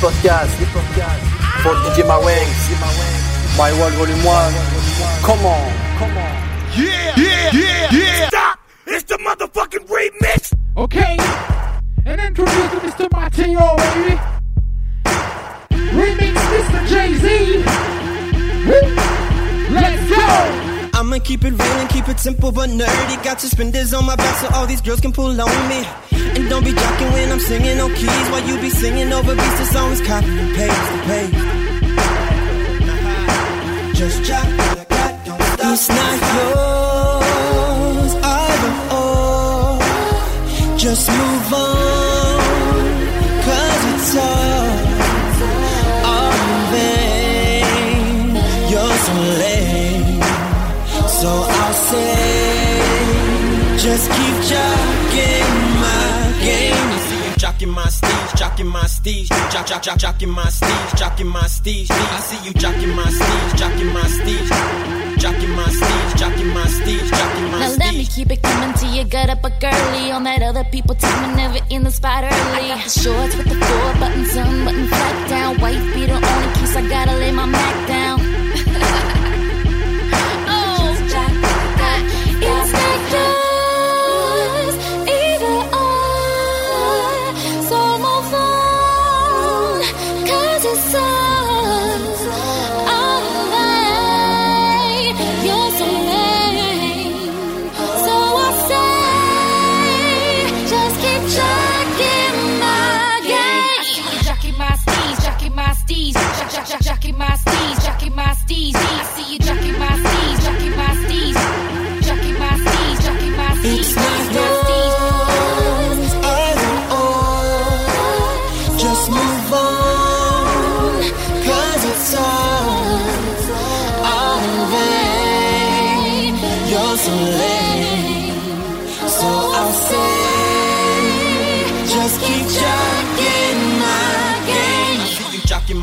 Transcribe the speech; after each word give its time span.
podcast. 0.00 0.54
For 1.62 1.74
DJ 1.82 2.06
Mawengs. 2.06 3.58
My 3.58 3.72
World 3.78 3.94
Volume 3.94 4.22
1. 4.24 4.52
Come 5.22 5.44
on. 5.46 5.72
Come 5.98 6.16
on. 6.16 6.34
Yeah, 6.76 7.14
yeah, 7.16 7.50
yeah, 7.52 7.88
yeah. 7.90 8.28
Stop! 8.28 8.58
It's 8.86 9.04
the 9.04 9.18
motherfucking 9.18 9.86
remix. 9.88 10.54
Okay, 10.76 11.16
and 12.06 12.20
introduce 12.20 12.70
to 12.70 12.78
Mr. 12.78 13.10
Mateo, 13.10 13.76
baby. 13.76 14.20
Remix 15.90 16.34
Mr. 16.54 16.86
Jay 16.86 17.14
Z. 17.14 17.64
Let's 19.70 20.10
go. 20.10 20.67
I'ma 20.98 21.18
keep 21.20 21.44
it 21.44 21.52
real 21.52 21.78
and 21.82 21.88
keep 21.88 22.08
it 22.08 22.18
simple 22.18 22.50
but 22.50 22.70
nerdy. 22.70 23.22
Got 23.22 23.40
suspenders 23.40 23.94
on 23.94 24.04
my 24.04 24.16
back 24.16 24.34
so 24.40 24.48
all 24.52 24.66
these 24.66 24.80
girls 24.80 24.98
can 24.98 25.12
pull 25.12 25.40
on 25.40 25.68
me. 25.68 25.86
And 26.10 26.50
don't 26.50 26.64
be 26.64 26.72
jocking 26.72 27.12
when 27.12 27.30
I'm 27.30 27.38
singing 27.38 27.78
on 27.80 27.94
keys 27.94 28.28
while 28.32 28.44
you 28.44 28.60
be 28.60 28.68
singing 28.68 29.12
over 29.12 29.32
beats. 29.32 29.58
The 29.60 29.64
songs 29.66 30.00
copy 30.00 30.26
and 30.26 30.56
paste 30.56 30.90
and 30.94 31.02
paste. 31.08 31.34
Just 33.96 34.24
jock 34.24 34.44
don't 35.24 35.42
stop. 35.42 35.70
It's 35.70 35.88
not 35.88 36.18
yours, 36.34 38.14
either 38.24 38.74
or. 38.98 39.78
Just 40.78 41.08
move 41.08 41.52
on, 41.54 42.40
cause 43.44 43.84
it's 43.94 44.16
all 44.16 44.57
So 51.18 51.26
I'll 51.26 51.74
say, 51.74 52.78
just 53.76 54.08
keep 54.08 54.36
jocking 54.46 55.50
my 55.82 56.38
game. 56.38 56.90
You 56.92 56.98
see 57.08 57.22
you 57.26 57.34
jocking 57.34 57.74
my 57.74 57.86
steez, 57.86 58.28
jocking 58.38 58.70
my 58.70 58.84
steez, 58.84 59.26
jock, 59.50 59.66
jock, 59.66 59.82
jock, 59.82 59.98
jocking 59.98 60.28
my 60.28 60.44
steez, 60.44 60.90
jocking 60.94 61.26
my 61.26 61.40
steez. 61.40 61.90
I 61.90 62.20
see 62.20 62.46
you 62.46 62.54
jocking 62.54 62.94
my 62.94 63.02
steez, 63.02 63.50
jocking 63.58 63.92
my 63.92 64.02
steez, 64.02 64.48
jocking 65.18 65.56
my 65.56 65.64
steez, 65.64 66.10
jocking 66.20 66.54
my 66.54 66.66
steez, 66.66 67.10
jocking 67.10 67.50
my 67.50 67.58
Now 67.66 67.74
let 67.84 67.94
me 67.94 68.06
keep 68.06 68.30
it 68.30 68.40
coming 68.40 68.74
to 68.74 68.86
you, 68.86 69.02
gut 69.02 69.28
up 69.28 69.44
a 69.44 69.50
girly. 69.58 70.12
On 70.12 70.22
that 70.22 70.42
other 70.42 70.62
people 70.70 70.94
time, 70.94 71.34
never 71.34 71.58
in 71.68 71.82
the 71.82 71.90
spot 71.90 72.22
early. 72.22 72.70
I 72.70 72.76
got 72.76 72.84
the 72.84 72.90
shorts 72.90 73.34
with 73.36 73.48
the 73.48 73.56
four 73.56 73.92
buttons, 73.98 74.36
unbutton 74.36 74.86
flat 74.86 75.28
down. 75.28 75.60
White 75.60 75.82
beater 75.94 76.14
on 76.14 76.42
in 76.44 76.54
case 76.54 76.76
I 76.76 76.88
gotta 76.88 77.16
lay 77.18 77.32
my 77.32 77.46
Mac 77.46 77.88
down. 77.88 78.37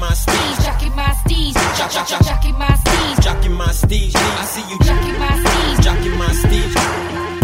My 0.05 0.13
steez, 0.13 0.63
Jacking 0.63 0.95
my 0.95 1.09
steez, 1.21 1.53
Jock, 1.77 1.91
jock, 1.91 2.07
jock. 2.07 2.21
jacking 2.23 2.57
my 2.59 2.67
steez, 2.83 3.16
jocking 3.25 3.55
my 3.57 3.67
steez. 3.81 4.13
I 4.16 4.45
see 4.53 4.66
you 4.69 4.77
jacking 4.88 5.17
my 5.23 5.33
steez, 5.43 5.75
jocking 5.85 6.17
my 6.21 6.29
steez, 6.41 6.71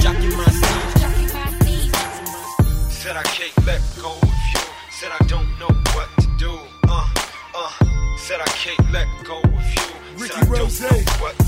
jocking 0.03 0.33
my 0.37 0.49
steez. 0.57 1.01
jacking 1.01 1.31
my 1.37 1.49
steez. 1.57 2.91
Said 2.91 3.15
I 3.17 3.23
can't 3.23 3.65
let 3.65 3.81
go 3.99 4.11
of 4.11 4.39
you. 4.53 4.61
Said 4.91 5.11
I 5.19 5.23
don't 5.25 5.49
know 5.59 5.73
what 5.95 6.09
to 6.21 6.27
do. 6.37 6.53
Uh, 6.87 7.07
uh. 7.55 7.71
Said 8.17 8.39
I 8.39 8.49
can't 8.63 8.91
let 8.91 9.07
go 9.25 9.37
of 9.39 9.65
you. 9.75 9.87
Ricky 10.17 10.41
Rose. 10.47 10.81
what 11.19 11.40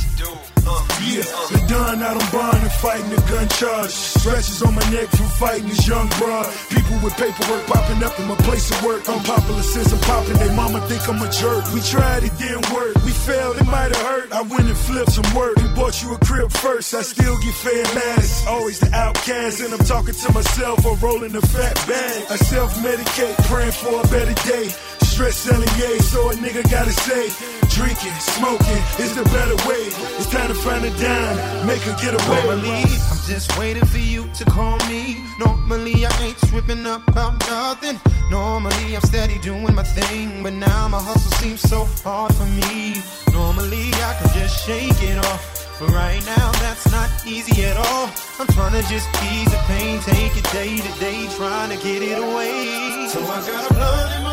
Yeah, 1.03 1.27
the 1.51 1.59
done 1.67 2.01
out 2.01 2.15
on 2.15 2.29
bond 2.31 2.63
and 2.63 2.71
fighting 2.79 3.09
the 3.11 3.19
gun 3.27 3.47
charge. 3.59 3.91
Scratches 3.91 4.61
on 4.63 4.73
my 4.73 4.85
neck 4.89 5.09
from 5.11 5.27
fighting 5.35 5.67
this 5.67 5.85
young 5.87 6.07
broad. 6.15 6.47
People 6.71 6.97
with 7.03 7.13
paperwork 7.19 7.67
popping 7.67 8.01
up 8.03 8.17
in 8.19 8.27
my 8.27 8.35
place 8.47 8.71
of 8.71 8.83
work. 8.83 9.07
Unpopular 9.09 9.63
since 9.63 9.91
I'm 9.91 9.99
popping. 10.07 10.37
They 10.39 10.55
mama 10.55 10.79
think 10.87 11.03
I'm 11.09 11.21
a 11.21 11.29
jerk. 11.29 11.67
We 11.73 11.81
tried, 11.81 12.23
it 12.23 12.31
didn't 12.39 12.71
work. 12.71 12.95
We 13.03 13.11
failed, 13.11 13.57
it 13.57 13.67
might 13.67 13.91
have 13.91 14.05
hurt. 14.07 14.31
I 14.31 14.41
went 14.43 14.67
and 14.71 14.77
flipped 14.77 15.11
some 15.11 15.27
work. 15.35 15.57
We 15.57 15.67
bought 15.75 16.01
you 16.01 16.13
a 16.15 16.19
crib 16.19 16.51
first. 16.51 16.93
I 16.93 17.01
still 17.01 17.35
get 17.39 17.55
fed 17.55 17.85
last. 17.95 18.47
Always 18.47 18.79
the 18.79 18.91
outcast, 18.95 19.59
and 19.59 19.73
I'm 19.73 19.83
talking 19.83 20.15
to 20.15 20.31
myself 20.31 20.85
or 20.85 20.95
rolling 20.97 21.35
a 21.35 21.41
fat 21.41 21.75
bag. 21.85 22.31
I 22.31 22.37
self 22.37 22.73
medicate, 22.79 23.35
praying 23.51 23.75
for 23.75 23.99
a 23.99 24.07
better 24.07 24.35
day. 24.47 24.71
Stress 25.13 25.37
selling 25.37 25.69
yay, 25.77 25.99
so 25.99 26.31
a 26.31 26.33
nigga 26.33 26.63
gotta 26.71 26.89
say, 26.91 27.29
drinking, 27.69 28.17
smoking 28.17 28.81
is 28.97 29.13
the 29.15 29.21
better 29.25 29.55
way. 29.69 29.85
It's 30.17 30.25
time 30.31 30.47
to 30.47 30.55
find 30.55 30.83
a 30.83 30.89
dime, 30.97 31.67
make 31.67 31.81
her 31.81 31.95
get 32.01 32.15
away. 32.15 32.43
Normally, 32.45 32.81
I'm 32.81 33.21
just 33.29 33.55
waiting 33.59 33.85
for 33.85 33.99
you 33.99 34.27
to 34.33 34.45
call 34.45 34.75
me. 34.89 35.23
Normally, 35.37 36.03
I 36.07 36.11
ain't 36.19 36.37
tripping 36.49 36.87
up 36.87 37.07
about 37.07 37.39
nothing. 37.47 37.99
Normally, 38.31 38.95
I'm 38.95 39.03
steady 39.03 39.37
doing 39.37 39.75
my 39.75 39.83
thing, 39.83 40.41
but 40.41 40.53
now 40.53 40.87
my 40.87 40.99
hustle 40.99 41.31
seems 41.37 41.61
so 41.61 41.85
hard 42.03 42.33
for 42.33 42.49
me. 42.65 42.95
Normally, 43.31 43.93
I 43.93 44.17
could 44.19 44.33
just 44.33 44.65
shake 44.65 44.99
it 45.03 45.19
off. 45.19 45.77
But 45.79 45.89
right 45.89 46.25
now, 46.25 46.51
that's 46.53 46.91
not 46.91 47.09
easy 47.23 47.63
at 47.65 47.77
all. 47.77 48.09
I'm 48.39 48.47
trying 48.47 48.81
to 48.81 48.89
just 48.89 49.07
ease 49.29 49.51
the 49.51 49.61
pain, 49.67 49.99
take 49.99 50.35
it 50.35 50.51
day 50.51 50.77
to 50.77 50.99
day, 50.99 51.27
trying 51.37 51.69
to 51.69 51.77
get 51.83 52.01
it 52.01 52.17
away. 52.17 53.07
So 53.09 53.21
I 53.21 53.45
got 53.45 53.69
a 53.69 53.73
blunt 53.75 54.15
in 54.17 54.23
my 54.23 54.32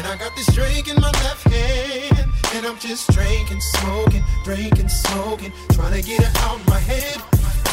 and 0.00 0.08
I 0.08 0.16
got 0.16 0.34
this 0.34 0.46
drink 0.54 0.88
in 0.88 0.96
my 0.96 1.10
left 1.24 1.44
hand. 1.44 2.32
And 2.54 2.66
I'm 2.66 2.78
just 2.78 3.12
drinking, 3.12 3.60
smoking, 3.60 4.24
drinking, 4.44 4.88
smoking, 4.88 5.52
trying 5.72 5.92
to 5.92 6.02
get 6.02 6.20
it 6.20 6.36
out 6.40 6.58
my 6.66 6.78
head. 6.78 7.16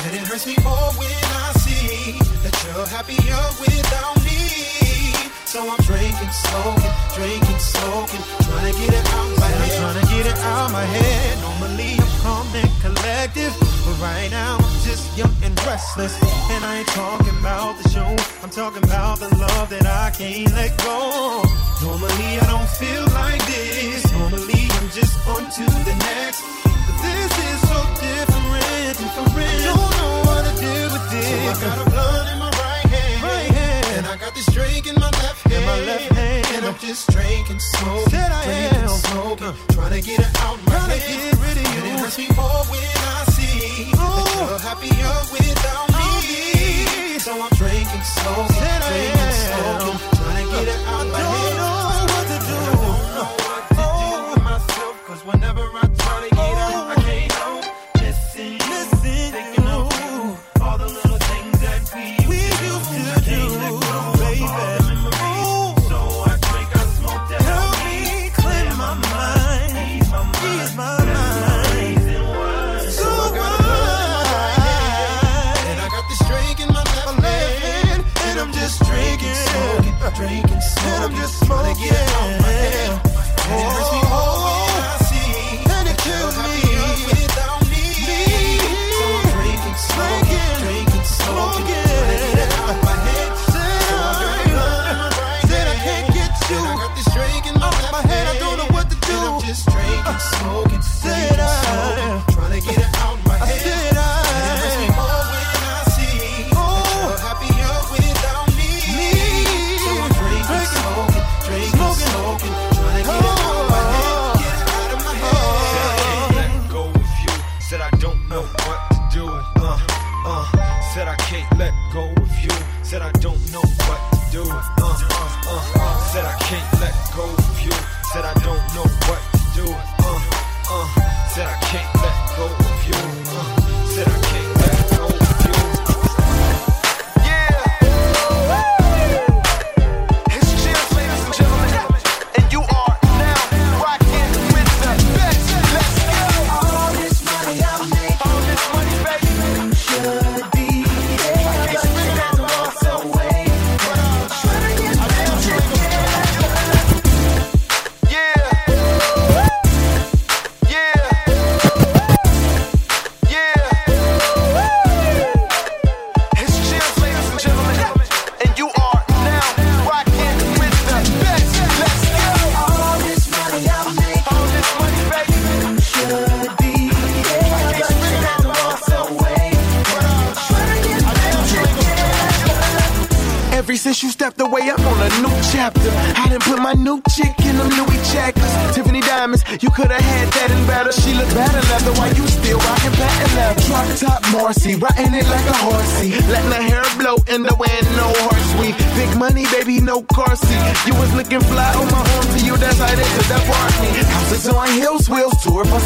And 0.04 0.14
it 0.14 0.28
hurts 0.28 0.46
me 0.46 0.56
more 0.64 0.92
when 1.00 1.24
I 1.46 1.54
see 1.64 2.20
that 2.44 2.54
you're 2.66 2.86
happier 2.86 3.44
without 3.64 4.24
me. 4.26 4.87
So 5.47 5.63
I'm 5.63 5.80
drinking, 5.88 6.30
smoking, 6.30 6.91
drinking, 7.16 7.59
smoking, 7.59 8.19
trying 8.44 8.68
to 8.68 8.80
get 8.84 8.91
it 8.91 9.06
out 9.16 9.31
my 9.40 9.47
head. 9.47 9.80
Trying 9.80 10.00
to 10.03 10.08
get 10.12 10.25
it 10.28 10.40
out 10.44 10.72
my 10.74 10.84
head. 10.84 11.40
Normally 11.40 11.96
I'm 11.96 12.13
calm 12.19 12.47
and 12.52 12.68
collective, 12.84 13.56
but 13.88 13.96
right 14.03 14.28
now 14.30 14.58
I'm 14.59 14.80
just 14.84 15.18
young 15.18 15.31
and 15.44 15.56
restless. 15.63 16.19
And 16.52 16.66
I 16.66 16.80
ain't 16.80 16.88
talking 16.90 17.31
about 17.40 17.80
the 17.81 17.88
show, 17.88 18.12
I'm 18.44 18.50
talking 18.50 18.84
about 18.84 19.19
the 19.19 19.31
love 19.40 19.69
that 19.69 19.88
I 19.88 20.12
can't 20.12 20.52
let 20.52 20.75
go. 20.84 21.41
Normally 21.79 22.44
I 22.44 22.46
don't 22.52 22.68
feel 22.68 23.08
like 23.16 23.40
this. 23.47 24.03
Normally 24.12 24.68
I'm 24.68 24.90
just 24.91 25.16
on 25.31 25.47
to 25.47 25.64
the 25.64 25.96
next. 26.12 26.44
But 26.44 26.97
this 27.08 27.31
is 27.47 27.59
so 27.72 27.79
different, 28.03 29.00
different. 29.00 29.64
Don't 29.64 29.79
know 29.96 30.28
what 30.28 30.44
to 30.44 30.52
do 30.59 30.76
with 30.91 31.08
this. 31.08 31.23
So 31.23 31.40
I 31.40 31.72
got 31.72 31.88
a 31.88 31.90
blunt 31.90 32.27
I 34.09 34.16
got 34.16 34.34
this 34.36 34.46
drink 34.54 34.88
in 34.88 34.96
my 34.96 35.09
left 35.22 35.42
hand, 35.50 35.66
my 35.66 35.80
left 35.82 36.12
hand. 36.14 36.48
and 36.56 36.66
I'm 36.66 36.78
just 36.80 37.09
drinking, 37.12 37.59
smoking, 37.59 38.09
Said 38.09 38.32
I 38.32 38.44
drinking, 38.46 38.84
am. 38.84 38.90
smoking, 38.90 39.48
uh. 39.48 39.54
trying 39.76 39.94
to 40.02 40.02
get 40.08 40.20
it 40.20 40.32
out 40.42 40.58
my 40.66 40.74
head. 40.74 41.02
Get 41.02 41.36
rid 41.44 41.58
of 41.58 41.64
you. 41.74 41.80
And 41.80 41.88
it 41.92 42.00
hurts 42.00 42.18
me 42.18 42.28
more 42.36 42.64
when 42.72 42.98
I 43.04 43.24
see 43.36 43.92
that 43.92 44.00
oh. 44.00 44.48
you're 44.50 44.59
happier 44.64 45.16
without 45.36 45.88
me. 45.92 46.08
Oh, 46.08 47.18
so 47.20 47.32
I'm 47.36 47.52
drinking, 47.59 48.04
smoking, 48.16 48.56
drinking, 48.88 49.34
smoking, 49.44 49.98
trying 50.16 50.46
to 50.48 50.52
get 50.56 50.68
it 50.72 50.82
out 50.88 51.06
my 51.12 51.20
head. 51.20 51.56
Don't 51.58 51.59
know 51.59 52.14
what 52.16 52.26
to 52.32 52.38
do. 52.48 52.58
I 52.58 52.80
don't 52.80 53.12
know 53.18 53.32
what 53.44 53.64
to 53.68 53.76
do 53.76 54.32
with 54.32 54.44
myself, 54.48 54.96
'cause 55.06 55.22
whenever 55.28 55.64
I 55.76 55.86
try 56.00 56.18
to 56.30 56.36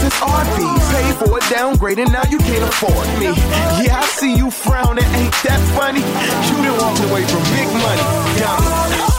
is 0.04 0.16
art 0.22 0.48
fees. 0.56 0.86
Paid 0.92 1.16
for 1.16 1.38
a 1.38 1.42
downgrade 1.50 2.00
and 2.00 2.12
now 2.12 2.24
you 2.30 2.38
can't 2.40 2.64
afford 2.64 3.08
me. 3.20 3.26
Yeah, 3.86 4.00
I 4.00 4.06
see 4.06 4.36
you 4.36 4.52
frowning, 4.52 5.06
ain't 5.06 5.36
that 5.44 5.62
funny? 5.78 6.02
You 6.02 6.56
done 6.66 6.78
walked 6.80 7.02
away 7.10 7.24
from 7.26 7.44
big 7.54 7.68
money. 7.68 8.06
Yeah. 8.40 9.11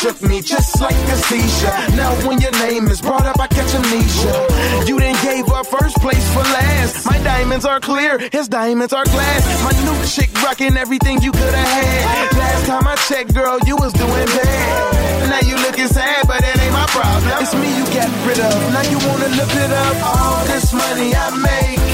shook 0.00 0.22
me 0.22 0.40
just 0.40 0.80
like 0.80 0.96
a 0.96 1.16
seizure. 1.28 1.76
Now 1.94 2.12
when 2.26 2.40
your 2.40 2.52
name 2.52 2.88
is 2.88 3.02
brought 3.02 3.26
up, 3.26 3.38
I 3.38 3.46
catch 3.46 3.74
amnesia. 3.74 4.86
You 4.88 4.98
then 4.98 5.14
gave 5.22 5.46
up 5.52 5.66
first 5.66 5.96
place 5.96 6.26
for 6.32 6.40
last. 6.40 7.04
My 7.04 7.18
diamonds 7.22 7.66
are 7.66 7.80
clear, 7.80 8.18
his 8.32 8.48
diamonds 8.48 8.94
are 8.94 9.04
glass. 9.04 9.44
My 9.62 9.74
new 9.84 9.98
chick 10.06 10.30
rocking 10.42 10.76
everything 10.78 11.20
you 11.20 11.32
could 11.32 11.54
have 11.54 11.72
had. 11.84 12.38
Last 12.38 12.66
time 12.66 12.86
I 12.86 12.96
checked, 13.08 13.34
girl, 13.34 13.58
you 13.66 13.76
was 13.76 13.92
doing 13.92 14.28
bad. 14.40 15.28
Now 15.28 15.40
you 15.46 15.56
looking 15.66 15.88
sad, 15.88 16.26
but 16.26 16.40
it 16.42 16.56
ain't 16.58 16.72
my 16.72 16.86
problem. 16.86 17.42
It's 17.42 17.54
me 17.54 17.68
you 17.76 17.84
got 17.92 18.10
rid 18.26 18.40
of. 18.40 18.56
Now 18.72 18.84
you 18.88 18.98
wanna 19.06 19.28
look 19.36 19.52
it 19.52 19.70
up. 19.84 19.96
All 20.16 20.44
this 20.46 20.72
money 20.72 21.14
I 21.14 21.28
make. 21.36 21.89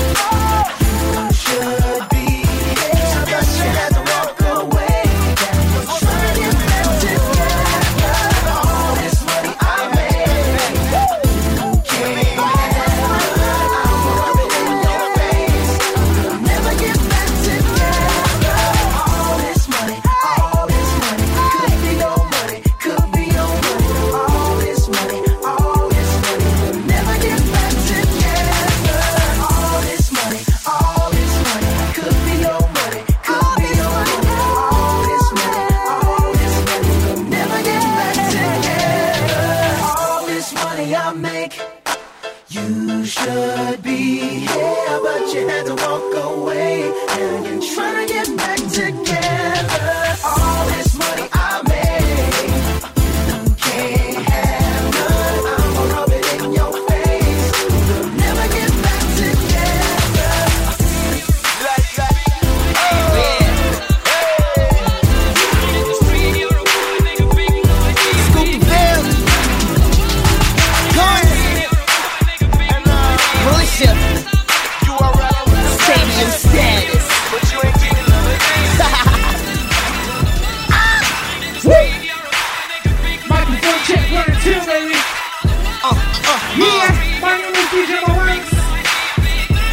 Uh, 86.24 86.40
yeah, 86.56 87.20
my 87.20 87.36
name 87.36 87.54
is 87.54 87.68
DJ 87.68 88.00
Marinx. 88.06 88.44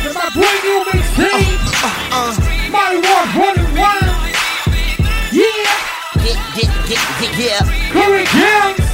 It's 0.05 0.15
my 0.15 0.29
brand 0.33 0.59
new 0.63 0.83
mixtape. 0.91 1.61
Uh, 1.79 1.87
uh, 1.87 2.31
uh. 2.31 2.71
my 2.71 2.91
Ward 2.93 3.29
101. 3.35 4.23
Yeah. 5.31 5.43
Yeah, 6.23 6.39
yeah, 6.55 6.71
yeah, 6.89 7.03
yeah, 7.21 7.33
yeah. 7.39 7.61
Curry 7.91 8.25
Games. 8.33 8.87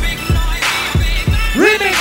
Remix. 1.56 1.98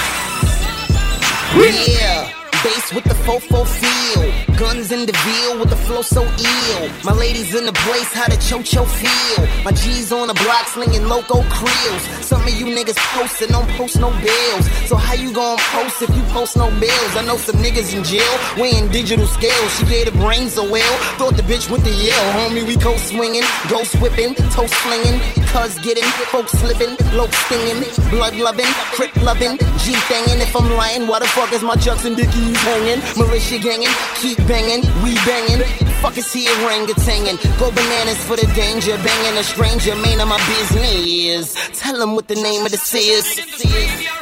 Yeah. 1.57 2.33
Bass 2.63 2.93
with 2.93 3.05
the 3.05 3.15
fofo 3.15 3.67
feel. 3.67 4.48
Guns 4.59 4.91
in 4.91 5.07
the 5.07 5.13
veal 5.13 5.61
with 5.61 5.71
the 5.71 5.77
flow 5.77 6.03
so 6.03 6.23
ill. 6.25 6.91
My 7.05 7.13
ladies 7.13 7.55
in 7.55 7.65
the 7.65 7.73
place, 7.73 8.13
how 8.13 8.27
the 8.27 8.37
cho-cho 8.43 8.85
feel. 8.85 9.47
My 9.63 9.71
G's 9.71 10.11
on 10.11 10.27
the 10.27 10.35
block 10.35 10.67
slinging 10.67 11.07
loco 11.07 11.43
creels. 11.47 12.03
Some 12.27 12.43
of 12.43 12.51
you 12.51 12.67
niggas 12.67 12.99
posting, 13.15 13.51
don't 13.55 13.69
post 13.79 14.01
no 14.01 14.11
bills. 14.11 14.67
So 14.89 14.97
how 14.97 15.15
you 15.15 15.33
gon' 15.33 15.59
post 15.59 16.03
if 16.03 16.11
you 16.11 16.23
post 16.35 16.57
no 16.57 16.71
bills? 16.81 17.13
I 17.15 17.23
know 17.25 17.37
some 17.37 17.55
niggas 17.63 17.95
in 17.95 18.03
jail 18.03 18.35
weighing 18.59 18.89
digital 18.91 19.29
scales. 19.29 19.79
She 19.79 19.87
gave 19.87 20.07
the 20.07 20.19
brains 20.19 20.55
so 20.55 20.69
well. 20.69 20.95
Thought 21.19 21.37
the 21.37 21.43
bitch 21.43 21.71
went 21.71 21.85
to 21.85 21.91
Yale. 21.91 22.33
Homie, 22.35 22.67
we 22.67 22.75
go 22.75 22.97
swinging, 22.97 23.47
ghost 23.71 23.95
whipping, 24.03 24.35
toast 24.51 24.75
slinging. 24.83 25.21
Cuz 25.55 25.79
getting, 25.87 26.05
folks 26.35 26.51
slipping, 26.59 26.99
low 27.15 27.29
stinging, 27.47 27.87
blood 28.11 28.35
loving, 28.35 28.73
crip 28.91 29.15
loving, 29.23 29.57
G 29.79 29.95
thangin'. 30.11 30.43
If 30.43 30.57
I'm 30.57 30.69
lying, 30.75 31.07
why 31.07 31.21
the 31.21 31.29
fuck 31.29 31.53
is 31.53 31.63
my 31.63 31.77
chucks 31.77 32.05
and 32.05 32.17
dickies 32.17 32.59
hanging? 32.59 33.01
Militia 33.17 33.59
gangin', 33.59 33.95
keep 34.17 34.39
banging, 34.49 34.83
we 35.05 35.15
banging. 35.29 35.61
Fuck 36.01 36.17
is 36.17 36.33
he 36.33 36.47
orangutangin'? 36.47 37.39
Go 37.59 37.71
bananas 37.71 38.19
for 38.25 38.37
the 38.37 38.47
danger, 38.55 38.97
banging 38.97 39.39
a 39.39 39.45
stranger. 39.45 39.95
Man 39.95 40.21
of 40.21 40.29
my 40.29 40.39
business. 40.49 41.55
Tell 41.79 42.01
him 42.01 42.15
what 42.15 42.27
the 42.27 42.37
name 42.37 42.65
of 42.65 42.73
this 42.73 42.95
is. 42.95 44.18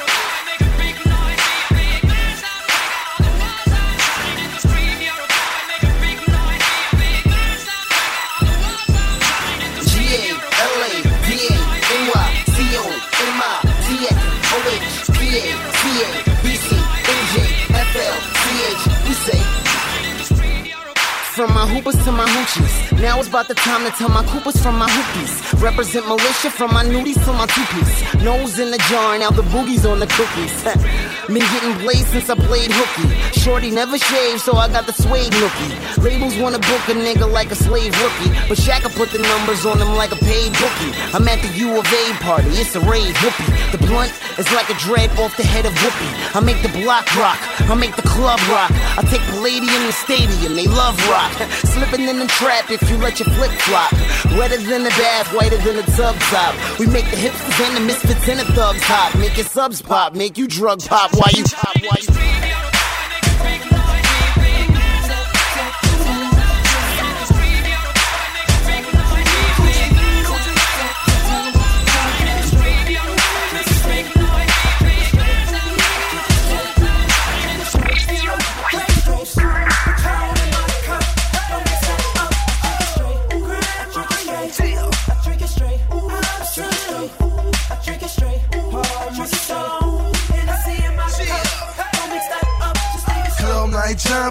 From 21.37 21.53
my 21.53 21.67
hoopers 21.67 22.03
to 22.05 22.13
my 22.13 22.25
hoochies. 22.25 22.86
Now 23.01 23.19
it's 23.19 23.29
about 23.29 23.49
the 23.49 23.55
time 23.55 23.85
to 23.85 23.91
tell 23.99 24.09
my 24.09 24.25
coopers 24.25 24.57
from 24.63 24.79
my 24.79 24.89
hoopies. 24.89 25.63
Represent 25.63 26.09
militia 26.09 26.51
from 26.51 26.73
my 26.73 26.83
nudies 26.83 27.23
to 27.27 27.33
my 27.33 27.47
two-piece. 27.47 28.25
Nose 28.25 28.59
in 28.59 28.71
the 28.71 28.79
jar, 28.89 29.19
now 29.19 29.31
the 29.31 29.43
boogies 29.43 29.85
on 29.85 30.01
the 30.01 30.07
cookies. 30.07 30.55
Been 31.27 31.45
getting 31.53 31.77
blazed 31.85 32.09
since 32.09 32.31
I 32.31 32.37
played 32.37 32.71
hooky. 32.73 33.39
Shorty 33.39 33.71
never 33.71 33.99
shaved, 33.99 34.41
so 34.41 34.57
I 34.57 34.69
got 34.69 34.87
the 34.87 34.95
suede 34.95 35.33
nookie. 35.33 36.03
Labels 36.03 36.39
wanna 36.39 36.59
book 36.59 36.89
a 36.89 36.97
nigga 36.97 37.31
like 37.31 37.51
a 37.51 37.55
slave 37.55 37.93
rookie. 38.01 38.31
But 38.49 38.57
Shaq 38.57 38.83
put 38.97 39.11
the 39.11 39.19
numbers 39.19 39.67
on 39.67 39.79
him 39.79 39.93
like 39.95 40.13
a 40.13 40.17
paid 40.17 40.53
bookie. 40.53 40.93
I'm 41.13 41.29
at 41.29 41.43
the 41.43 41.53
U 41.59 41.79
of 41.79 41.87
A 41.87 42.13
party, 42.25 42.49
it's 42.57 42.75
a 42.77 42.81
rave 42.81 43.17
whoopee. 43.21 43.77
The 43.77 43.79
blunt 43.87 44.13
is 44.39 44.51
like 44.53 44.71
a 44.71 44.79
dread 44.81 45.11
off 45.19 45.37
the 45.37 45.45
head 45.45 45.67
of 45.67 45.75
whoopee. 45.83 46.13
I 46.33 46.41
make 46.41 46.63
the 46.63 46.73
block 46.81 47.05
rock, 47.17 47.39
I 47.69 47.75
make 47.75 47.95
the 47.97 48.09
club 48.09 48.41
rock. 48.49 48.71
I 48.97 49.03
take 49.11 49.21
Palladium 49.35 49.83
and 49.85 49.95
Stadium, 49.95 50.55
they 50.57 50.67
love 50.67 50.97
rock. 51.09 51.33
Slipping 51.77 52.09
in 52.09 52.19
the 52.19 52.27
trap 52.27 52.71
if 52.71 52.86
you 52.91 52.97
let 52.99 53.19
your 53.19 53.29
flip 53.31 53.51
flop. 53.53 53.93
Wetter 54.39 54.59
than 54.59 54.85
the 54.85 54.91
bath, 54.91 55.33
whiter 55.35 55.59
than 55.59 55.77
the 55.77 55.83
tub 55.97 56.17
top. 56.31 56.55
We 56.79 56.87
make 56.87 57.05
the 57.11 57.17
hipsters 57.17 57.67
and 57.67 57.77
the 57.77 57.81
misfits 57.81 58.29
and 58.29 58.41
the 58.41 58.45
thugs 58.53 58.83
hop. 58.83 59.19
Make 59.19 59.37
your 59.37 59.47
subs 59.47 59.83
pop, 59.83 60.15
make 60.15 60.37
you 60.39 60.47
drug 60.47 60.85
pop 60.85 61.13
while 61.15 61.33
you 61.33 61.45
pop, 61.45 61.75
while 61.83 62.01
you 62.01 62.36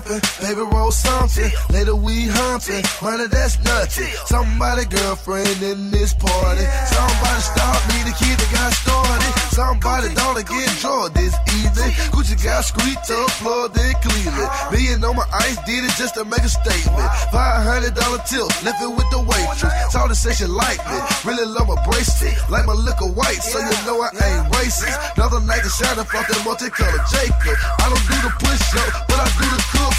baby 0.05 0.61
roll 0.61 0.91
something. 0.91 1.49
Later 1.69 1.95
we 1.95 2.27
humping, 2.29 2.83
money 3.01 3.27
that's 3.27 3.57
nothing. 3.63 4.09
Somebody 4.25 4.85
girlfriend 4.85 5.61
in 5.61 5.91
this 5.91 6.13
party. 6.13 6.65
Somebody 6.85 7.41
stop 7.41 7.79
me 7.89 7.97
the 8.05 8.13
kid 8.13 8.37
that 8.37 8.49
got 8.53 8.71
started. 8.73 9.33
Somebody 9.55 10.13
don't 10.13 10.35
get 10.35 10.69
drunk 10.79 11.13
this 11.13 11.33
evening. 11.55 11.91
Gucci 12.11 12.35
got 12.43 12.61
squeaked 12.65 13.09
up, 13.09 13.29
Florida 13.39 13.81
and 13.81 13.97
Cleveland. 14.03 14.51
Million 14.71 15.03
on 15.03 15.15
my 15.15 15.27
ice, 15.31 15.57
did 15.65 15.83
it 15.83 15.95
just 15.97 16.13
to 16.15 16.25
make 16.25 16.43
a 16.43 16.49
statement. 16.49 17.09
Five 17.31 17.63
hundred 17.63 17.95
dollar 17.95 18.19
tip, 18.27 18.45
left 18.63 18.83
it 18.83 18.91
with 18.91 19.09
the 19.09 19.21
waitress. 19.23 19.93
Her 19.95 20.13
say 20.13 20.33
she 20.33 20.45
like 20.45 20.79
me, 20.85 20.97
really 21.25 21.47
love 21.47 21.67
my 21.67 21.79
bracelet. 21.87 22.35
Like 22.49 22.65
my 22.67 22.75
liquor 22.75 23.09
white, 23.09 23.41
so 23.41 23.57
you 23.57 23.79
know 23.87 24.03
I 24.03 24.11
ain't 24.11 24.53
racist. 24.53 24.95
Another 25.15 25.41
night 25.41 25.63
to 25.63 25.71
shine 25.71 25.97
up 25.97 26.13
off 26.13 26.27
that 26.27 26.41
multicolored 26.43 27.05
Jacob. 27.09 27.57
I 27.79 27.89
don't 27.89 28.05
do 28.11 28.17
the 28.27 28.31
push 28.37 28.75
up, 28.75 29.07
but 29.07 29.19
I 29.23 29.27
do 29.39 29.47
the 29.49 29.63
cook 29.71 29.94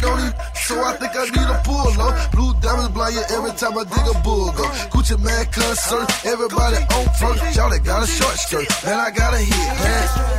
Don't 0.00 0.34
So 0.54 0.80
I 0.82 0.92
think 0.96 1.12
I 1.16 1.24
need 1.24 1.48
a 1.48 1.60
pull 1.64 2.00
up. 2.00 2.30
Blue 2.32 2.54
diamonds 2.60 2.92
blind 2.94 3.14
you 3.14 3.22
every 3.30 3.52
time 3.52 3.76
I 3.76 3.84
dig 3.84 4.06
a 4.06 4.14
bug 4.22 4.60
up. 4.60 4.72
Gucci 4.92 5.18
Mane 5.18 5.46
concert, 5.50 6.06
everybody 6.24 6.76
on 6.76 7.06
first. 7.18 7.56
Y'all 7.56 7.70
that 7.70 7.82
got 7.84 8.02
a 8.02 8.06
short 8.06 8.36
skirt, 8.36 8.68
man 8.84 8.98
I 8.98 9.10
got 9.10 9.34
a 9.34 9.38
hit, 9.38 9.68
man. 9.82 10.38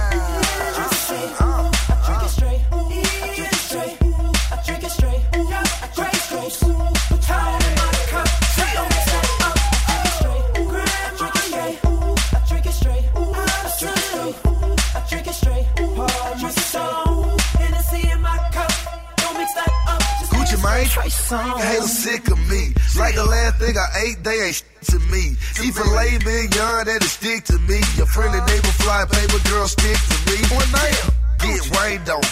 Gucci 21.00 21.32
Mane, 21.32 21.62
haters 21.62 21.92
sick 21.92 22.28
of 22.28 22.40
me. 22.50 22.74
Like 22.98 23.16
the 23.16 23.26
last 23.26 23.56
thing 23.60 23.76
I 23.78 23.88
ate, 24.06 24.24
they 24.24 24.52
ain't 24.52 24.64
to 24.92 25.00
me. 25.12 25.36
Even 25.64 25.86
lay 25.96 26.18
me 26.26 26.48
young, 26.56 26.86
that'll 26.86 27.08
stick 27.08 27.44
to 27.46 27.58
me. 27.60 27.80
Your 27.96 28.08
friendly 28.08 28.40
uh-huh. 28.40 28.48
neighbor 28.48 28.74
fly 28.84 29.06
paper 29.06 29.40
girl 29.50 29.68
stick 29.68 29.96
to 29.96 30.18
me. 30.28 30.38
One 30.52 30.72
night, 30.72 31.00
get 31.40 31.62
rained 31.80 32.10
on. 32.10 32.24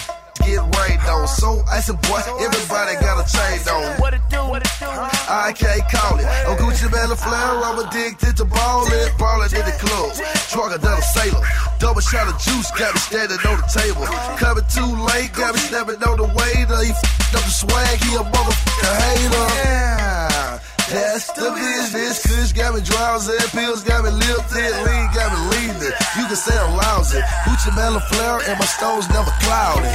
Get 0.44 0.60
rained 0.76 1.04
on. 1.08 1.28
So 1.28 1.62
I 1.68 1.80
said, 1.80 2.00
boy, 2.02 2.20
everybody 2.40 2.94
got 3.00 3.20
a 3.20 3.26
chain 3.28 3.60
on. 3.68 4.00
What 4.00 4.14
it 4.14 4.22
do? 4.30 4.40
What 4.44 4.62
it 4.62 4.72
do? 4.80 4.86
I 4.86 5.52
can't 5.56 5.84
call 5.90 6.18
it. 6.18 6.24
A 6.24 6.52
Gucci 6.56 6.88
Mane, 6.92 7.12
a 7.12 7.16
flare, 7.16 7.36
I'm 7.36 7.78
uh-huh. 7.78 7.88
addicted 7.88 8.36
to 8.38 8.44
ballin'. 8.44 9.12
Ballin' 9.18 9.54
in 9.54 9.64
the 9.64 9.76
club. 9.80 10.12
Trucker 10.48 10.78
than 10.78 10.92
a 10.92 11.02
sailor. 11.02 11.44
Double 11.78 12.00
shot 12.00 12.26
of 12.26 12.38
juice, 12.40 12.70
got 12.72 12.92
me 12.94 13.00
standing 13.00 13.38
on 13.46 13.56
the 13.62 13.68
table. 13.70 14.02
Coming 14.36 14.66
too 14.66 14.90
late, 15.14 15.32
got 15.32 15.54
me 15.54 15.60
snapping 15.60 16.02
on 16.02 16.16
the 16.18 16.26
waiter. 16.26 16.78
He 16.82 16.90
f***ed 16.90 17.38
up 17.38 17.44
the 17.44 17.54
swag, 17.54 17.98
he 18.02 18.16
a 18.16 18.22
motherfucker 18.26 18.94
hater. 18.98 19.46
Yeah. 19.62 20.58
That's 20.90 21.30
the 21.32 21.50
business. 21.52 22.26
Kush 22.26 22.52
got 22.52 22.74
me 22.74 22.80
drowsy. 22.80 23.36
Pills 23.52 23.84
got 23.84 24.04
me 24.04 24.10
tint. 24.10 24.74
Lean 24.86 25.06
got 25.12 25.28
me 25.32 25.38
leaning. 25.52 25.92
You 26.16 26.24
can 26.26 26.36
say 26.36 26.56
I'm 26.56 26.76
lousy. 26.76 27.20
Gucci 27.44 27.76
Melon 27.76 28.00
flare 28.08 28.40
and 28.48 28.58
my 28.58 28.64
stones 28.64 29.08
never 29.10 29.30
cloudy. 29.42 29.92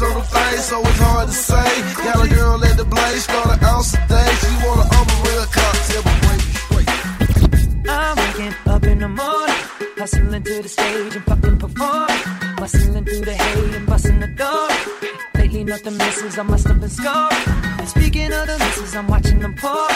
On 0.00 0.14
the 0.14 0.22
face, 0.22 0.64
so 0.64 0.80
it's 0.80 0.98
hard 0.98 1.28
to 1.28 1.34
say. 1.34 1.70
Got 2.02 2.24
a 2.24 2.28
girl 2.34 2.64
at 2.64 2.76
the 2.78 2.84
blaze, 2.84 3.24
start 3.24 3.58
an 3.58 3.64
ounce 3.64 3.92
a 3.92 3.98
day. 4.08 4.30
She 4.40 4.48
want 4.64 4.80
a 4.80 4.86
umber 4.98 5.18
real 5.28 5.46
cocktail, 5.52 6.02
but 6.02 6.18
break 6.72 6.88
it. 6.88 7.90
I'm 7.90 8.16
waking 8.16 8.54
up 8.66 8.84
in 8.84 8.98
the 9.00 9.08
morning, 9.08 9.62
hustling 9.98 10.42
to 10.42 10.62
the 10.62 10.68
stage 10.68 11.14
and 11.14 11.24
fucking 11.24 11.58
performing. 11.58 12.22
Bustling 12.56 13.04
through 13.04 13.20
the 13.20 13.34
hay 13.34 13.76
and 13.76 13.86
busting 13.86 14.18
the 14.18 14.28
door. 14.28 14.68
Lately, 15.34 15.62
nothing 15.62 15.96
misses, 15.98 16.38
I 16.38 16.42
must 16.42 16.66
have 16.68 16.80
been 16.80 16.90
scoring. 16.90 17.44
And 17.78 17.88
speaking 17.88 18.32
of 18.32 18.46
the 18.46 18.58
misses, 18.58 18.96
I'm 18.96 19.06
watching 19.08 19.40
them 19.40 19.54
pour. 19.54 19.88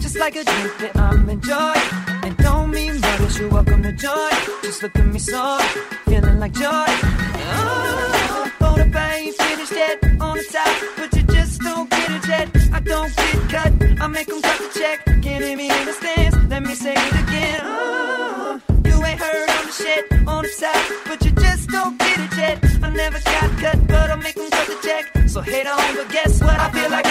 Just 0.00 0.18
like 0.18 0.34
a 0.34 0.44
drink 0.44 0.78
that 0.78 0.96
I'm 0.96 1.30
enjoying. 1.30 1.88
And 2.24 2.36
don't 2.38 2.70
mean 2.72 3.00
brothers, 3.00 3.38
you're 3.38 3.48
welcome 3.50 3.82
to 3.84 3.92
join. 3.92 4.32
Just 4.62 4.82
look 4.82 4.96
at 4.96 5.06
me 5.06 5.20
so, 5.20 5.58
feeling 6.06 6.40
like 6.40 6.52
joy. 6.52 7.11
Cut, 13.62 14.00
I 14.00 14.06
make 14.06 14.26
them 14.26 14.42
cut 14.42 14.58
the 14.58 14.78
check. 14.78 15.04
Can't 15.22 15.44
hear 15.44 15.56
me 15.56 15.70
in 15.70 15.86
the 15.86 15.92
stands, 15.92 16.36
let 16.50 16.62
me 16.62 16.74
say 16.74 16.94
it 16.94 17.14
again. 17.24 17.60
Uh, 17.62 18.58
you 18.84 19.04
ain't 19.04 19.20
heard 19.20 19.48
on 19.50 19.66
the 19.66 19.72
shit 19.72 20.12
on 20.26 20.42
the 20.44 20.52
top, 20.60 20.82
but 21.06 21.24
you 21.24 21.30
just 21.32 21.68
don't 21.68 21.98
get 21.98 22.18
it 22.18 22.36
yet. 22.36 22.58
I 22.82 22.90
never 22.90 23.20
got 23.20 23.50
cut, 23.58 23.86
but 23.86 24.10
I'll 24.10 24.16
make 24.16 24.36
'em 24.36 24.50
cut 24.50 24.66
the 24.66 24.78
check. 24.86 25.04
So 25.28 25.40
hate 25.40 25.66
on, 25.66 25.96
but 25.96 26.08
guess 26.10 26.40
what? 26.40 26.58
I 26.58 26.70
feel 26.70 26.90
like 26.90 27.06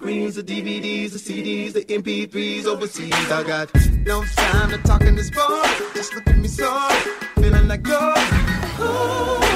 screens, 0.00 0.34
the 0.34 0.42
DVDs, 0.42 1.12
the 1.12 1.18
CDs, 1.18 1.74
the 1.74 1.84
MP3s 1.84 2.64
overseas. 2.64 3.12
I 3.30 3.42
got 3.42 3.68
no 4.06 4.24
time 4.24 4.70
to 4.70 4.78
talk 4.78 5.02
in 5.02 5.14
this 5.14 5.30
bar. 5.30 5.62
Just 5.94 6.14
look 6.14 6.26
at 6.26 6.38
me 6.38 6.48
sorry, 6.48 6.96
feeling 7.34 7.68
like 7.68 7.82
gold. 7.82 8.16
Ooh, 8.80 9.49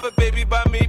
have 0.00 0.12
a 0.12 0.20
baby 0.20 0.44
by 0.44 0.62
me, 0.70 0.86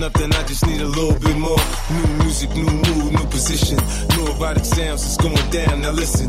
then 0.00 0.32
I 0.32 0.42
just 0.44 0.66
need 0.66 0.80
a 0.80 0.86
little 0.86 1.18
bit 1.18 1.36
more. 1.36 1.56
New 1.90 2.24
music, 2.24 2.50
new 2.50 2.68
mood, 2.68 3.12
new 3.12 3.26
position. 3.26 3.78
New 4.16 4.26
erotic 4.32 4.64
sounds, 4.64 5.04
it's 5.04 5.16
going 5.16 5.50
down. 5.50 5.80
Now 5.80 5.92
listen, 5.92 6.28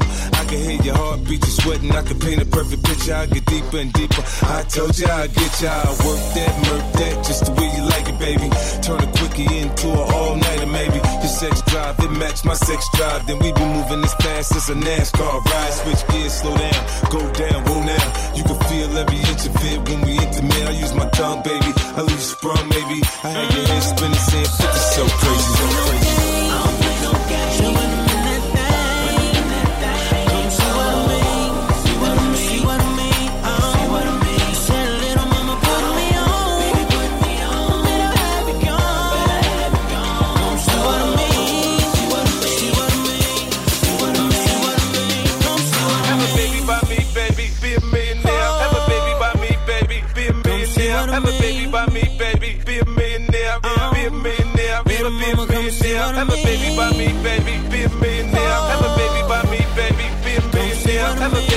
sweating. 1.68 1.92
I 1.92 2.02
can 2.02 2.20
paint 2.20 2.42
a 2.42 2.46
perfect 2.46 2.84
picture. 2.84 3.14
I 3.14 3.26
get 3.26 3.46
deeper 3.46 3.78
and 3.78 3.92
deeper. 3.94 4.24
I 4.44 4.64
told 4.64 4.98
you 4.98 5.08
I'd 5.08 5.34
get 5.34 5.54
ya. 5.62 5.72
I 5.72 5.92
work 6.08 6.24
that, 6.36 6.54
murk 6.68 6.86
that, 7.00 7.16
just 7.28 7.46
the 7.46 7.52
way 7.60 7.68
you 7.76 7.84
like 7.84 8.08
it, 8.08 8.18
baby. 8.20 8.48
Turn 8.82 9.00
a 9.04 9.10
quickie 9.18 9.48
into 9.60 9.88
an 9.92 10.06
all 10.16 10.36
nighter, 10.36 10.68
maybe. 10.68 11.00
Your 11.24 11.34
sex 11.42 11.62
drive, 11.68 12.00
it 12.00 12.12
match 12.12 12.46
my 12.46 12.54
sex 12.54 12.88
drive. 12.96 13.28
Then 13.28 13.40
we 13.40 13.52
be 13.52 13.66
moving 13.66 14.02
this 14.02 14.16
fast 14.16 14.50
since 14.54 14.70
a 14.70 14.76
NASCAR 14.76 15.44
ride. 15.44 15.74
Switch 15.74 16.04
gears, 16.10 16.34
slow 16.34 16.56
down, 16.56 16.82
go 17.12 17.22
down, 17.34 17.60
go 17.66 17.76
now. 17.84 18.06
You 18.36 18.44
can 18.44 18.60
feel 18.70 18.90
every 18.98 19.20
inch 19.20 19.44
of 19.46 19.56
it 19.70 19.80
when 19.88 20.02
we 20.08 20.14
intimate. 20.18 20.68
I 20.72 20.74
use 20.80 20.94
my 20.94 21.08
tongue, 21.10 21.44
baby. 21.44 21.72
I 21.98 22.02
leave 22.02 22.22
you 22.24 22.32
sprung, 22.36 22.64
maybe. 22.70 22.98
I 23.24 23.30
had 23.36 23.48
your 23.54 23.66
head 23.68 23.84
spinning, 23.84 24.24
saying 24.30 24.52
50 24.56 24.80
so 24.96 25.04
crazy, 25.20 25.52
so 25.60 25.66
crazy. 25.84 26.37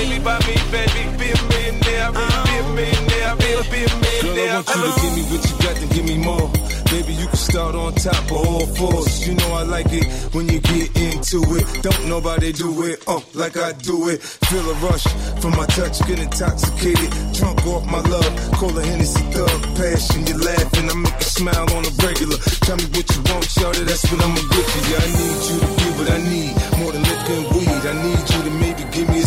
Baby 0.01 0.23
by 0.23 0.39
me, 0.47 0.55
baby. 0.71 1.01
Be 1.17 1.27
a 1.31 1.39
millionaire. 1.49 2.11
Be 2.11 2.55
a 2.57 2.65
millionaire. 2.73 3.35
Be 3.37 3.49
a 3.53 3.61
a 3.61 4.21
Girl, 4.21 4.37
I 4.37 4.55
want 4.55 4.67
you 4.69 4.81
to 4.81 5.01
give 5.01 5.13
me 5.17 5.23
what 5.29 5.41
you 5.45 5.55
got, 5.63 5.75
then 5.77 5.89
give 5.89 6.05
me 6.05 6.17
more. 6.17 6.47
Baby, 6.91 7.13
you 7.13 7.27
can 7.27 7.37
start 7.37 7.75
on 7.75 7.93
top 7.93 8.25
of 8.25 8.31
all 8.31 8.65
fours. 8.75 9.27
You 9.27 9.33
know 9.35 9.53
I 9.53 9.63
like 9.63 9.91
it 9.91 10.05
when 10.33 10.49
you 10.49 10.59
get 10.59 10.89
into 10.97 11.39
it. 11.55 11.65
Don't 11.83 12.07
nobody 12.07 12.51
do 12.51 12.83
it, 12.83 13.03
uh, 13.07 13.21
like 13.33 13.57
I 13.57 13.71
do 13.73 14.09
it. 14.09 14.21
Feel 14.21 14.65
a 14.69 14.73
rush 14.85 15.05
from 15.41 15.51
my 15.55 15.65
touch, 15.67 15.99
get 16.07 16.19
intoxicated. 16.19 17.09
Drunk 17.33 17.65
off 17.67 17.85
my 17.85 18.01
love, 18.01 18.31
call 18.59 18.77
a 18.77 18.83
Hennessy 18.83 19.23
thug. 19.31 19.61
Passion, 19.77 20.27
you 20.27 20.37
laughing, 20.37 20.89
I 20.89 20.95
make 20.95 21.19
you 21.19 21.31
smile 21.39 21.67
on 21.75 21.85
a 21.85 21.93
regular. 22.03 22.37
Tell 22.65 22.77
me 22.77 22.85
what 22.91 23.07
you 23.07 23.21
want, 23.29 23.45
shorty, 23.45 23.83
that's 23.83 24.03
what 24.11 24.21
I'ma 24.21 24.41
give 24.51 24.69
you. 24.89 24.95
I 24.97 25.07
need 25.19 25.41
you 25.47 25.57
to 25.61 25.69
give 25.79 25.95
what 25.99 26.09
I 26.11 26.19
need, 26.33 26.53
more 26.79 26.91
than 26.91 27.03
liquor 27.03 27.37
and 27.39 27.47
weed. 27.55 27.83
I 27.87 27.93
need 28.03 28.23
you 28.35 28.41
to 28.43 28.50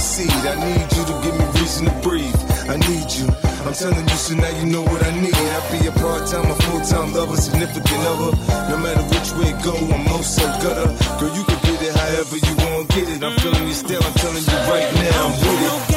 seed. 0.04 0.30
I 0.30 0.54
need 0.60 0.88
you 0.92 1.02
to 1.08 1.14
give 1.24 1.34
me 1.40 1.46
reason 1.58 1.86
to 1.88 1.94
breathe. 2.04 2.40
I 2.68 2.76
need 2.76 3.08
you. 3.16 3.26
I'm 3.64 3.72
telling 3.72 4.04
you, 4.04 4.18
so 4.20 4.34
now 4.36 4.52
you 4.60 4.66
know 4.66 4.82
what 4.82 5.00
I 5.02 5.10
need. 5.18 5.34
I 5.34 5.60
be 5.72 5.86
a 5.88 5.92
part-time, 5.92 6.50
a 6.50 6.54
full-time 6.68 7.14
lover, 7.14 7.36
significant 7.36 8.02
other. 8.12 8.36
No 8.68 8.76
matter 8.84 9.04
which 9.08 9.32
way 9.40 9.56
it 9.56 9.64
go, 9.64 9.72
I'm 9.72 10.04
most 10.04 10.36
so 10.36 10.44
gutter. 10.60 10.88
Girl, 11.18 11.32
you 11.34 11.44
can 11.44 11.58
get 11.64 11.80
it 11.80 11.94
however 11.96 12.36
you 12.36 12.54
want, 12.68 12.88
get 12.90 13.08
it. 13.08 13.24
I'm 13.24 13.32
feeling 13.40 13.66
you 13.66 13.74
still, 13.74 14.02
I'm 14.04 14.14
telling 14.20 14.44
you 14.44 14.58
right 14.68 14.92
now, 15.00 15.24
I'm 15.24 15.32
with 15.40 15.88
it. 15.88 15.93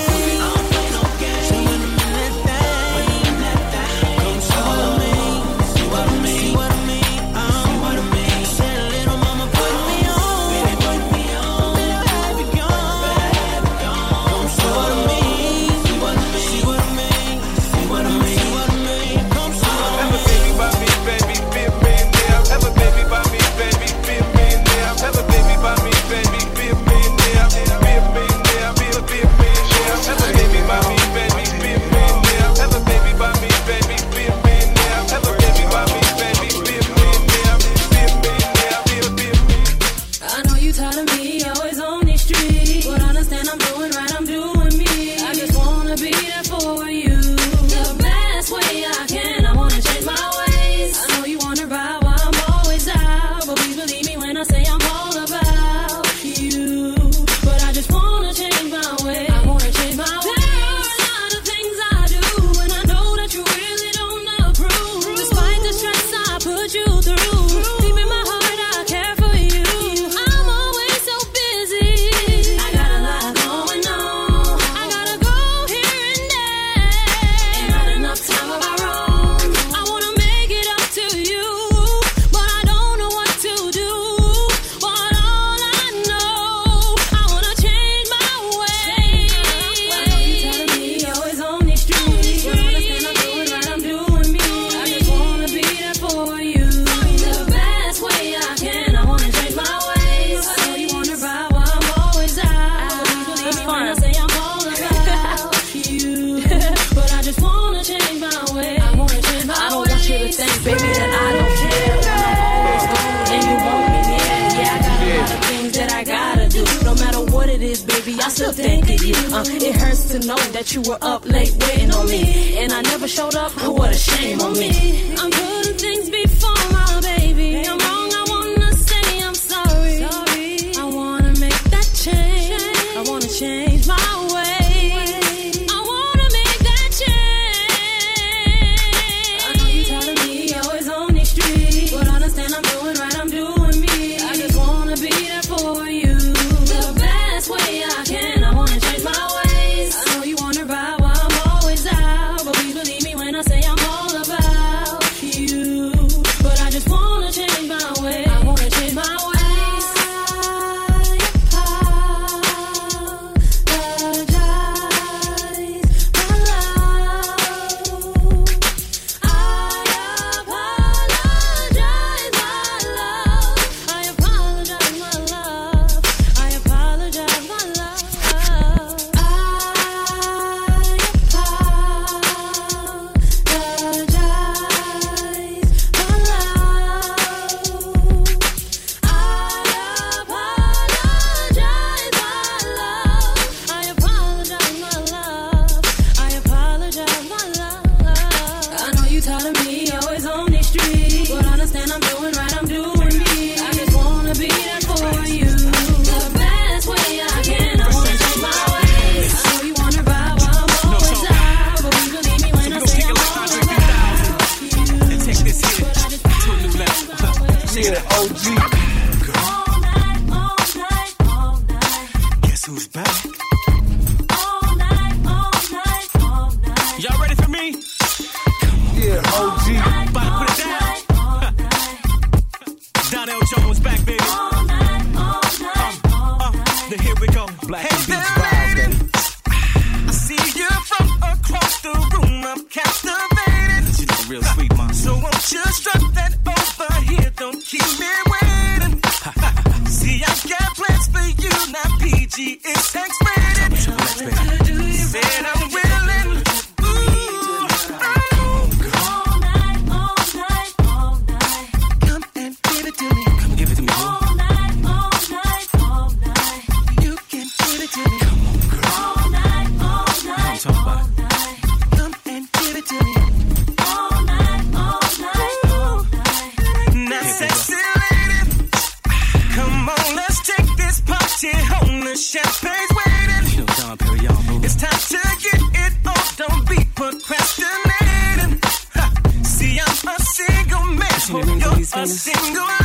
Single 292.17 292.77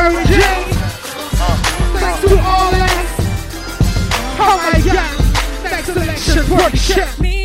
encouraging. 0.00 0.40
Thanks 1.92 2.20
to 2.20 2.38
all 2.40 2.70
this. 2.70 3.10
Oh 4.42 4.56
my 4.72 4.92
God. 4.92 5.16
Thanks 5.62 5.86
to 5.88 5.92
selection 5.92 6.56
workshop. 6.56 7.39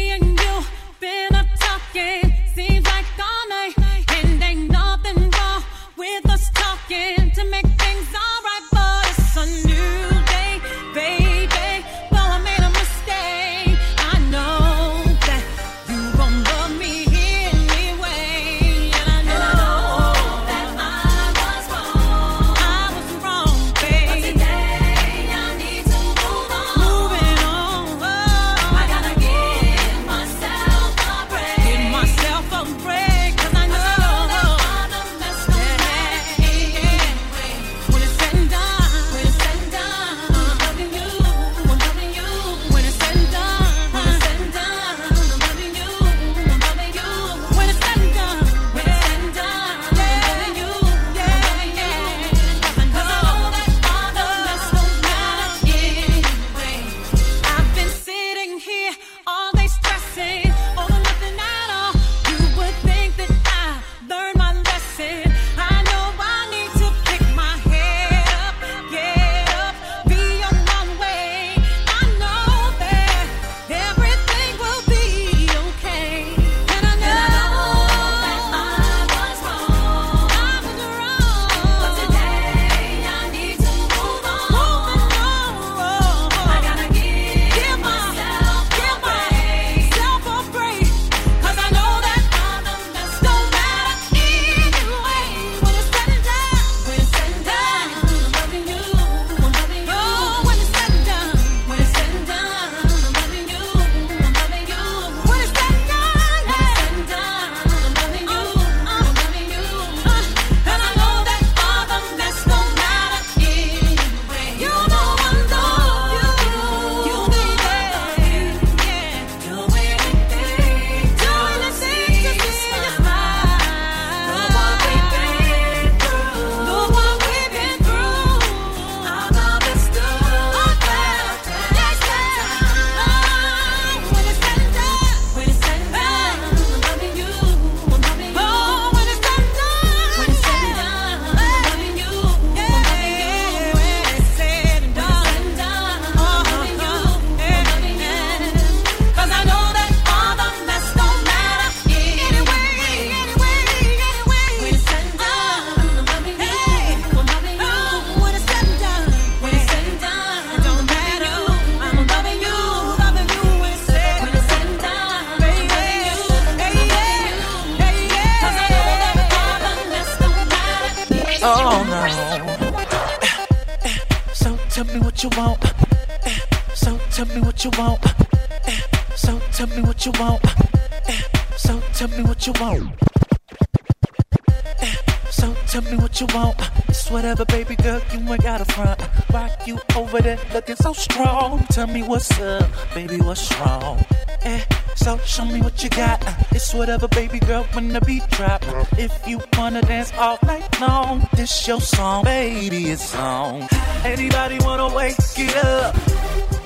Tell 191.76 191.88
me 191.88 192.04
what's 192.04 192.32
up, 192.40 192.70
baby, 192.94 193.18
what's 193.18 193.52
wrong? 193.60 194.00
Eh, 194.44 194.62
so 194.96 195.18
show 195.26 195.44
me 195.44 195.60
what 195.62 195.84
you 195.84 195.90
got. 195.90 196.24
It's 196.52 196.74
whatever, 196.74 197.10
baby 197.10 197.38
girl, 197.40 197.66
when 197.74 197.90
the 197.90 198.00
beat 198.00 198.26
drop. 198.30 198.64
If 198.98 199.12
you 199.28 199.42
wanna 199.58 199.82
dance 199.82 200.14
all 200.18 200.40
night 200.44 200.80
long, 200.80 201.28
this 201.36 201.68
your 201.68 201.82
song, 201.82 202.24
baby, 202.24 202.92
it's 202.92 203.14
on. 203.16 203.68
Anybody 204.06 204.58
wanna 204.60 204.96
wake 204.96 205.18
it 205.36 205.66
up? 205.66 205.94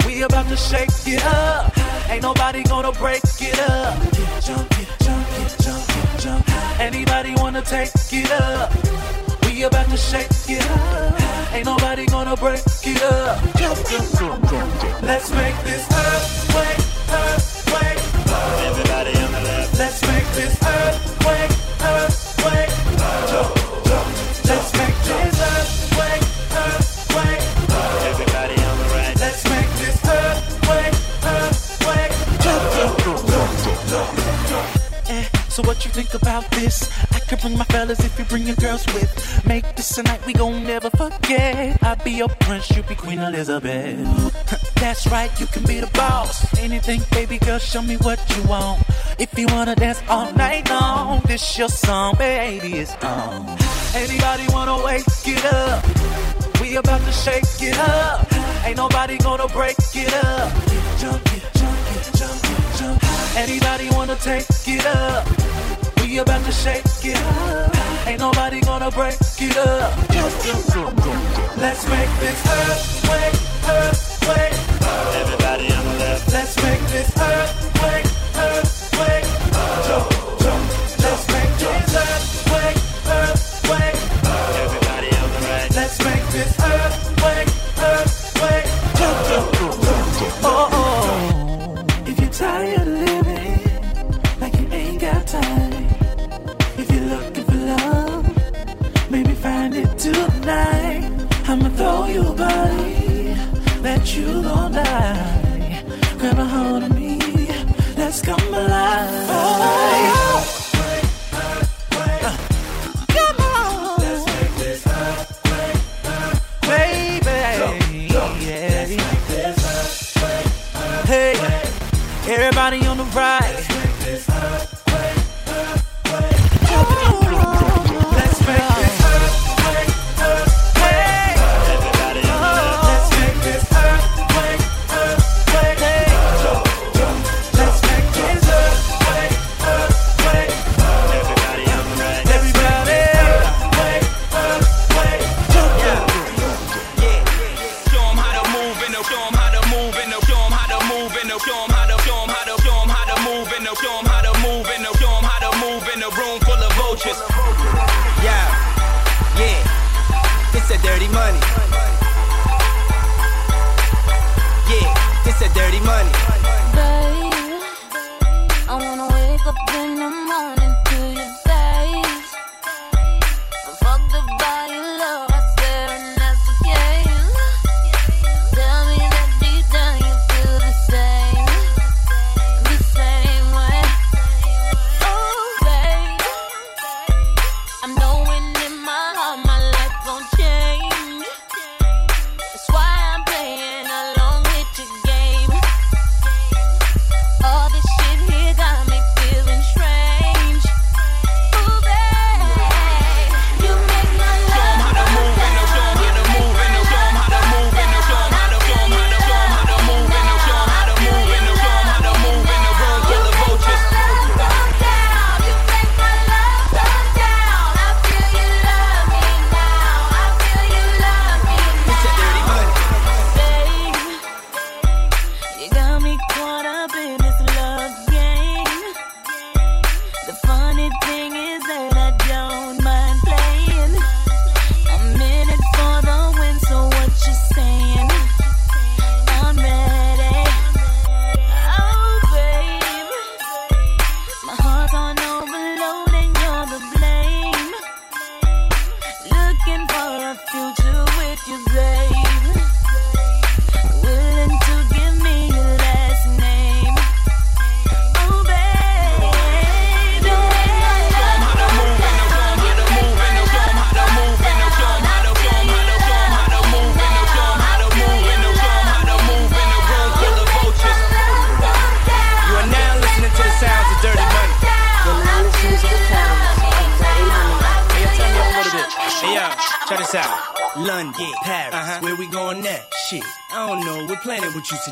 We 0.06 0.22
about 0.22 0.48
to 0.50 0.56
shake 0.56 0.90
it 1.08 1.26
up. 1.26 1.76
Ain't 2.12 2.22
nobody 2.22 2.62
gonna 2.62 2.92
break 2.92 3.24
it 3.42 3.60
up. 3.68 4.00
Get 4.12 4.44
jump, 4.44 4.70
get 4.70 5.00
jump, 5.00 5.28
get 5.28 5.56
jump, 5.60 5.88
get 5.88 6.20
jump. 6.20 6.80
Anybody 6.80 7.34
wanna 7.36 7.64
take 7.64 7.90
it 8.12 8.32
up? 8.32 9.19
we 9.60 9.66
about 9.66 9.90
to 9.90 9.98
shake 9.98 10.30
it 10.48 10.66
up. 10.72 11.54
Ain't 11.54 11.66
nobody 11.66 12.06
gonna 12.06 12.36
break 12.38 12.62
it 12.84 13.04
up. 13.04 13.44
Let's 15.04 15.32
make 15.32 15.58
this 15.64 15.86
earthquake, 15.92 16.80
earthquake. 17.12 18.00
Everybody 18.70 19.12
on 19.20 19.32
the 19.34 19.42
left. 19.44 19.78
Let's 19.78 20.02
make 20.08 20.28
this 20.32 20.54
earthquake. 20.54 20.79
what 35.70 35.86
you 35.86 35.92
think 35.92 36.16
about 36.16 36.50
this. 36.50 36.90
I 37.14 37.20
could 37.20 37.40
bring 37.42 37.56
my 37.56 37.64
fellas 37.66 38.04
if 38.04 38.18
you 38.18 38.26
bring 38.26 38.48
your 38.48 38.56
girls 38.56 38.84
with. 38.88 39.12
Make 39.46 39.76
this 39.76 40.00
a 40.00 40.04
night 40.04 40.26
we 40.26 40.34
gon' 40.34 40.64
never 40.64 40.90
forget. 40.90 41.78
I'll 41.84 42.04
be 42.04 42.14
your 42.14 42.28
prince, 42.28 42.76
you 42.76 42.82
be 42.82 42.96
Queen 42.96 43.20
Elizabeth. 43.20 44.00
That's 44.82 45.06
right, 45.06 45.32
you 45.40 45.46
can 45.46 45.64
be 45.66 45.80
the 45.80 45.92
boss. 45.94 46.34
Anything, 46.58 47.02
baby 47.12 47.38
girl, 47.38 47.60
show 47.60 47.84
me 47.84 47.98
what 47.98 48.20
you 48.36 48.42
want. 48.50 48.82
If 49.20 49.38
you 49.38 49.46
wanna 49.50 49.76
dance 49.76 50.02
all 50.10 50.34
night 50.34 50.68
long, 50.72 51.22
this 51.28 51.56
your 51.56 51.70
song, 51.70 52.16
baby, 52.18 52.80
it's 52.80 52.96
on. 53.04 53.46
Anybody 53.94 54.46
wanna 54.50 54.84
wake 54.84 55.06
it 55.28 55.46
up? 55.54 55.86
We 56.60 56.78
about 56.78 57.02
to 57.02 57.12
shake 57.12 57.62
it 57.62 57.78
up. 57.78 58.26
Ain't 58.66 58.78
nobody 58.78 59.20
gonna 59.20 59.48
break 59.50 59.78
it 59.94 60.14
up. 60.26 60.50
Jump 60.98 61.22
it, 61.38 61.44
jump 61.54 61.96
it, 61.96 62.18
jump 62.18 62.44
it, 62.54 62.78
jump 62.80 63.04
it. 63.04 63.38
Anybody 63.38 63.88
wanna 63.92 64.16
take 64.16 64.48
it 64.66 64.86
up? 64.88 65.59
We 66.10 66.18
about 66.18 66.44
to 66.44 66.52
shake 66.52 66.84
it 67.04 67.18
up. 67.18 68.08
Ain't 68.08 68.20
nobody 68.20 68.62
gonna 68.62 68.90
break 68.90 69.14
it 69.14 69.58
up. 69.58 69.96
Let's 71.56 71.88
make 71.88 72.10
this 72.20 72.48
earthquake, 72.48 73.70
earth. 73.70 73.99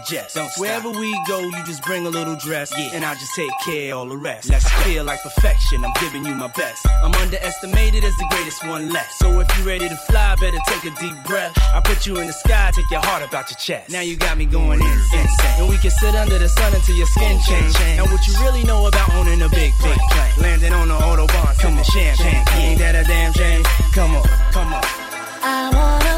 Planning 0.08 0.30
suggest. 0.30 0.36
Don't 0.36 0.50
stop. 0.50 0.62
Wherever 0.62 0.90
we 0.90 1.12
go, 1.28 1.40
you 1.42 1.64
just 1.66 1.84
bring 1.84 2.06
a 2.06 2.10
little 2.10 2.36
dress, 2.36 2.74
yeah. 2.78 2.90
and 2.94 3.06
I'll 3.06 3.16
just 3.16 3.34
take 3.36 3.52
care 3.66 3.94
of 3.94 4.00
all 4.00 4.06
the 4.08 4.18
rest. 4.18 4.50
Let's 4.50 4.70
feel 4.84 5.04
like 5.04 5.22
perfection. 5.22 5.84
I'm 5.84 5.94
giving 6.00 6.26
you 6.26 6.34
my 6.36 6.48
best. 6.48 6.86
I'm 7.04 7.14
underestimated 7.16 8.04
as 8.04 8.16
the 8.16 8.28
greatest 8.32 8.66
one 8.68 8.92
left. 8.92 9.14
So 9.14 9.40
if 9.40 9.48
you're 9.58 9.68
ready 9.68 9.90
to 9.90 9.96
fly, 9.96 10.36
better 10.40 10.58
take 10.68 10.84
a 10.86 10.96
deep 11.00 11.24
breath. 11.26 11.54
I 11.74 11.82
put 11.82 12.06
you 12.06 12.18
in 12.18 12.28
the 12.28 12.34
sky, 12.34 12.72
take 12.74 12.90
your 12.92 13.02
heart 13.02 13.24
about 13.24 13.50
your 13.50 13.58
chest. 13.58 13.92
Now 13.92 14.02
you 14.02 14.16
got 14.18 14.38
me 14.38 14.46
going 14.46 14.82
insane, 14.82 15.28
and 15.60 15.70
we 15.70 15.78
can 15.78 15.92
sit 15.92 16.16
under 16.16 16.38
the 16.38 16.50
sun 16.50 16.74
until 16.74 16.96
your 16.96 17.08
skin 17.08 17.40
change. 17.48 17.76
And 17.80 18.10
what 18.10 18.26
you 18.28 18.34
really 18.42 18.64
know 18.64 18.88
about 18.88 19.14
owning 19.16 19.42
a 19.42 19.50
big 19.50 19.74
plane, 19.80 19.98
landing 20.40 20.74
on 20.74 20.88
the 20.88 20.96
autobahn, 20.96 21.60
come 21.60 21.78
on, 21.78 21.84
champagne. 21.84 22.44
Ain't 22.60 22.80
that 22.80 22.96
a 22.96 23.04
damn 23.08 23.34
shame? 23.34 23.64
Come 23.94 24.16
on, 24.16 24.24
come 24.52 24.74
on. 24.74 24.84
I 25.40 25.72
wanna 25.74 26.17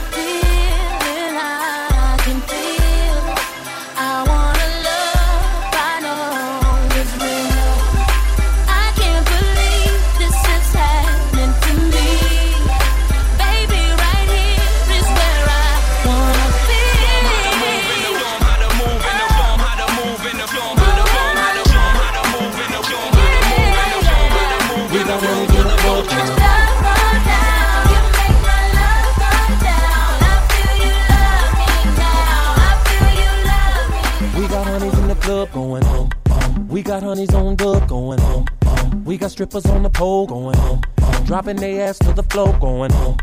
club 35.29 35.51
going 35.51 35.83
home. 35.83 36.09
Um. 36.31 36.67
We 36.67 36.81
got 36.81 37.03
honeys 37.03 37.33
on 37.35 37.55
dub 37.55 37.87
going 37.87 38.19
home. 38.19 38.45
Um. 38.65 39.05
We 39.05 39.15
got 39.15 39.29
strippers 39.29 39.65
on 39.67 39.83
the 39.83 39.89
pole 39.89 40.25
going 40.25 40.57
home. 40.57 40.81
Um. 41.03 41.25
Dropping 41.25 41.57
their 41.57 41.87
ass 41.87 41.99
to 41.99 42.13
the 42.13 42.23
floor 42.23 42.57
going 42.59 42.91
home. 42.91 43.17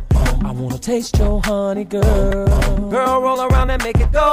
I 0.49 0.53
wanna 0.53 0.79
taste 0.79 1.19
your 1.19 1.43
honey, 1.43 1.85
girl. 1.85 2.47
Girl, 2.91 3.21
roll 3.21 3.41
around 3.41 3.71
and 3.71 3.83
make 3.83 3.99
it 3.99 4.13
go. 4.13 4.31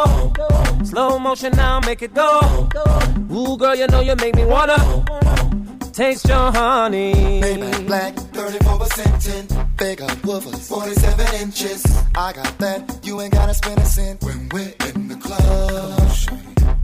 Slow 0.84 1.18
motion 1.18 1.52
now, 1.54 1.80
make 1.80 2.04
it 2.04 2.14
go. 2.14 2.70
Ooh, 3.32 3.58
girl, 3.58 3.76
you 3.76 3.88
know 3.88 4.02
you 4.02 4.16
make 4.18 4.36
me 4.36 4.46
wanna 4.46 4.78
taste 5.94 6.28
your 6.28 6.52
honey. 6.52 7.42
Maybach 7.42 7.88
black, 7.88 8.14
34% 8.16 9.24
tint, 9.26 9.78
bigger 9.78 10.12
woofers, 10.28 10.68
47 10.68 11.42
inches. 11.42 11.82
I 12.14 12.34
got 12.34 12.56
that, 12.60 13.00
you 13.04 13.20
ain't 13.22 13.34
gotta 13.34 13.56
spend 13.56 13.80
a 13.80 13.86
cent 13.86 14.22
when 14.22 14.50
we're 14.50 14.74
in 14.90 15.08
the 15.08 15.16
club. 15.16 15.93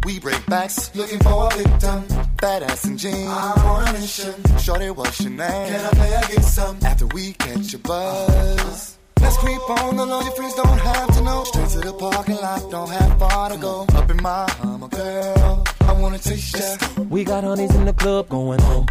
We 0.10 0.18
break 0.18 0.44
backs, 0.48 0.90
looking 0.96 1.20
for 1.20 1.50
a 1.54 1.56
victim. 1.56 2.02
Badass 2.38 2.72
ass 2.72 2.84
and 2.86 2.98
jeans, 2.98 3.30
I'm 3.30 3.64
on 3.64 3.88
a 3.90 3.94
mission. 3.94 4.34
Shorty, 4.58 4.90
what's 4.90 5.22
your 5.22 5.30
name? 5.30 5.68
Can 5.70 5.86
I 5.86 5.90
play 5.90 6.16
or 6.16 6.22
get 6.22 6.44
some? 6.46 6.80
After 6.82 7.06
we 7.06 7.34
catch 7.34 7.76
a 7.76 7.78
buzz. 7.78 8.98
Let's 9.22 9.38
creep 9.38 9.70
on 9.70 9.98
the 9.98 10.06
low, 10.08 10.22
your 10.22 10.32
friends 10.32 10.56
don't 10.56 10.80
have 10.80 11.16
to 11.16 11.22
know. 11.22 11.44
Straight 11.44 11.70
to 11.70 11.82
the 11.82 11.94
parking 11.94 12.38
lot, 12.38 12.72
don't 12.72 12.90
have 12.90 13.20
far 13.20 13.50
to 13.52 13.58
go. 13.58 13.86
Up 13.94 14.10
in 14.10 14.18
my 14.24 14.50
Hummer, 14.50 14.88
girl, 14.88 15.64
I 15.82 15.94
wanna 16.02 16.18
taste 16.18 16.58
ya. 16.58 17.04
We 17.04 17.24
got 17.24 17.44
honeys 17.44 17.76
in 17.76 17.86
the 17.86 17.94
club 17.94 18.30
going 18.30 18.62
home. 18.62 18.88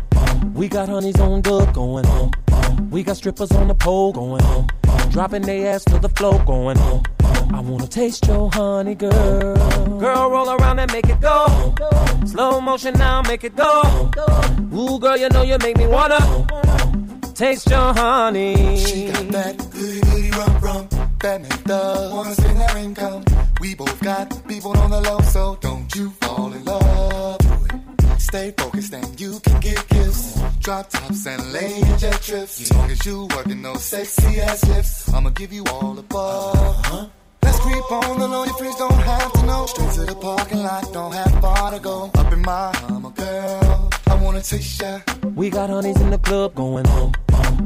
We 0.55 0.69
got 0.69 0.89
honeys 0.89 1.19
on 1.19 1.41
dub 1.41 1.75
going 1.75 2.05
home. 2.05 2.31
We 2.93 3.03
got 3.03 3.17
strippers 3.17 3.51
on 3.51 3.67
the 3.67 3.75
pole 3.75 4.13
going 4.13 4.45
home. 4.45 4.69
Dropping 5.11 5.43
their 5.43 5.75
ass 5.75 5.83
to 5.87 5.99
the 5.99 6.11
floor 6.11 6.39
going 6.47 6.79
home. 6.79 7.03
I 7.53 7.61
wanna 7.61 7.87
taste 7.87 8.27
your 8.27 8.51
honey, 8.53 8.95
girl. 8.95 9.99
Girl, 9.99 10.31
roll 10.31 10.51
around 10.51 10.79
and 10.79 10.93
make 10.93 11.09
it 11.09 11.21
go. 11.21 11.75
Slow 12.27 12.61
motion 12.61 12.95
now, 12.95 13.23
make 13.23 13.45
it 13.45 13.57
go. 13.57 14.11
Ooh, 14.75 14.99
girl, 14.99 15.17
you 15.17 15.29
know 15.31 15.43
you 15.43 15.57
make 15.59 15.77
me 15.77 15.87
wanna 15.87 16.21
taste 17.35 17.69
your 17.71 17.93
honey. 17.95 18.79
She 18.79 19.07
got 19.11 19.29
that 19.29 19.57
goody 19.73 20.01
goody 20.01 20.31
rum 20.31 20.59
rum 20.61 20.89
that 21.21 21.41
make 21.41 21.65
the 21.65 22.11
wanna 22.13 22.35
spend 22.35 22.59
her 22.59 22.79
income. 22.79 23.25
We 23.61 23.75
both 23.75 24.01
got 24.01 24.47
people 24.47 24.77
on 24.79 24.91
the 24.91 25.01
low, 25.01 25.21
so 25.21 25.59
don't 25.61 25.93
you 25.97 26.11
fall 26.21 26.53
in 26.53 26.65
love. 26.65 27.41
Stay 28.19 28.53
focused 28.57 28.93
and 28.93 29.21
you 29.21 29.41
can 29.41 29.59
get 29.61 29.89
gifts. 29.89 30.39
Drop 30.61 30.91
tops 30.91 31.27
and 31.27 31.53
lay 31.53 31.81
in 31.81 31.99
jet 31.99 32.21
trips. 32.21 32.61
As 32.61 32.73
long 32.75 32.91
as 32.91 33.07
you 33.07 33.27
working 33.35 33.63
those 33.63 33.83
sexy 33.83 34.41
ass 34.41 34.65
lips, 34.69 35.13
I'ma 35.15 35.31
give 35.31 35.53
you 35.53 35.65
all 35.73 35.99
above. 35.99 36.55
Uh-huh. 36.57 37.07
Creep 37.61 37.93
on 37.93 38.19
the 38.19 38.29
low, 38.29 38.45
your 38.45 38.55
friends 38.55 38.77
don't 38.77 38.93
have 38.93 39.33
to 39.33 39.47
know. 39.47 39.67
Straight 39.67 39.93
to 39.93 40.01
the 40.03 40.15
parking 40.15 40.63
lot, 40.63 40.93
don't 40.93 41.13
have 41.13 41.41
far 41.41 41.71
to 41.73 41.81
go. 41.81 42.11
Up 42.15 42.33
in 42.33 42.43
my 42.43 42.73
Hummer, 42.89 43.11
girl, 43.11 43.91
I 44.07 44.15
wanna 44.23 44.41
taste 44.43 44.81
ya. 44.81 45.01
We 45.35 45.51
got 45.51 45.71
honeys 45.71 46.01
in 46.01 46.11
the 46.11 46.19
club 46.19 46.55
going 46.55 46.87
home. 46.87 47.13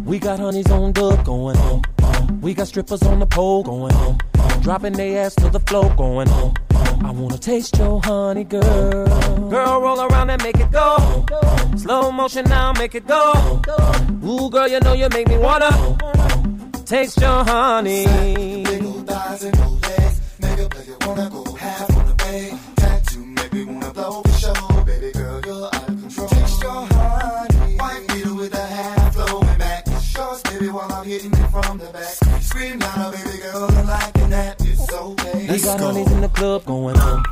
We 0.05 0.19
got 0.19 0.39
honeys 0.39 0.71
on 0.71 0.93
dub 0.93 1.25
going 1.25 1.57
home. 1.57 1.83
We 2.41 2.55
got 2.55 2.69
strippers 2.69 3.03
on 3.03 3.19
the 3.21 3.27
pole 3.27 3.63
going 3.63 3.95
home. 3.95 4.19
Dropping 4.63 4.95
their 4.95 5.25
ass 5.27 5.35
to 5.37 5.51
the 5.51 5.61
floor 5.61 5.93
going 5.97 6.29
home. 6.29 6.55
I 7.05 7.11
wanna 7.11 7.39
taste 7.39 7.77
your 7.79 8.01
honey, 8.03 8.45
girl. 8.45 9.51
Girl, 9.51 9.81
roll 9.81 10.01
around 10.01 10.31
and 10.31 10.43
make 10.43 10.59
it 10.59 10.71
go. 10.71 11.27
Slow 11.77 12.13
motion 12.13 12.45
now, 12.49 12.73
make 12.73 12.95
it 12.95 13.07
go. 13.07 13.63
Ooh, 14.25 14.49
girl, 14.51 14.69
you 14.69 14.81
know 14.81 14.93
you 14.93 15.09
make 15.11 15.29
me 15.29 15.39
wanna 15.39 15.71
taste 16.85 17.21
your 17.21 17.45
honey. 17.45 18.07
Big 18.65 18.85
old 18.85 19.07
thighs 19.07 19.45
and 19.45 19.72
old 20.75 20.87
legs, 20.87 20.89
make 20.89 20.97
a 20.97 20.99
player 20.99 21.07
wanna 21.07 21.31
go 21.31 21.55
half 21.55 21.97
on 21.97 22.07
the 22.07 22.15
bay. 22.15 22.53
Tattoo 22.77 23.25
make 23.27 23.53
me 23.53 23.65
wanna 23.65 23.93
blow 23.93 24.23
for 24.23 24.33
show. 24.39 24.83
Baby 24.85 25.13
girl, 25.13 25.41
you're 25.45 25.67
out 25.67 25.89
of 25.89 26.01
control. 26.01 26.29
Taste 26.29 26.63
your 26.63 26.87
honey, 26.87 27.77
white 27.77 28.35
with 28.37 28.55
a 28.55 28.67
half 28.67 29.15
flowing 29.15 29.59
back. 29.59 29.87
Shorts, 30.01 30.43
baby, 30.43 30.69
while 30.69 30.93
I'm 30.93 31.05
hitting 31.07 31.33
it 31.33 31.49
from 31.51 31.79
the 31.79 31.87
back. 31.93 32.15
Scream 32.43 32.79
louder, 32.79 33.17
baby 33.17 33.39
girl, 33.39 33.65
I'm 33.71 33.87
liking 33.87 34.31
that. 34.31 34.61
It's 34.61 34.93
okay. 34.93 35.49
We 35.51 35.61
got 35.61 35.81
honeys 35.81 36.11
in 36.11 36.21
the 36.21 36.29
club 36.29 36.65
going 36.65 36.97
home. 36.97 37.25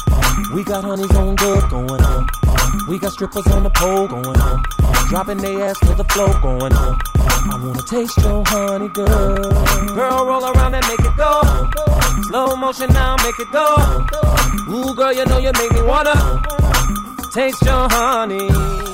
We 0.54 0.64
got 0.64 0.84
honeys 0.84 1.14
on 1.16 1.36
dub 1.36 1.70
going 1.70 2.02
home. 2.02 2.26
We 2.88 2.98
got 2.98 3.12
strippers 3.12 3.46
on 3.48 3.62
the 3.62 3.70
pole 3.70 4.08
going 4.08 4.38
home. 4.38 4.62
Dropping 5.08 5.38
their 5.38 5.68
ass 5.68 5.78
to 5.80 5.94
the 5.94 6.04
floor 6.04 6.38
going 6.40 6.72
on. 6.72 6.98
I 7.18 7.60
wanna 7.62 7.82
taste 7.82 8.18
your 8.18 8.42
honey, 8.46 8.88
girl. 8.88 9.50
Girl, 9.94 10.26
roll 10.26 10.44
around 10.44 10.74
and 10.74 10.86
make 10.86 11.00
it 11.00 11.16
go. 11.16 11.42
Slow 12.28 12.56
motion 12.56 12.92
now, 12.92 13.16
make 13.24 13.38
it 13.38 13.50
go. 13.50 14.06
Ooh, 14.68 14.94
girl, 14.94 15.12
you 15.12 15.24
know 15.26 15.38
you 15.38 15.52
make 15.52 15.72
me 15.72 15.82
wanna 15.82 16.14
taste 17.32 17.62
your 17.62 17.88
honey. 17.90 18.50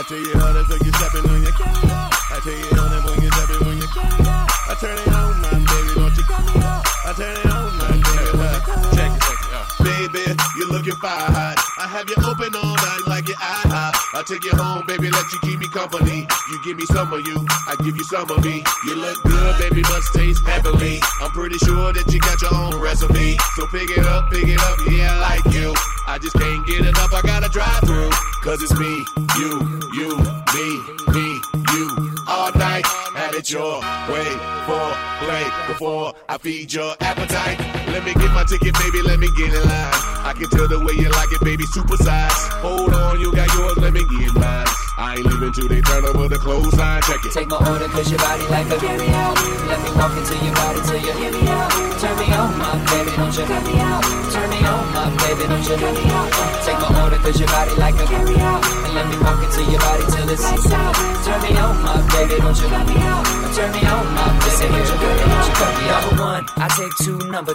I 0.00 0.02
tell 0.02 0.16
you 0.16 0.32
how 0.32 0.52
to 0.54 0.64
take 0.64 0.82
you 0.82 0.92
stepping 0.92 1.28
on 1.28 1.42
your 1.42 1.52
I 1.52 2.40
tell 2.40 2.56
you 2.56 2.72
how 2.72 2.88
to 2.88 3.04
when 3.04 3.20
you 3.20 3.28
stepping 3.36 3.68
on 3.68 3.76
your 3.76 3.88
I 3.92 4.74
turn 4.80 4.96
it 4.96 5.12
on, 5.12 5.40
my 5.44 5.50
baby, 5.60 5.92
don't 5.92 6.16
you? 6.16 6.24
call 6.24 6.40
me 6.40 6.56
out. 6.64 6.86
I 7.04 7.12
turn 7.12 7.36
it 7.36 7.52
on, 7.52 7.76
my 7.76 7.90
baby. 8.00 8.40
Check 8.96 9.12
it, 9.12 9.20
check 9.20 9.40
it 9.44 9.52
out. 9.52 9.68
Baby, 9.84 10.40
you're 10.56 10.72
looking 10.72 10.96
fire 10.96 11.28
hot. 11.28 11.60
I 11.76 11.86
have 11.86 12.08
you 12.08 12.16
open 12.24 12.54
all 12.56 12.59
I'll 14.20 14.26
take 14.26 14.44
you 14.44 14.52
home, 14.52 14.84
baby, 14.86 15.08
let 15.08 15.32
you 15.32 15.38
keep 15.40 15.58
me 15.60 15.66
company. 15.68 16.28
You 16.50 16.60
give 16.62 16.76
me 16.76 16.84
some 16.84 17.10
of 17.10 17.26
you, 17.26 17.42
I 17.66 17.74
give 17.82 17.96
you 17.96 18.04
some 18.04 18.30
of 18.30 18.44
me. 18.44 18.62
You 18.84 18.94
look 18.96 19.16
good, 19.22 19.58
baby, 19.58 19.80
must 19.80 20.12
taste 20.12 20.44
heavenly. 20.44 21.00
I'm 21.22 21.30
pretty 21.30 21.56
sure 21.56 21.90
that 21.94 22.04
you 22.12 22.20
got 22.20 22.36
your 22.42 22.52
own 22.52 22.78
recipe. 22.82 23.38
So 23.56 23.66
pick 23.68 23.88
it 23.88 24.04
up, 24.04 24.30
pick 24.30 24.46
it 24.46 24.60
up, 24.60 24.76
yeah, 24.90 25.16
I 25.16 25.40
like 25.40 25.54
you. 25.54 25.72
I 26.06 26.18
just 26.20 26.36
can't 26.36 26.66
get 26.66 26.80
enough, 26.80 27.14
I 27.14 27.22
gotta 27.22 27.48
drive 27.48 27.80
through. 27.80 28.10
Cause 28.44 28.60
it's 28.60 28.78
me, 28.78 28.92
you, 29.40 29.80
you, 29.96 30.12
me, 30.52 30.68
me, 31.16 31.40
you. 31.72 32.14
All 32.28 32.52
night, 32.60 32.84
have 33.16 33.34
it 33.34 33.50
your 33.50 33.80
way 34.12 34.28
for 34.68 34.84
play 35.24 35.46
before 35.66 36.12
I 36.28 36.36
feed 36.36 36.74
your 36.74 36.94
appetite. 37.00 37.89
Let 37.90 38.04
me 38.04 38.14
get 38.14 38.30
my 38.32 38.44
ticket, 38.44 38.74
baby, 38.78 39.02
let 39.02 39.18
me 39.18 39.28
get 39.36 39.52
in 39.52 39.62
line. 39.66 39.94
I 40.22 40.32
can 40.32 40.48
tell 40.48 40.68
the 40.68 40.78
way 40.78 40.94
you 40.94 41.10
like 41.10 41.32
it, 41.32 41.40
baby, 41.42 41.64
super 41.66 41.96
size. 41.96 42.30
Hold 42.62 42.94
on, 42.94 43.20
you 43.20 43.34
got 43.34 43.48
yours, 43.54 43.76
let 43.78 43.92
me 43.92 44.00
get 44.06 44.34
mine. 44.34 44.66
I 45.00 45.16
ain't 45.16 45.26
leaving 45.26 45.52
till 45.52 45.66
they 45.66 45.80
turn 45.80 46.04
over 46.04 46.28
the 46.28 46.36
clothesline, 46.36 47.02
check 47.02 47.24
it. 47.24 47.32
Take 47.32 47.48
my 47.48 47.56
order 47.56 47.88
cause 47.88 48.06
your 48.12 48.20
body 48.20 48.44
like 48.52 48.68
a 48.68 48.76
carry 48.78 49.08
out. 49.16 49.34
Let 49.66 49.80
me 49.80 49.90
walk 49.96 50.12
into 50.12 50.36
your 50.44 50.54
body 50.54 50.80
till 50.86 51.00
you 51.00 51.12
hear 51.18 51.32
me 51.32 51.42
out. 51.48 51.72
Turn 51.98 52.14
me 52.20 52.26
on, 52.36 52.52
my 52.60 52.76
baby, 52.92 53.10
don't 53.16 53.32
you 53.32 53.44
cut 53.48 53.64
me 53.64 53.74
out. 53.80 54.04
Turn 54.28 54.48
me 54.52 54.60
on, 54.60 54.84
my 54.92 55.08
baby, 55.24 55.44
don't 55.48 55.64
you 55.64 55.76
cut 55.80 55.94
me 55.96 56.04
out. 56.14 56.28
Take 56.68 56.78
my 56.84 56.90
order 57.00 57.18
cause 57.24 57.38
your 57.40 57.48
body 57.48 57.74
like 57.80 57.96
a 57.96 58.06
carry 58.06 58.36
out. 58.44 58.60
And 58.60 58.92
let 58.92 59.06
me 59.08 59.16
walk 59.24 59.40
into 59.40 59.62
your 59.66 59.80
body 59.80 60.04
till 60.14 60.28
it's 60.30 60.44
lights 60.44 60.70
out. 60.70 60.94
Turn 61.24 61.40
me 61.42 61.52
on, 61.58 61.74
my 61.80 61.96
baby, 62.12 62.36
don't 62.38 62.54
you 62.60 62.68
cut 62.68 62.86
me 62.86 62.96
out. 63.02 63.24
Turn 63.56 63.72
me 63.72 63.82
on, 63.88 64.04
my 64.14 64.30
baby, 64.46 64.68
don't 64.68 64.84
you 64.84 64.98
cut 65.00 65.16
me 65.16 65.26
out. 65.26 65.32
Don't 65.32 65.48
you 65.48 65.54
cut 65.58 65.72
me 65.74 65.84
out. 65.90 66.02
Number 66.06 66.22
one, 66.22 66.44
I 66.60 66.66
take 66.76 66.94
two 67.02 67.18
number 67.32 67.54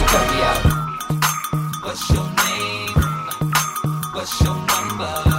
What's 1.83 2.09
your 2.09 2.23
name? 2.23 2.97
What's 4.13 4.41
your 4.41 4.55
number? 4.55 5.30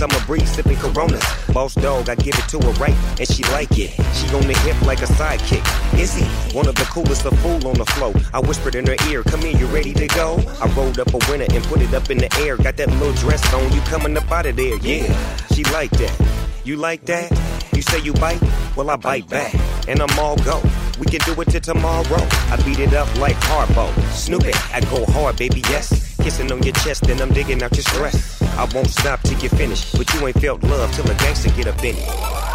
Summer 0.00 0.24
breeze, 0.24 0.50
sipping 0.50 0.78
coronas. 0.78 1.22
Boss 1.52 1.74
dog, 1.74 2.08
I 2.08 2.14
give 2.14 2.34
it 2.34 2.48
to 2.48 2.58
her 2.58 2.72
right, 2.80 2.96
and 3.18 3.28
she 3.28 3.42
like 3.52 3.78
it. 3.78 3.90
She 4.16 4.26
on 4.34 4.46
the 4.48 4.56
hip 4.64 4.80
like 4.86 5.02
a 5.02 5.10
sidekick. 5.18 5.62
Is 6.00 6.14
he 6.14 6.24
one 6.56 6.66
of 6.66 6.74
the 6.74 6.84
coolest, 6.84 7.26
a 7.26 7.30
fool 7.36 7.68
on 7.68 7.74
the 7.74 7.84
flow. 7.84 8.14
I 8.32 8.40
whispered 8.40 8.76
in 8.76 8.86
her 8.86 8.96
ear, 9.10 9.22
come 9.22 9.42
here, 9.42 9.54
you 9.58 9.66
ready 9.66 9.92
to 9.92 10.06
go? 10.06 10.40
I 10.62 10.72
rolled 10.72 10.98
up 10.98 11.12
a 11.12 11.18
winner 11.28 11.44
and 11.50 11.62
put 11.64 11.82
it 11.82 11.92
up 11.92 12.08
in 12.08 12.16
the 12.16 12.34
air. 12.40 12.56
Got 12.56 12.78
that 12.78 12.88
little 12.92 13.12
dress 13.12 13.42
on, 13.52 13.70
you 13.74 13.80
coming 13.82 14.16
up 14.16 14.30
out 14.32 14.46
of 14.46 14.56
there, 14.56 14.76
yeah. 14.78 15.14
She 15.52 15.64
like 15.64 15.90
that. 15.90 16.16
You 16.64 16.76
like 16.76 17.04
that? 17.04 17.30
You 17.74 17.82
say 17.82 18.00
you 18.00 18.14
bite? 18.14 18.40
Well, 18.76 18.88
I 18.88 18.96
bite 18.96 19.28
back, 19.28 19.54
and 19.86 20.00
I'm 20.00 20.18
all 20.18 20.36
go. 20.36 20.62
We 20.98 21.06
can 21.12 21.20
do 21.28 21.38
it 21.42 21.48
till 21.50 21.60
tomorrow. 21.60 22.24
I 22.48 22.56
beat 22.64 22.78
it 22.78 22.94
up 22.94 23.14
like 23.18 23.36
Harpo. 23.50 23.92
Snoop 24.12 24.44
it, 24.46 24.56
I 24.74 24.80
go 24.80 25.04
hard, 25.12 25.36
baby, 25.36 25.60
yes. 25.68 26.16
Kissing 26.16 26.50
on 26.50 26.62
your 26.62 26.74
chest, 26.84 27.06
and 27.10 27.20
I'm 27.20 27.34
digging 27.34 27.62
out 27.62 27.76
your 27.76 27.84
stress. 27.84 28.39
I 28.58 28.68
won't 28.74 28.90
stop 28.90 29.20
till 29.22 29.38
you 29.38 29.48
finish, 29.48 29.90
but 29.92 30.12
you 30.14 30.26
ain't 30.26 30.40
felt 30.40 30.62
love 30.64 30.92
till 30.92 31.10
a 31.10 31.14
gangster 31.14 31.50
get 31.50 31.66
up 31.66 31.78
in 31.84 31.96
it. 31.96 32.08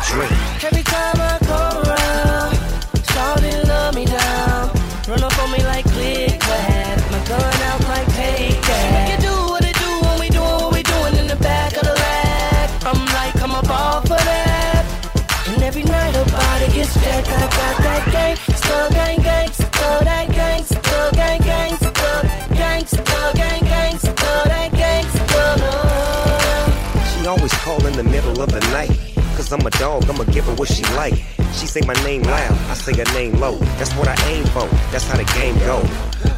Drink. 0.08 0.32
Every 0.64 0.84
time 0.84 1.20
I 1.20 1.38
come 1.42 1.78
around, 1.84 2.56
shawty 3.10 3.68
love 3.68 3.96
me 3.96 4.06
down. 4.06 4.45
Always 27.46 27.64
call 27.64 27.86
in 27.86 27.94
the 27.94 28.04
middle 28.04 28.42
of 28.42 28.52
the 28.52 28.60
night. 28.74 28.90
Cause 29.36 29.52
I'm 29.52 29.64
a 29.68 29.70
dog, 29.72 30.10
I'ma 30.10 30.24
give 30.32 30.46
her 30.46 30.56
what 30.56 30.68
she 30.68 30.82
like. 30.96 31.14
She 31.54 31.68
say 31.68 31.82
my 31.86 31.94
name 32.04 32.24
loud, 32.24 32.58
I 32.72 32.74
say 32.74 32.94
her 32.98 33.14
name 33.14 33.40
low. 33.40 33.58
That's 33.78 33.94
what 33.94 34.08
I 34.08 34.16
aim 34.30 34.46
for, 34.46 34.66
that's 34.90 35.06
how 35.06 35.16
the 35.16 35.26
game 35.38 35.56
go. 35.60 35.78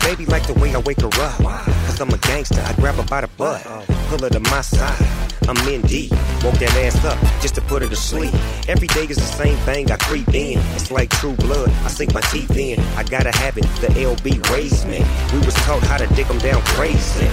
Baby 0.06 0.26
like 0.26 0.46
the 0.48 0.54
way 0.56 0.76
I 0.76 0.80
wake 0.80 1.00
her 1.00 1.08
up. 1.08 1.38
Cause 1.86 2.02
I'm 2.02 2.10
a 2.10 2.18
gangster, 2.18 2.62
I 2.62 2.74
grab 2.74 2.96
her 2.96 3.04
by 3.04 3.22
the 3.22 3.30
butt. 3.38 3.64
Pull 4.10 4.20
her 4.20 4.30
to 4.30 4.42
my 4.52 4.60
side, 4.60 5.08
I'm 5.48 5.56
in 5.70 5.82
deep. 5.84 6.12
Woke 6.44 6.60
that 6.60 6.76
ass 6.84 7.06
up 7.06 7.18
just 7.42 7.56
to 7.56 7.62
put 7.62 7.84
her 7.84 7.88
to 7.88 7.96
sleep. 7.96 8.34
Every 8.68 8.90
day 8.90 9.06
is 9.06 9.16
the 9.16 9.32
same 9.44 9.58
thing, 9.60 9.90
I 9.90 9.96
creep 9.96 10.28
in. 10.34 10.60
It's 10.76 10.92
like 10.92 11.10
true 11.10 11.36
blood, 11.36 11.70
I 11.86 11.88
sink 11.88 12.14
my 12.14 12.22
teeth 12.32 12.58
in. 12.58 12.82
I 12.98 13.04
gotta 13.04 13.32
have 13.32 13.58
it, 13.58 13.66
the 13.80 13.88
LB 13.96 14.52
raised 14.52 14.86
me. 14.90 15.00
We 15.32 15.40
was 15.46 15.56
taught 15.64 15.84
how 15.84 15.98
to 15.98 16.08
dig 16.16 16.28
them 16.28 16.40
down 16.40 16.62
crazy. 16.64 17.30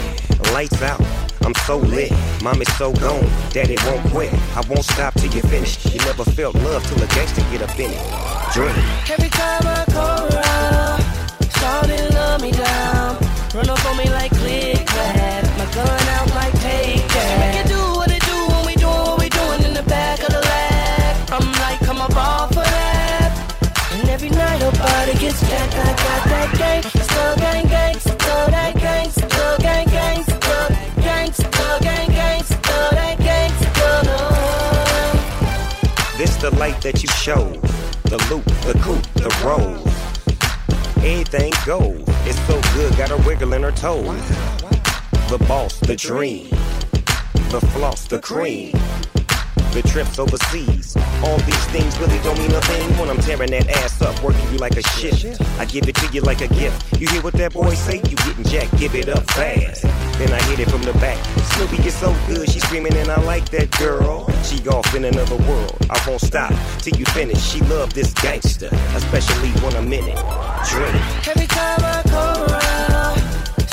Lights 0.53 0.81
out. 0.81 1.24
I'm 1.45 1.55
so 1.67 1.77
lit, 1.77 2.11
mom 2.43 2.63
is 2.63 2.73
so 2.79 2.91
gone 2.95 3.29
that 3.53 3.69
it 3.69 3.77
won't 3.85 4.01
quit. 4.11 4.33
I 4.57 4.63
won't 4.67 4.85
stop 4.85 5.13
till 5.15 5.31
you 5.31 5.43
finish. 5.43 5.77
You 5.93 6.01
never 6.01 6.25
felt 6.25 6.55
love 6.57 6.83
till 6.87 7.03
a 7.03 7.07
gangster 7.09 7.43
get 7.53 7.61
up 7.61 7.79
in 7.79 7.93
it. 7.93 8.01
Drink. 8.57 8.73
Every 9.13 9.29
time 9.29 9.61
I 9.69 9.85
come 9.93 10.25
around, 10.33 11.05
shawty 11.61 12.01
love 12.17 12.41
me 12.41 12.53
down. 12.53 13.21
Run 13.53 13.69
up 13.69 13.85
on 13.85 13.97
me 13.99 14.09
like 14.09 14.33
click 14.33 14.87
clack. 14.87 15.45
My 15.61 15.67
gun 15.77 16.09
out 16.17 16.29
like 16.33 16.55
payback. 16.65 17.39
Make 17.39 17.61
it 17.61 17.69
do 17.69 17.81
what 17.93 18.11
it 18.11 18.25
do 18.25 18.39
when 18.49 18.65
we 18.65 18.75
doing 18.81 19.05
what 19.05 19.21
we 19.21 19.29
doing 19.29 19.63
in 19.69 19.75
the 19.75 19.85
back 19.85 20.21
of 20.25 20.33
the 20.33 20.41
lag. 20.41 21.31
I'm 21.31 21.45
like, 21.61 21.79
come 21.85 22.01
up 22.01 22.17
all 22.17 22.49
for 22.49 22.65
that. 22.65 23.31
And 23.93 24.09
every 24.09 24.31
night 24.31 24.63
her 24.63 24.73
body 24.73 25.13
gets 25.21 25.45
jacked. 25.45 25.77
I 25.77 25.93
got 25.93 26.21
that 26.25 26.49
gang, 26.57 26.83
still 26.83 27.37
gang 27.37 27.64
the 36.51 36.57
light 36.57 36.79
that 36.83 37.03
you 37.03 37.09
show. 37.09 37.49
The 38.05 38.19
loop, 38.29 38.45
the 38.69 38.79
coupe, 38.85 39.03
the 39.15 39.31
roll. 39.43 39.81
Anything 41.03 41.55
goes. 41.65 42.05
It's 42.29 42.39
so 42.47 42.61
good, 42.75 42.95
got 42.99 43.09
her 43.09 43.17
wiggling 43.27 43.63
her 43.63 43.73
toes. 43.73 44.29
The 45.31 45.43
boss, 45.49 45.81
the 45.81 45.97
dream. 45.97 46.51
The 47.49 47.67
floss, 47.73 48.07
the 48.09 48.19
cream. 48.19 48.73
The 49.73 49.83
trips 49.87 50.19
overseas. 50.19 50.95
All 51.25 51.39
these 51.39 51.65
things 51.69 51.99
really 51.99 52.19
don't 52.19 52.39
mean 52.39 52.53
a 52.53 52.61
thing 52.61 52.91
when 52.99 53.09
I'm 53.09 53.23
tearing 53.23 53.53
that 53.53 53.71
ass 53.79 54.03
up, 54.03 54.23
working 54.23 54.47
you 54.53 54.59
like 54.59 54.77
a 54.77 54.83
shit. 54.83 55.41
I 55.59 55.65
give 55.65 55.89
it 55.89 55.95
to 55.97 56.13
you 56.13 56.21
like 56.21 56.43
a 56.43 56.49
gift. 56.49 57.01
You 57.01 57.09
hear 57.09 57.23
what 57.23 57.33
that 57.35 57.55
boy 57.55 57.73
say? 57.73 58.03
You 58.07 58.17
getting 58.17 58.45
jacked, 58.45 58.77
give 58.77 58.95
it 58.95 59.09
up 59.09 59.25
fast. 59.31 59.87
Then 60.19 60.33
I 60.33 60.41
hit 60.45 60.61
it 60.61 60.71
from 60.71 60.83
the 60.83 60.93
back. 60.95 61.19
Snoopy 61.55 61.87
is 61.87 61.95
so 61.95 62.15
good, 62.29 62.49
she 62.49 62.61
screaming 62.61 62.95
and 62.97 63.11
I 63.11 63.21
like 63.23 63.49
that 63.51 63.71
girl. 63.79 64.31
She 64.45 64.67
off 64.69 64.95
in 64.95 65.05
another 65.05 65.37
world. 65.49 65.77
I 65.91 65.99
won't 66.07 66.21
stop 66.21 66.53
till 66.79 66.97
you 66.97 67.05
finish. 67.07 67.43
She 67.43 67.61
love 67.63 67.95
this 67.95 68.13
gangster, 68.15 68.71
especially 68.95 69.51
when 69.63 69.75
I'm 69.75 69.93
in 69.93 70.05
it. 70.05 70.19
Drink. 70.71 70.95
Every 71.27 71.49
time 71.49 71.83
I 71.83 72.03
come 72.07 72.43
around, 72.47 73.19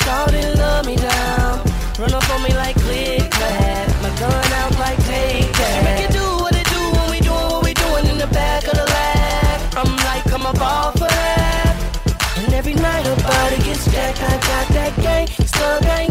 shawty 0.01 0.57
love 0.57 0.85
me 0.85 0.95
down. 0.95 1.61
Run 1.99 2.13
up 2.13 2.27
on 2.31 2.41
me 2.41 2.53
like 2.55 2.75
click 2.77 3.29
clack. 3.29 3.87
My 4.01 4.09
gun 4.17 4.51
out 4.61 4.73
like 4.79 4.97
payback. 5.05 5.83
Make 5.85 6.09
it 6.09 6.11
do 6.11 6.25
what 6.41 6.55
it 6.55 6.65
do 6.65 6.81
when 6.97 7.11
we 7.11 7.19
doing 7.19 7.47
what 7.53 7.63
we 7.63 7.73
doing 7.75 8.07
in 8.07 8.17
the 8.17 8.27
back 8.33 8.63
of 8.65 8.73
the 8.73 8.85
lag. 8.85 9.75
I'm 9.77 9.95
like, 10.09 10.25
I'm 10.33 10.45
up 10.45 10.59
all 10.59 10.91
for 10.93 11.07
that. 11.07 11.75
And 12.37 12.53
every 12.53 12.73
night 12.73 13.05
her 13.05 13.15
body 13.21 13.57
gets 13.63 13.85
jacked. 13.91 14.21
I 14.23 14.31
got 14.31 14.67
that 14.73 14.95
gang, 15.01 15.27
still 15.27 15.79
gang 15.81 16.10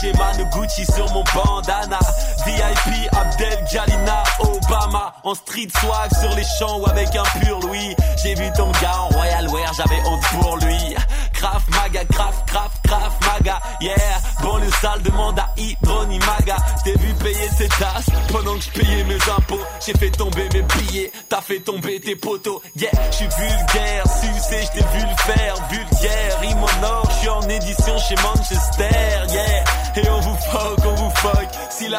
son 0.00 0.06
DG, 0.06 0.18
man, 0.18 0.50
Gucci 0.50 0.84
sur 0.86 1.12
mon 1.12 1.24
bandana. 1.34 1.98
VIP, 2.46 3.08
Abdel, 3.12 3.64
Galina, 3.72 4.22
Obama. 4.40 5.14
En 5.24 5.34
street 5.34 5.68
swag 5.80 6.10
sur 6.20 6.34
les 6.34 6.44
champs 6.58 6.80
ou 6.80 6.86
avec 6.88 7.14
un 7.14 7.40
pur 7.40 7.60
Louis. 7.60 7.94
J'ai 8.22 8.34
vu 8.34 8.50
ton 8.56 8.70
gars 8.82 8.98
en 8.98 9.08
Royal 9.08 9.48
Wear, 9.48 9.72
j'avais 9.74 10.00
honte 10.06 10.22
pour 10.32 10.56
lui. 10.58 10.96
Craf 11.34 11.68
Maga, 11.68 12.04
Craf, 12.04 12.44
Craf, 12.46 12.70
Craf 12.84 13.18
Maga, 13.20 13.60
yeah 13.80 13.94
Bon 14.42 14.58
le 14.58 14.70
sale 14.82 15.00
demande 15.02 15.38
à 15.38 15.48
Hydroni 15.56 16.18
Maga 16.18 16.56
T'ai 16.84 16.92
vu 16.92 17.14
payer 17.14 17.48
ses 17.56 17.68
tasses? 17.68 18.10
Pendant 18.30 18.56
que 18.56 18.64
je 18.64 18.70
payais 18.78 19.04
mes 19.04 19.14
impôts 19.14 19.64
J'ai 19.84 19.94
fait 19.94 20.10
tomber 20.10 20.48
mes 20.52 20.60
billets, 20.60 21.10
t'as 21.30 21.40
fait 21.40 21.60
tomber 21.60 21.98
tes 21.98 22.14
poteaux. 22.14 22.60
Yeah, 22.76 22.90
je 23.10 23.16
suis 23.16 23.28
vulgaire, 23.38 24.04
sucé, 24.20 24.66
je 24.66 24.78
t'ai 24.78 24.84
vu 24.84 25.00
le 25.00 25.32
faire. 25.32 25.54
Vulgaire, 25.70 26.40
or, 26.82 27.08
je 27.10 27.18
suis 27.20 27.28
en 27.28 27.42
édition 27.48 27.98
chez 27.98 28.14
Manchester 28.16 29.29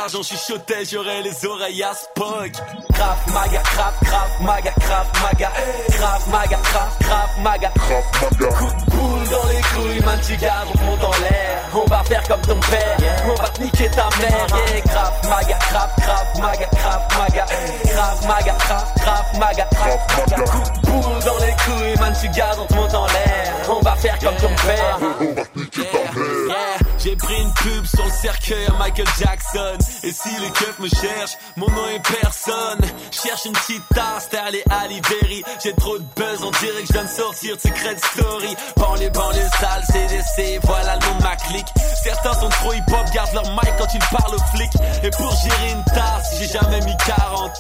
l'argent 0.02 0.24
chuchotait, 0.24 0.84
j'aurais 0.92 1.22
les 1.22 1.46
oreilles 1.46 1.84
à 1.84 1.94
Spock. 1.94 2.52
Craf 2.94 3.28
Maga, 3.28 3.62
Craf, 3.62 3.94
Craf 4.04 4.40
Maga, 4.42 4.72
Craf 4.80 5.22
Maga 5.22 5.52
Craf 5.90 6.28
Maga, 6.28 6.58
Craf, 6.64 7.00
Craf 7.00 7.38
Maga. 7.44 7.70
Coup 7.70 8.36
de 8.40 8.92
boule 8.92 9.30
dans 9.30 9.48
les 9.50 9.62
couilles, 9.62 10.04
man, 10.04 10.20
tu 10.26 10.36
gardes, 10.38 10.70
on 10.74 10.78
te 10.78 10.84
monte 10.86 11.04
en 11.04 11.12
l'air. 11.22 11.58
On 11.74 11.88
va 11.88 12.04
faire 12.04 12.24
comme 12.28 12.42
ton 12.42 12.60
père, 12.72 12.98
on 13.26 13.36
va 13.42 13.50
te 13.50 13.62
niquer 13.62 13.90
ta 13.90 14.10
mère. 14.20 14.48
Yeah, 14.50 14.82
Craf 14.82 15.30
Maga, 15.30 15.58
Craf, 15.60 15.96
Craf 15.98 16.40
Maga, 16.40 16.66
Craf 16.66 17.18
Maga 17.20 17.46
Craf 17.86 18.28
Maga, 18.28 18.56
Craf, 18.58 18.96
Craf 18.96 19.38
Maga 19.38 19.68
Craf 19.72 20.18
Maga. 20.18 20.44
Coup 20.46 20.64
de 20.64 20.88
boule 20.88 21.24
dans 21.24 21.46
les 21.46 21.56
couilles, 21.64 22.00
man, 22.00 22.14
tu 22.20 22.28
gardes, 22.30 22.60
on 22.60 22.66
te 22.66 22.74
monte 22.74 22.96
en 22.96 23.06
l'air. 23.06 23.54
On 23.70 23.82
va 23.82 23.96
faire 23.98 24.18
comme 24.18 24.36
ton 24.38 24.56
père. 24.66 24.98
Yeah, 25.78 26.91
J'ai 27.04 27.16
pris 27.16 27.42
une 27.42 27.52
pub 27.54 27.86
sur 27.86 28.06
le 28.06 28.12
cercueil 28.12 28.66
à 28.68 28.74
Michael 28.74 29.08
Jackson. 29.18 29.78
Et 30.04 30.12
si 30.12 30.30
les 30.40 30.50
keufs 30.52 30.80
me 30.80 30.88
cherchent, 30.88 31.38
mon 31.58 31.68
nom 31.68 31.88
est 31.88 32.02
personne. 32.20 32.80
Cherche 33.10 33.46
une 33.46 33.54
petite 33.54 33.84
tasse, 33.90 34.30
t'es 34.30 34.38
allé 34.38 34.64
à 34.70 34.88
Libéry. 34.88 35.44
J'ai 35.64 35.74
trop 35.74 35.98
de 35.98 36.04
buzz, 36.16 36.44
on 36.44 36.52
dirait 36.52 36.82
que 36.82 36.88
je 36.88 36.94
viens 36.94 37.04
de 37.04 37.10
sortir 37.10 37.56
de 37.56 37.62
Secret 37.62 37.98
Story. 37.98 38.56
Banlieue, 38.78 39.10
banlieue 39.10 39.50
sale, 39.60 39.84
CDC, 39.92 40.60
voilà 40.64 40.96
le 40.98 41.08
nom 41.08 41.18
de 41.18 41.24
ma 41.24 41.36
clique. 41.38 41.68
Certains 42.04 42.34
sont 42.34 42.50
trop 42.50 42.74
hip-hop, 42.74 43.12
gardent 43.14 43.34
leur 43.34 43.50
mic 43.50 43.74
quand 43.80 43.94
ils 43.94 44.18
parlent 44.18 44.36
aux 44.36 44.58
flics 44.58 44.74
Et 45.04 45.10
pour 45.10 45.32
gérer 45.32 45.72
une 45.72 45.84
tasse, 45.86 46.36
j'ai 46.40 46.48
jamais 46.48 46.82
mis 46.82 46.98
40 46.98 47.52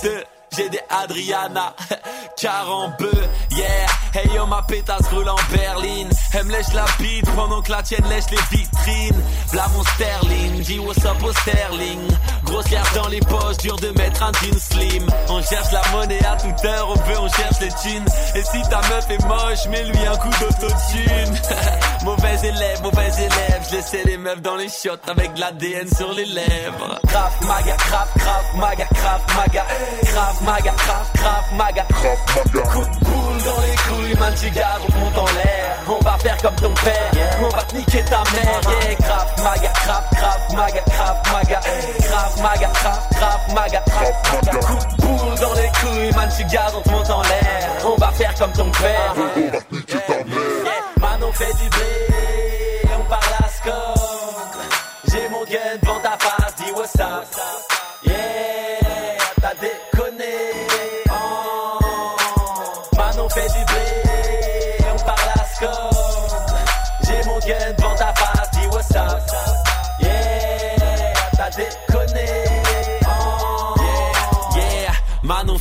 j'ai 0.57 0.69
des 0.69 0.81
Adriana, 0.89 1.73
carambeu, 2.37 3.11
yeah. 3.51 3.87
Hey 4.13 4.27
yo, 4.35 4.45
ma 4.45 4.61
pétasse 4.63 5.07
roule 5.07 5.29
en 5.29 5.37
berline. 5.49 6.09
Elle 6.33 6.43
me 6.43 6.51
lèche 6.51 6.73
la 6.73 6.83
bite 6.99 7.29
pendant 7.33 7.61
que 7.61 7.71
la 7.71 7.81
tienne 7.81 8.03
lèche 8.09 8.29
les 8.29 8.57
vitrines. 8.57 9.23
V'là 9.53 9.67
mon 9.73 9.83
sterling, 9.83 10.61
dis 10.63 10.79
what's 10.79 11.05
up 11.05 11.23
au 11.23 11.31
sterling. 11.31 12.01
Grosse 12.43 12.65
carte 12.65 12.93
dans 12.93 13.07
les 13.07 13.21
poches, 13.21 13.57
dur 13.57 13.77
de 13.77 13.87
mettre 13.97 14.21
un 14.23 14.31
jean 14.33 14.59
slim. 14.59 15.07
On 15.29 15.41
cherche 15.41 15.71
la 15.71 15.81
monnaie 15.93 16.19
à 16.25 16.35
toute 16.35 16.65
heure, 16.65 16.89
on 16.89 16.95
veut, 16.95 17.19
on 17.19 17.29
cherche 17.29 17.61
les 17.61 17.69
thunes. 17.69 18.05
Et 18.35 18.43
si 18.43 18.61
ta 18.69 18.81
meuf 18.89 19.09
est 19.09 19.25
moche, 19.25 19.65
mets-lui 19.69 20.05
un 20.05 20.17
coup 20.17 20.29
d'autotune. 20.41 21.37
mauvais 22.03 22.39
élève, 22.43 22.81
mauvais 22.81 23.11
élève. 23.17 23.65
Je 23.69 23.75
laissais 23.77 24.03
les 24.03 24.17
meufs 24.17 24.41
dans 24.41 24.57
les 24.57 24.67
shots 24.67 25.07
avec 25.07 25.35
de 25.35 25.39
l'ADN 25.39 25.87
sur 25.87 26.11
les 26.11 26.25
lèvres. 26.25 26.99
Crap 27.07 27.41
maga, 27.45 27.77
crap, 27.77 28.09
crap 28.19 28.53
maga, 28.55 28.85
crap 28.93 29.35
maga. 29.37 29.65
Crap 30.03 30.40
maga, 30.41 30.71
crap, 30.77 31.13
crap 31.13 31.51
maga. 31.53 31.85
Coup 31.93 32.83
de 32.85 33.05
boule 33.05 33.43
dans 33.43 33.61
les 33.61 33.75
couilles, 33.75 34.19
man, 34.19 34.33
tu 34.35 34.49
gardes, 34.51 34.81
on 34.87 34.91
te 34.91 34.97
monte 34.97 35.17
en 35.17 35.25
l'air. 35.25 35.77
On 35.87 36.03
va 36.03 36.17
faire 36.17 36.37
comme 36.37 36.55
ton 36.55 36.73
père, 36.83 37.11
on 37.41 37.49
va 37.49 37.63
te 37.63 37.75
niquer 37.75 38.03
ta 38.05 38.23
mère. 38.31 38.61
Yeah, 38.63 38.95
crap 38.95 39.39
maga, 39.43 39.69
crap, 39.73 40.15
crap 40.15 40.53
maga, 40.53 40.81
crap 40.81 41.31
maga. 41.31 41.59
Crap 42.01 42.37
maga, 42.41 42.69
crap, 42.73 43.15
crap 43.15 43.53
maga. 43.53 43.81
Coup 43.81 44.51
de 44.51 45.01
boule 45.01 45.35
dans 45.39 45.53
les 45.53 45.71
couilles, 45.79 46.15
man, 46.15 46.29
tu 46.35 46.43
gardes, 46.45 46.75
on 46.75 46.81
te 46.81 46.89
monte 46.89 47.09
en 47.09 47.21
l'air. 47.23 47.69
On 47.85 47.95
va 47.95 48.11
faire 48.11 48.33
comme 48.35 48.51
ton 48.53 48.71
père. 48.71 49.13
Yeah, 49.15 50.81
man, 50.99 51.23
on 51.23 51.31
fait 51.31 51.53
du 51.53 51.69
blé, 51.69 52.89
on 52.99 53.03
parle 53.09 53.23
à 53.43 53.47
score. 53.49 54.41
J'ai 55.11 55.29
mon 55.29 55.43
gun 55.43 55.77
devant 55.81 55.99
ta 55.99 56.17
face, 56.17 56.55
dis 56.55 56.71
what's 56.71 56.95
up. 56.99 57.70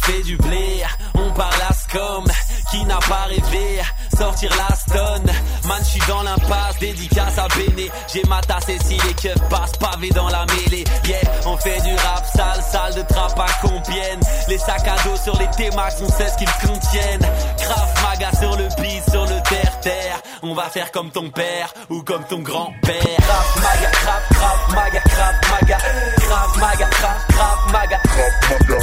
Fait 0.02 0.22
du 0.22 0.36
blé, 0.36 0.82
on 1.14 1.30
parle 1.32 1.62
à 1.68 1.72
scum. 1.72 2.24
Qui 2.70 2.84
n'a 2.84 2.98
pas 2.98 3.24
rêvé 3.24 3.82
sortir 4.16 4.50
la 4.56 4.76
stone 4.76 5.26
Man, 5.66 5.78
je 5.80 5.88
suis 5.88 6.02
dans 6.06 6.22
l'impasse, 6.22 6.78
dédicace 6.78 7.38
à 7.38 7.48
Béné. 7.48 7.90
J'ai 8.12 8.22
ma 8.28 8.40
tasse 8.42 8.68
et 8.68 8.78
si 8.78 8.94
les 9.06 9.14
keufs 9.14 9.48
passent 9.48 9.76
pavé 9.78 10.10
dans 10.10 10.28
la 10.28 10.44
mêlée. 10.46 10.84
Yeah, 11.04 11.18
on 11.46 11.56
fait 11.56 11.80
du 11.80 11.94
rap 11.94 12.24
sale, 12.34 12.62
sale 12.62 12.94
de 12.94 13.02
trappe 13.02 13.38
à 13.38 13.66
Compiègne. 13.66 14.20
Les 14.48 14.58
sacs 14.58 14.86
à 14.86 14.96
dos 15.02 15.16
sur 15.16 15.36
les 15.38 15.48
T-Max, 15.50 15.96
on 16.02 16.08
sait 16.08 16.28
ce 16.28 16.38
qu'ils 16.38 16.68
contiennent. 16.68 17.26
Craft 17.58 18.02
maga 18.02 18.30
sur 18.38 18.56
le 18.56 18.68
beat, 18.80 19.10
sur 19.10 19.24
le 19.24 19.40
terre-terre. 19.48 20.20
On 20.42 20.54
va 20.54 20.62
faire 20.70 20.90
comme 20.90 21.10
ton 21.10 21.28
père 21.28 21.74
ou 21.90 22.02
comme 22.02 22.24
ton 22.24 22.38
grand-père. 22.38 22.94
Craft 23.02 23.56
maga, 23.56 23.90
craft, 23.90 24.32
craft 24.32 24.72
maga, 24.74 25.00
craft 25.00 25.50
maga. 25.50 25.78
Craft 26.16 26.56
maga, 26.56 26.86
craft, 26.86 27.32
craft 27.32 27.72
maga. 27.72 28.00
Boule 28.06 28.78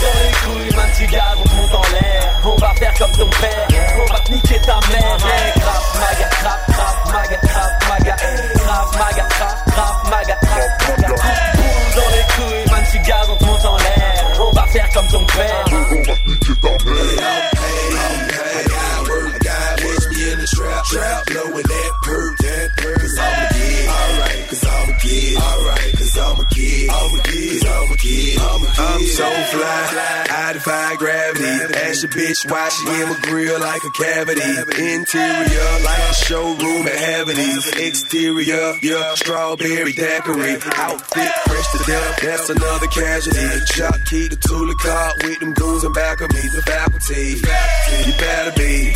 dans 0.00 0.18
les 0.18 0.32
couilles, 0.42 0.76
man, 0.76 0.90
tu 0.98 1.06
gardes, 1.06 1.38
on 1.38 1.48
te 1.48 1.54
monte 1.54 1.74
en 1.74 1.82
l'air. 1.92 2.40
On 2.44 2.56
va 2.56 2.74
faire 2.74 2.94
comme 2.98 3.12
ton 3.12 3.30
père, 3.30 3.68
on 3.96 4.12
va 4.12 4.20
te 4.20 4.32
niquer 4.32 4.60
ta 4.60 4.80
mère. 4.90 5.16
Craft 5.18 5.94
maga, 6.00 6.28
craft, 6.30 6.72
craft 6.72 7.12
maga, 7.12 7.36
craft 7.36 7.88
maga. 7.88 8.16
Craft 8.16 8.98
maga, 8.98 9.26
craft, 9.28 9.70
craft 9.70 10.10
maga, 10.10 10.36
craft 10.42 10.88
maga. 10.88 11.08
Boule 11.08 11.92
dans 11.94 12.10
les 12.10 12.24
couilles, 12.34 12.72
man, 12.72 12.84
tu 12.90 12.98
gardes, 13.08 13.30
on 13.30 13.36
te 13.36 13.44
monte 13.44 13.64
en 13.64 13.76
l'air. 13.76 14.40
On 14.40 14.50
va 14.50 14.66
faire 14.66 14.88
comme 14.92 15.06
ton 15.06 15.24
père. 15.26 15.64
Trap, 20.92 21.24
blowing 21.26 21.66
that 21.72 21.92
perk, 22.02 22.36
that 22.38 22.68
perk, 22.76 23.00
cause 23.00 23.18
I'm 23.18 23.46
a 23.46 23.54
kid, 23.54 23.88
alright, 23.88 24.48
cause 24.48 24.64
I'm 24.66 24.90
a 24.90 24.98
kid, 25.00 25.36
alright, 25.40 25.81
I'm 26.92 27.18
a 27.18 27.22
kid, 27.22 27.66
I'm 27.66 27.92
a 27.92 27.96
kid, 27.96 28.38
I'm 28.38 28.62
a 28.62 28.66
kid. 28.66 28.78
I'm 28.78 29.02
so 29.06 29.28
fly, 29.52 30.26
I 30.28 30.52
defy 30.52 30.96
gravity, 30.96 31.44
ask 31.88 32.02
your 32.02 32.12
bitch 32.12 32.50
why 32.50 32.68
she 32.68 32.86
in 33.00 33.08
my 33.08 33.18
grill 33.22 33.60
like 33.60 33.82
a 33.82 33.90
cavity, 33.90 34.42
interior 34.92 35.70
like 35.84 36.04
a 36.10 36.14
showroom 36.26 36.86
at 36.86 36.94
Haverty's, 36.94 37.66
exterior, 37.72 38.74
yeah, 38.82 39.14
strawberry 39.14 39.92
daiquiri, 39.92 40.58
outfit 40.76 41.32
fresh 41.46 41.72
to 41.72 41.78
death, 41.86 42.20
that's 42.20 42.50
another 42.50 42.86
casualty, 42.88 43.66
shot 43.72 43.98
key 44.06 44.28
to 44.28 44.36
Tula 44.36 44.74
car 44.76 45.12
with 45.24 45.40
them 45.40 45.54
goons 45.54 45.84
in 45.84 45.92
back 45.92 46.20
of 46.20 46.30
me, 46.32 46.40
the 46.40 46.62
faculty, 46.62 47.40
you 48.06 48.12
better 48.18 48.52
be, 48.58 48.92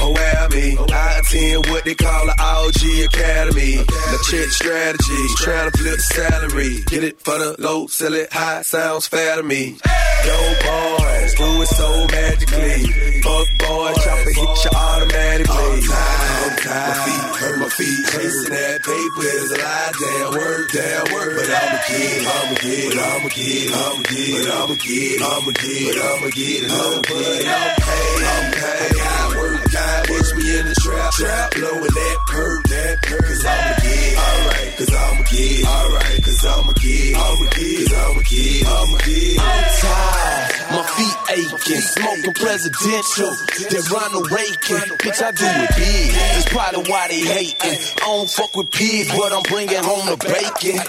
oh, 0.00 0.08
aware 0.10 0.44
of 0.44 0.50
me. 0.52 0.76
I 0.78 1.20
attend 1.20 1.66
what 1.66 1.84
they 1.84 1.94
call 1.94 2.28
an 2.28 2.36
OG 2.38 2.82
Academy. 3.04 3.76
Now 3.76 4.18
check 4.30 4.48
strategy, 4.48 5.22
trying 5.36 5.70
to 5.70 5.78
flip 5.78 5.96
the 5.96 6.02
salary. 6.02 6.82
Get 6.86 7.04
it 7.04 7.20
for 7.28 7.38
the 7.38 7.60
low, 7.60 7.86
sell 7.88 8.14
it 8.14 8.32
high, 8.32 8.62
sounds 8.62 9.06
fair 9.06 9.36
to 9.36 9.42
me. 9.42 9.76
dope 10.24 10.60
boys, 10.64 11.34
do 11.36 11.48
it 11.60 11.68
so 11.68 11.88
magically. 12.08 13.20
Fuck 13.20 13.48
boys, 13.60 13.96
chopper 14.00 14.32
hit 14.32 14.64
you 14.64 14.72
automatically. 14.72 15.68
On 15.68 15.80
time, 15.84 16.72
my 16.72 16.96
feet 17.04 17.24
hurt, 17.36 17.58
my 17.60 17.68
feet 17.68 18.00
chasing 18.08 18.52
that 18.56 18.80
paper 18.80 19.26
is 19.28 19.50
a 19.52 19.58
lie. 19.60 19.92
Damn 20.00 20.30
word, 20.40 20.66
damn 20.72 21.04
word, 21.12 21.36
but 21.36 21.48
I'ma 21.52 21.78
get, 21.84 22.16
it, 22.16 22.24
I'ma 22.24 22.54
get, 22.64 22.80
it, 22.80 22.96
I'ma 22.96 23.28
get, 23.28 23.60
it, 23.60 23.76
I'ma 23.76 24.04
get, 24.08 24.32
it, 24.32 24.48
I'ma 24.48 24.72
get, 24.72 25.04
it, 25.04 25.20
I'ma 25.20 25.52
get, 25.52 25.84
it, 25.84 26.00
I'ma 26.00 26.28
get 26.32 26.64
it, 26.64 26.70
I'ma 26.72 27.02
get 27.04 27.28
it. 27.28 27.48
I'm 27.48 27.76
paid, 27.76 28.24
I'm 28.24 28.52
paid. 28.56 28.88
I 28.88 29.04
got 29.04 29.36
work, 29.36 29.67
Push 30.08 30.32
me 30.40 30.58
in 30.58 30.64
the 30.64 30.74
trap, 30.80 31.12
trap, 31.12 31.52
blowing 31.52 31.84
that 31.84 32.18
perk, 32.28 32.64
that 32.64 32.96
perk, 33.02 33.20
cause 33.28 33.44
I'ma 33.44 33.76
get, 33.76 33.92
it, 33.92 34.16
alright, 34.16 34.72
cause 34.78 34.94
I'ma 34.96 35.22
get, 35.28 35.52
it, 35.52 35.66
alright, 35.68 36.24
cause 36.24 36.44
I'ma 36.48 36.72
get, 36.72 36.88
it, 36.88 37.16
I'ma 37.16 37.44
get, 37.52 37.60
it, 37.60 37.84
cause 37.84 37.92
I'ma 37.92 38.22
get, 38.24 38.48
it, 38.48 38.66
I'ma 38.68 38.96
get. 39.04 39.36
it. 39.36 39.38
I'm 39.38 39.64
tired, 39.84 40.48
my 40.72 40.82
feet 40.96 41.18
aching, 41.36 41.84
smoking 41.92 42.34
presidential, 42.40 43.32
then 43.68 43.84
Ronald 43.92 44.32
Reagan. 44.32 44.96
Bitch, 44.96 45.20
I 45.20 45.30
do 45.36 45.44
it 45.44 45.76
big. 45.76 46.08
That's 46.16 46.48
probably 46.48 46.90
why 46.90 47.08
they 47.08 47.20
hating. 47.20 47.78
I 48.00 48.06
don't 48.08 48.30
fuck 48.30 48.56
with 48.56 48.70
pigs, 48.72 49.12
but 49.12 49.32
I'm 49.32 49.42
bringing 49.44 49.76
home 49.84 50.08
the 50.08 50.16
bacon. 50.24 50.80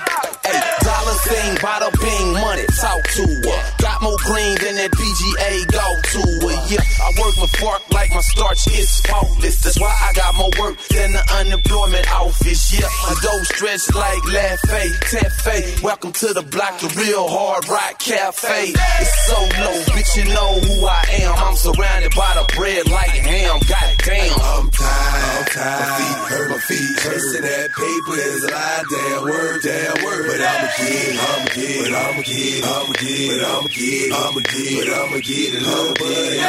Hey, 0.49 0.61
dollar 0.81 1.17
sing, 1.29 1.55
bada 1.61 1.89
bing, 2.01 2.33
money, 2.33 2.65
talk 2.81 3.03
to 3.17 3.23
her. 3.23 3.61
Got 3.77 4.01
more 4.01 4.17
green 4.25 4.55
than 4.57 4.75
that 4.81 4.91
PGA 4.91 5.51
go 5.69 5.85
to 6.13 6.21
her. 6.47 6.57
Yeah, 6.73 6.81
I 6.81 7.09
work 7.21 7.37
my 7.37 7.49
fork 7.61 7.81
like 7.91 8.09
my 8.09 8.21
starch 8.21 8.65
is 8.67 8.89
faultless. 9.05 9.61
That's 9.61 9.79
why 9.79 9.93
I 9.93 10.13
got 10.13 10.33
more 10.35 10.49
work 10.59 10.77
than 10.89 11.11
the 11.13 11.23
unemployment 11.37 12.09
office. 12.11 12.73
Yeah, 12.73 12.89
my 13.05 13.15
dough 13.21 13.43
stretched 13.43 13.93
like 13.93 14.23
Laffy 14.25 14.89
Taffy. 15.11 15.83
Welcome 15.83 16.13
to 16.13 16.33
the 16.33 16.41
block, 16.41 16.79
the 16.79 16.89
real 16.97 17.27
hard 17.27 17.67
rock 17.69 17.99
cafe. 17.99 18.73
It's 18.73 19.25
so 19.27 19.37
low, 19.37 19.77
bitch, 19.93 20.17
you 20.17 20.25
know 20.33 20.51
who 20.65 20.85
I 20.87 21.05
am. 21.21 21.33
I'm 21.37 21.55
surrounded 21.55 22.13
by 22.15 22.33
the 22.33 22.45
bread 22.55 22.89
like 22.89 23.11
ham. 23.11 23.59
Goddamn. 23.69 24.33
I'm 24.41 24.69
tired, 24.71 25.37
I'm 25.37 25.45
tired. 25.45 25.79
My 25.79 25.97
feet 25.99 26.17
hurt, 26.33 26.49
my 26.49 26.57
feet 26.57 26.89
chasing 27.05 27.41
that 27.45 27.69
paper 27.77 28.17
is 28.17 28.43
a 28.43 28.49
lie. 28.49 28.83
Damn 28.89 29.23
word, 29.23 29.61
damn 29.61 30.03
word, 30.03 30.25
but 30.27 30.38
but 30.39 30.47
I'm 30.47 30.65
a 30.65 30.69
kid, 30.69 31.19
I'm 31.19 31.45
a 31.45 31.49
kid, 31.49 31.91
but 31.91 31.93
I'm 31.99 32.19
a 32.19 32.23
kid, 32.23 32.63
I'm 32.63 32.89
a 32.89 32.93
kid, 32.93 33.39
but 33.39 33.47
I'm 33.49 33.65
a 33.65 33.69
kid, 33.69 34.13
I'm 34.13 34.37
a 34.37 34.41
kid, 34.41 34.85
but 34.87 34.93
I'm 34.95 35.13
a 35.13 35.21
kid, 35.21 35.55
and 35.55 35.65
I'm 35.65 35.91
a 35.91 35.93
kid. 35.95 36.39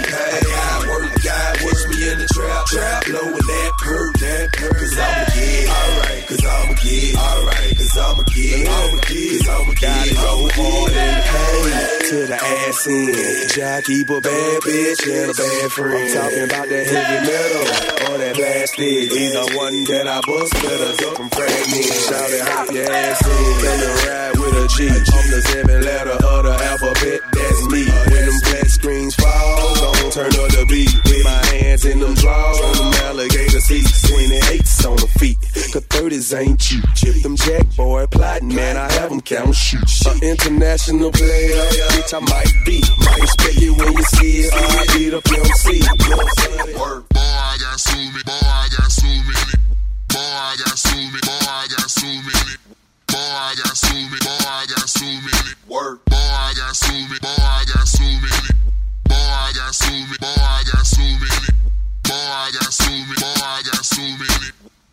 Okay, 0.00 0.46
okay. 0.46 0.59
God 1.20 1.56
push 1.58 1.84
me 1.88 2.08
in 2.10 2.18
the 2.18 2.28
trap, 2.32 2.66
trap, 2.66 3.04
blowing 3.04 3.34
that 3.34 3.72
perk, 3.78 4.12
that 4.18 4.52
perk, 4.52 4.76
cause 4.78 4.98
I'ma 4.98 5.24
get, 5.34 5.68
alright, 5.68 6.22
cause 6.26 6.44
I'ma 6.44 6.74
get, 6.80 7.16
alright, 7.16 7.76
cause 7.76 7.96
I'ma 7.98 8.22
get, 8.24 8.60
it, 8.60 8.68
I'ma 8.68 9.00
get, 9.04 9.10
it, 9.10 9.38
cause 9.38 9.48
I'ma 9.48 9.74
get, 9.74 10.06
it, 10.06 10.18
I'ma. 10.18 10.48
Hey, 10.50 11.20
to 12.10 12.26
the 12.26 12.34
ass 12.34 12.86
end, 12.88 13.50
Jack 13.54 13.84
keep 13.84 14.10
a 14.10 14.20
bad 14.20 14.62
bitch 14.62 15.06
and 15.06 15.30
a 15.30 15.34
bad 15.34 15.72
friend. 15.72 15.94
I'm 15.94 16.10
talking 16.10 16.44
about 16.44 16.68
that 16.68 16.86
heavy 16.88 17.18
metal. 17.28 18.10
Or 18.10 18.18
that 18.18 18.34
plastic. 18.34 19.12
Either 19.12 19.46
one 19.54 19.84
that 19.84 20.08
I 20.08 20.20
bust 20.26 20.52
better 20.58 20.90
up 21.06 21.16
from 21.16 21.30
fragments. 21.30 22.08
Shout 22.08 22.30
it, 22.30 22.42
hop 22.48 22.66
your 22.72 22.90
ass 22.90 23.22
in, 23.22 23.54
come 23.62 23.80
and 23.86 23.96
ride 24.08 24.34
with 24.40 24.64
a 24.64 24.66
G. 24.74 24.88
I'm 24.88 25.26
the 25.30 25.40
seven 25.46 25.80
letter 25.82 26.16
of 26.18 26.42
the 26.44 26.54
alphabet, 26.64 27.20
that's 27.30 27.62
me. 27.70 27.84
When 27.86 28.26
them 28.26 28.38
flat 28.42 28.68
screens 28.70 29.14
fall, 29.14 29.99
turn 30.10 30.26
up 30.26 30.50
the 30.50 30.66
beat. 30.68 30.92
With 31.06 31.24
my 31.24 31.44
hands 31.54 31.84
in 31.84 32.00
them 32.00 32.14
drawers, 32.14 32.58
on 32.60 32.74
them 32.74 32.94
alligator 33.06 33.60
seats. 33.60 34.02
28s 34.10 34.86
on 34.90 34.96
the 34.96 35.06
feet, 35.18 35.38
cause 35.72 35.86
30s 35.86 36.38
ain't 36.38 36.60
cheap. 36.60 36.84
Chip 36.94 37.22
them 37.22 37.36
jack 37.36 37.64
boy, 37.76 38.06
plotting, 38.06 38.54
man, 38.54 38.76
I 38.76 38.90
have 38.92 39.10
them 39.10 39.20
count 39.20 39.54
shoot. 39.54 39.86
An 40.06 40.22
international 40.22 41.12
player, 41.12 41.54
bitch, 41.94 42.14
I 42.14 42.20
might 42.20 42.52
be. 42.66 42.82
Might 42.98 43.22
expect 43.22 43.62
it 43.62 43.70
when 43.70 43.92
you 43.92 44.02
see 44.18 44.46
it, 44.46 44.52
I 44.52 44.86
beat 44.98 45.14
up 45.14 45.26
MC. 45.30 45.80
Work. 46.78 47.08
Boy, 47.10 47.20
I 47.20 47.56
got 47.60 47.78
so 47.78 47.96
many. 47.96 48.22
Boy, 48.24 48.42
I 48.42 48.68
got 48.76 48.90
so 48.90 49.06
many. 49.06 49.54
Boy, 50.10 50.18
I 50.18 50.56
got 50.58 50.78
so 50.78 50.96
many. 50.96 51.20
Boy, 51.22 51.38
I 51.38 51.66
got 51.70 51.90
so 51.90 52.06
many. 52.06 52.56
Boy, 53.06 53.18
I 53.18 53.54
got 53.62 53.76
so 53.76 53.94
many. 53.94 54.18
Boy, 54.18 54.42
I 54.42 54.66
got 54.74 54.88
so 54.88 55.04
many. 55.06 55.54
Work. 55.68 56.04
Boy, 56.06 56.16
I 56.16 56.54
got 56.56 56.74
so 56.74 56.92
many. 56.92 57.18
Boy, 57.20 57.28
I 57.28 57.64
got 57.66 57.69
got 59.70 59.76
so 59.76 59.92
many. 59.92 60.18
Boy, 60.18 60.26
I 60.26 60.64
got 60.66 60.84
so 60.84 61.00
many. 61.00 61.46
Boy, 62.02 62.10
I 62.10 62.50
got 62.58 62.72
so 62.74 62.90
many. 62.90 63.14
Boy, 63.14 63.38
I 63.38 63.62
got 63.62 63.84
so 63.86 64.02
many. 64.02 64.50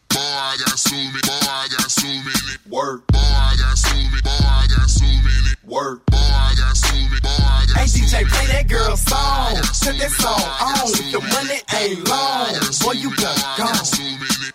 Boy, 0.08 0.22
I 0.22 0.58
got 0.62 0.78
so 0.78 0.94
many. 0.94 1.18
Boy, 1.18 1.50
I 1.50 1.68
got 1.74 1.90
so 1.90 2.06
many. 2.06 2.54
Work. 2.70 3.08
Boy, 3.08 3.18
I 3.18 3.56
got 3.58 3.78
so 3.78 3.96
many. 3.96 4.22
Boy, 4.22 4.30
I 4.30 4.68
got 4.70 4.90
so 4.90 5.06
many. 5.06 5.54
Work. 5.66 6.06
Boy, 6.06 6.18
I 6.18 6.54
got 6.62 6.78
so 6.78 6.94
many. 6.94 7.20
Boy, 7.22 7.42
I 7.42 7.66
got 7.66 7.78
Hey 7.82 7.88
so 7.88 8.06
DJ, 8.06 8.14
many. 8.14 8.30
play 8.30 8.46
that 8.54 8.68
girl 8.70 8.98
song. 8.98 9.56
Set 9.74 9.98
that 9.98 10.12
song 10.14 10.46
on. 10.62 11.10
Your 11.10 11.26
money 11.26 11.58
ain't 11.74 12.08
long, 12.08 12.54
boy, 12.86 12.94
you 12.94 13.10
done 13.18 13.34
gone. 13.58 13.82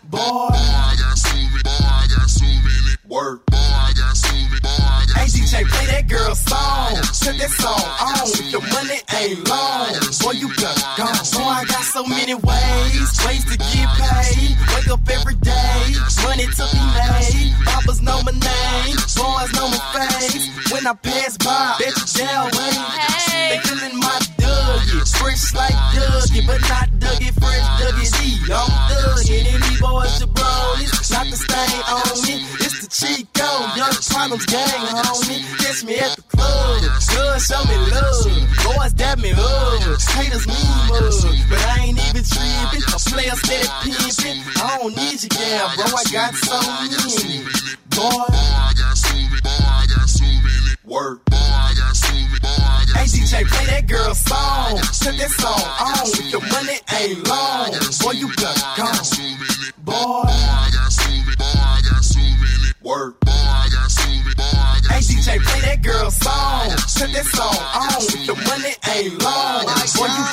Boy, 0.06 0.22
I 0.22 0.94
got 1.02 1.18
so 1.18 1.34
many. 1.34 1.62
Boy, 1.66 1.82
I 1.82 2.06
got 2.14 2.30
so 2.30 2.46
many. 2.46 2.94
Work. 3.08 3.10
Boy, 3.10 3.41
I 3.41 3.41
girl 6.12 6.34
song. 6.34 6.94
Set 7.16 7.36
that 7.40 7.52
song 7.56 7.86
on. 7.96 8.28
If 8.36 8.52
your 8.52 8.64
money 8.68 9.00
ain't 9.16 9.48
long, 9.48 9.96
boy, 10.20 10.36
you 10.36 10.48
done 10.60 10.76
gone. 11.00 11.24
Boy, 11.32 11.48
I 11.48 11.64
got 11.64 11.84
so 11.88 12.04
many 12.04 12.34
ways, 12.36 13.08
ways 13.24 13.44
to 13.48 13.56
get 13.56 13.88
paid. 13.96 14.52
Wake 14.76 14.90
up 14.92 15.02
every 15.08 15.36
day, 15.40 15.80
money 16.28 16.46
to 16.46 16.64
be 16.68 16.82
made. 17.00 17.56
Papas 17.64 18.00
know 18.04 18.20
my 18.22 18.34
name, 18.36 18.96
boys 19.16 19.50
know 19.56 19.68
my 19.72 19.80
face. 19.96 20.44
When 20.70 20.86
I 20.86 20.94
pass 20.94 21.36
by, 21.40 21.80
bet 21.80 21.96
you 21.96 22.06
down 22.20 22.44
wait. 22.52 22.80
They 23.48 23.58
feeling 23.64 23.96
my 23.98 24.18
Dougie, 24.36 25.04
fresh 25.18 25.54
like 25.54 25.76
Dougie, 25.96 26.46
but 26.46 26.60
not 26.68 26.88
Dougie, 27.00 27.32
fresh 27.40 27.66
Dougie 27.80 28.10
D. 28.20 28.52
I'm 28.52 28.70
Dougie, 28.88 29.48
and 29.52 29.62
these 29.64 29.80
boys 29.80 30.22
are 30.22 30.32
bronies, 30.32 31.10
not 31.12 31.26
the 31.30 31.36
stain 31.36 31.80
on 31.88 32.11
It's 32.92 33.00
Chico, 33.00 33.48
young 33.74 33.96
problems 34.04 34.44
gang 34.44 34.84
me. 35.24 35.40
Catch 35.64 35.82
me 35.84 35.96
at 35.96 36.12
the 36.14 36.22
club, 36.28 36.84
good, 37.08 37.40
show 37.40 37.64
me 37.64 37.76
love. 37.88 38.28
Boys 38.68 38.92
dab 38.92 39.18
me 39.18 39.32
up, 39.32 40.00
haters 40.12 40.46
me 40.46 40.52
mug, 40.92 41.00
but 41.48 41.64
I 41.72 41.88
ain't 41.88 41.96
even 41.96 42.20
tripping. 42.20 42.84
A 42.92 42.98
player 43.08 43.32
steady 43.40 43.68
pimping. 43.80 44.44
I 44.60 44.76
don't 44.76 44.94
need 44.94 45.22
you, 45.22 45.28
yeah, 45.40 45.72
bro. 45.74 45.88
I 45.88 46.04
got 46.12 46.34
so 46.36 46.60
many. 46.84 47.40
Boy, 47.96 48.28
got 48.76 48.76
got. 48.76 50.12
Work. 50.84 51.24
Got 51.30 51.74
got 51.74 51.96
Hey 52.92 53.08
DJ, 53.08 53.48
play 53.48 53.66
that 53.72 53.86
girl 53.88 54.14
song. 54.14 54.76
Set 54.92 55.16
that 55.16 55.30
song 55.30 55.64
on. 55.80 56.12
If 56.12 56.30
your 56.30 56.42
money 56.42 56.76
ain't 57.00 57.26
long, 57.26 57.72
boy, 58.04 58.12
you 58.20 58.28
done 58.36 58.54
gone. 58.76 59.00
Boy, 59.80 60.28
got 60.28 60.72
got 60.76 61.01
many. 62.92 63.04
Work. 63.04 63.20
Boy, 63.20 63.32
I 63.32 63.68
got 63.72 63.90
so 63.90 64.08
many. 64.08 64.34
Boy, 64.34 64.42
I 64.42 64.80
got 64.82 64.92
hey 64.92 65.00
DJ, 65.00 65.42
play 65.42 65.60
that 65.60 65.82
girl 65.82 66.10
song. 66.10 66.70
Set 66.88 67.12
that 67.12 67.26
song 67.26 67.56
on. 67.74 68.24
Your 68.24 68.36
money 68.36 68.74
ain't 68.94 69.22
long, 69.22 69.64
boy, 69.66 70.06
you 70.06 70.24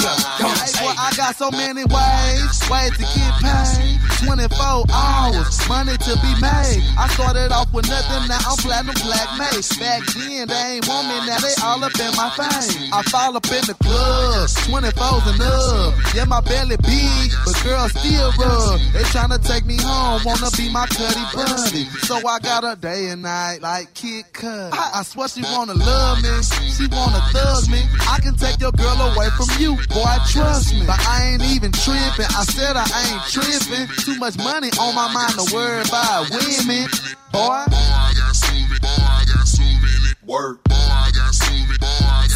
got 1.29 1.35
so 1.35 1.51
many 1.51 1.83
ways, 1.85 2.57
ways 2.69 2.91
to 2.97 3.05
get 3.05 3.33
paid. 3.41 3.99
24 4.25 4.83
hours, 4.91 5.69
money 5.69 5.95
to 5.95 6.13
be 6.19 6.33
made. 6.41 6.81
I 6.97 7.07
started 7.13 7.51
off 7.51 7.71
with 7.71 7.87
nothing, 7.87 8.27
now 8.27 8.39
I'm 8.43 8.57
platinum 8.57 8.95
black 9.05 9.29
made. 9.37 9.63
Back 9.79 10.03
then, 10.11 10.47
they 10.47 10.65
ain't 10.75 10.87
want 10.87 11.07
me, 11.07 11.15
now 11.27 11.39
they 11.39 11.55
all 11.63 11.83
up 11.83 11.95
in 11.95 12.11
my 12.17 12.29
face. 12.35 12.91
I 12.91 13.03
fall 13.03 13.37
up 13.37 13.45
in 13.45 13.63
the 13.63 13.75
club, 13.79 14.49
24s 14.67 15.25
and 15.31 15.41
up. 15.41 16.15
Yeah, 16.15 16.25
my 16.25 16.41
belly 16.41 16.75
big, 16.83 17.31
but 17.45 17.55
girls 17.63 17.91
still 17.95 18.31
rub. 18.35 18.79
They 18.91 19.05
tryna 19.13 19.39
take 19.45 19.65
me 19.65 19.77
home, 19.79 20.21
wanna 20.25 20.49
be 20.57 20.71
my 20.71 20.85
cutty 20.87 21.23
buddy. 21.31 21.85
So 22.09 22.17
I 22.27 22.39
got 22.39 22.63
her 22.63 22.75
day 22.75 23.07
and 23.07 23.21
night, 23.21 23.61
like 23.61 23.93
Kid 23.93 24.25
Cudi. 24.33 24.73
I, 24.73 24.99
I 24.99 25.03
swear 25.03 25.29
she 25.29 25.43
wanna 25.43 25.75
love 25.75 26.21
me, 26.21 26.29
she 26.75 26.87
wanna 26.91 27.21
thug 27.31 27.69
me. 27.69 27.81
I 28.09 28.19
can 28.19 28.35
take 28.35 28.59
your 28.59 28.73
girl 28.73 28.99
away 29.13 29.29
from 29.37 29.47
you, 29.59 29.75
boy, 29.93 30.15
trust 30.27 30.73
me. 30.73 30.83
But 30.85 30.99
I 31.07 31.18
ain't 31.21 31.43
even 31.43 31.71
tripping, 31.71 32.29
I 32.31 32.43
said 32.43 32.75
I 32.75 32.85
ain't 32.85 33.23
tripping. 33.29 33.87
Too 34.03 34.17
much 34.19 34.37
money 34.37 34.69
on 34.79 34.95
my 34.95 35.11
mind 35.13 35.33
to 35.35 35.53
worry 35.53 35.81
about 35.81 36.29
women, 36.31 36.87
boy. 37.31 37.65
I 37.69 38.13
got 38.17 38.35
so 38.35 38.53
many. 38.53 38.79
Boy, 38.79 38.87
I 38.87 39.25
got 39.27 39.47
so 39.47 39.63
many. 39.63 40.13
Work. 40.25 40.63
Boy, 40.65 40.75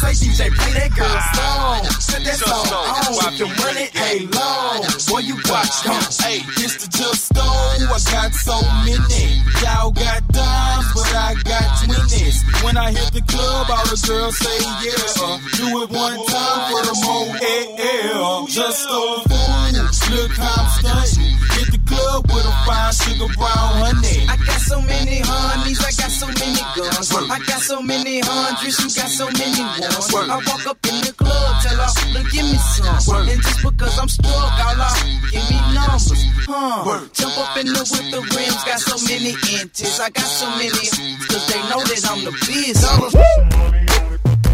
Boy, 0.04 0.10
I 0.10 0.12
got 0.12 0.34
Say 0.34 0.50
play 0.50 0.72
that 0.74 0.92
girl 0.92 1.20
song. 1.32 1.84
Set 2.00 2.24
that 2.24 2.36
song 2.36 2.68
on. 2.68 3.32
If 3.32 3.38
your 3.40 3.48
money 3.48 3.88
ain't 4.04 4.34
long, 4.34 4.84
boy, 5.08 5.24
you 5.24 5.40
got 5.42 5.64
gone. 5.80 6.12
Hey, 6.20 6.44
it's 6.60 6.76
the 6.84 6.88
just 6.92 7.32
stone. 7.32 7.88
I 7.88 7.96
got 8.12 8.34
so 8.34 8.60
many. 8.84 9.40
Y'all 9.64 9.90
got 9.92 10.20
dimes, 10.28 10.88
but 10.92 11.08
I 11.14 11.34
got 11.48 11.64
twenties. 11.84 12.44
When 12.60 12.76
I 12.76 12.92
hit 12.92 13.16
the 13.16 13.22
club, 13.24 13.70
all 13.70 13.86
the 13.88 13.96
girls 14.04 14.36
say 14.36 14.60
yeah. 14.84 15.24
Uh, 15.24 15.38
do 15.56 15.66
it 15.82 15.90
one 15.90 16.20
time 16.28 16.60
for 16.68 16.82
the 16.84 16.94
more 17.00 17.32
AL. 17.40 18.46
Just 18.48 18.84
so 18.84 19.24
fools, 19.24 20.10
look 20.10 20.32
how 20.36 20.52
I'm 20.52 20.68
stunting. 20.84 21.38
Hit 21.56 21.68
the 21.72 21.83
club 21.94 22.26
with 22.26 22.46
a 22.46 22.54
fine 22.66 22.92
sugar 22.92 23.30
brown 23.38 23.70
honey. 23.78 24.26
I 24.26 24.36
got 24.36 24.60
so 24.60 24.80
many 24.82 25.22
honeys, 25.22 25.80
I 25.80 25.90
got 25.94 26.10
so 26.10 26.26
many 26.26 26.62
guns. 26.74 27.08
I 27.14 27.38
got 27.46 27.60
so 27.62 27.82
many 27.82 28.20
hundreds, 28.20 28.78
you 28.82 28.88
got 28.90 29.10
so 29.10 29.26
many 29.30 29.62
ones. 29.62 30.10
I 30.14 30.36
walk 30.46 30.66
up 30.66 30.78
in 30.90 30.96
the 31.06 31.12
club, 31.14 31.62
tell 31.62 31.78
her, 31.78 31.90
look, 32.12 32.26
give 32.30 32.46
me 32.46 32.58
some. 32.58 33.28
And 33.28 33.40
just 33.42 33.62
because 33.62 33.98
I'm 33.98 34.08
stuck, 34.08 34.34
all 34.34 34.80
I 34.82 34.90
give 35.30 35.46
me 35.50 35.58
numbers. 35.74 36.10
Huh. 36.46 37.08
Jump 37.12 37.38
up 37.38 37.56
in 37.56 37.66
the 37.72 37.82
with 37.88 38.10
the 38.10 38.20
rims, 38.34 38.62
got 38.64 38.80
so 38.80 38.96
many 39.06 39.32
inches. 39.60 40.00
I 40.00 40.10
got 40.10 40.26
so 40.26 40.48
many, 40.58 40.88
cause 41.30 41.44
they 41.48 41.60
know 41.70 41.80
that 41.80 42.02
I'm 42.10 42.24
the 42.24 42.32
biz. 42.44 42.82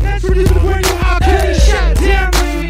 Let's 0.02 0.24
release 0.24 0.48
the 0.48 0.60
brand 0.60 0.84
new 0.84 0.94
R. 0.94 1.18
Kelly 1.20 1.54
shot 1.54 1.96
down, 1.96 2.30
baby. 2.32 2.68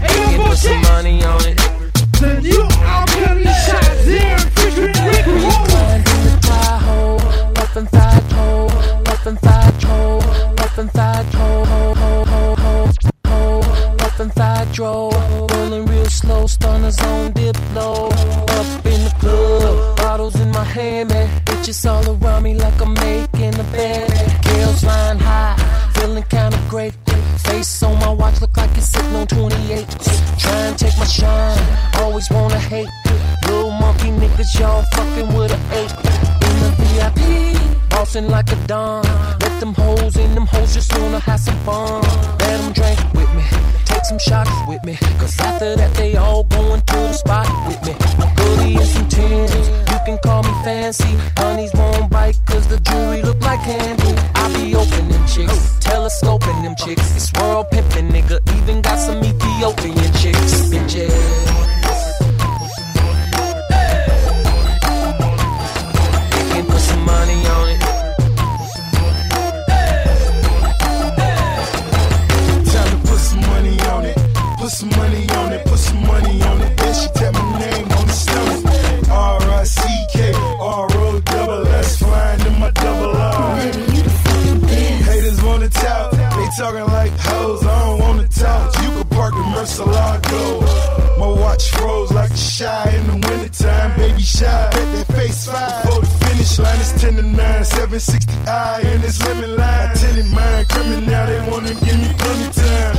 Hey, 0.00 0.36
yo, 0.36 0.44
Put 0.46 0.58
some 0.58 0.82
money 0.82 1.24
on 1.24 1.46
it. 1.46 1.85
The 2.18 2.40
new 2.40 2.62
R. 2.62 3.06
Kelly 3.06 3.44
shot 3.44 3.82
down, 4.06 4.38
featuring 4.56 5.00
Rick 5.04 5.26
Roll. 5.26 5.66
Up 7.76 7.88
thigh 7.90 8.20
toe, 8.30 8.66
up 9.06 9.18
thigh 9.38 9.70
toe, 9.78 10.18
up 10.58 10.78
and 10.78 10.90
thigh 10.92 11.24
toe, 11.30 11.64
ho 11.66 11.94
ho 11.94 12.24
ho 12.24 12.54
ho 12.54 12.90
ho, 13.26 13.60
up 14.00 14.32
thigh 14.32 14.66
draw, 14.72 15.10
rolling 15.52 15.84
real 15.84 16.06
slow, 16.06 16.46
stunners 16.46 16.98
on 17.02 17.32
dip 17.32 17.54
low, 17.74 18.08
up 18.08 18.86
in 18.86 19.04
the 19.04 19.14
club, 19.20 19.98
bottles 19.98 20.40
in 20.40 20.50
my 20.52 20.64
hand, 20.64 21.10
man, 21.10 21.28
bitches 21.44 21.84
all 21.84 22.16
around 22.16 22.44
me 22.44 22.54
like 22.54 22.80
I'm 22.80 22.94
making 22.94 23.60
a 23.60 23.64
bed, 23.64 24.08
girls 24.42 24.80
flying 24.80 25.18
high, 25.18 25.90
feeling 25.92 26.24
kinda 26.30 26.58
great, 26.70 26.94
face 27.40 27.82
on 27.82 27.98
my 27.98 28.08
watch 28.08 28.40
look 28.40 28.56
like 28.56 28.74
it's 28.78 28.86
sitting 28.86 29.14
on 29.14 29.26
28, 29.26 29.86
try 30.38 30.56
and 30.68 30.78
take 30.78 30.96
my 30.98 31.04
shine, 31.04 31.58
always 32.00 32.28
wanna 32.30 32.58
hate, 32.58 32.88
little 33.46 33.70
monkey 33.70 34.10
niggas 34.10 34.58
y'all 34.58 34.82
fucking 34.94 35.28
with 35.34 35.52
a 35.52 35.60
eight 35.78 35.92
in 36.46 36.54
the 36.64 36.70
VIP, 36.80 37.90
bossing 37.90 38.28
like 38.28 38.50
a 38.52 38.56
don. 38.66 39.04
Let 39.40 39.60
them 39.60 39.74
hoes 39.74 40.16
in 40.16 40.34
them 40.34 40.46
hoes 40.46 40.74
just 40.74 40.92
wanna 40.98 41.20
have 41.20 41.40
some 41.40 41.58
fun. 41.60 42.02
Let 42.40 42.60
them 42.60 42.72
drink 42.72 42.98
with 43.14 43.32
me, 43.34 43.44
take 43.84 44.04
some 44.04 44.18
shots 44.18 44.50
with 44.68 44.82
me. 44.84 44.96
Cause 45.18 45.38
after 45.40 45.76
that, 45.76 45.94
they 45.94 46.16
all 46.16 46.44
going 46.44 46.80
to 46.80 46.94
the 46.94 47.12
spot 47.12 47.48
with 47.66 47.80
me. 47.86 47.92
A 48.24 48.26
goodie 48.36 48.76
and 48.76 48.86
some 48.86 49.08
tins, 49.08 49.54
you 49.90 49.98
can 50.04 50.18
call 50.18 50.42
me 50.42 50.52
fancy. 50.64 51.16
Honeys 51.38 51.72
won't 51.74 52.10
bite 52.10 52.38
cause 52.46 52.66
the 52.68 52.78
jewelry 52.80 53.22
look 53.22 53.40
like 53.40 53.60
candy. 53.60 54.35
Chicks, 55.36 55.78
telescoping 55.80 56.62
them 56.62 56.74
chicks. 56.76 57.14
It's 57.14 57.30
world 57.34 57.66
pimping, 57.70 58.08
nigga. 58.08 58.40
Even 58.56 58.80
got 58.80 58.98
some 58.98 59.22
Ethiopian 59.22 60.10
chicks, 60.14 60.65
line 96.58 96.80
is 96.80 96.92
10 97.00 97.16
to 97.16 97.22
9. 97.22 97.64
760 97.64 98.32
I 98.46 98.80
and 98.80 99.04
it's 99.04 99.20
lemon 99.24 99.56
line. 99.56 99.94
Tenant 99.96 100.30
mine 100.30 100.64
coming 100.66 101.06
now. 101.06 101.26
They 101.26 101.40
wanna 101.50 101.74
give 101.74 101.98
me 101.98 102.10
plenty 102.18 102.48
time. 102.52 102.96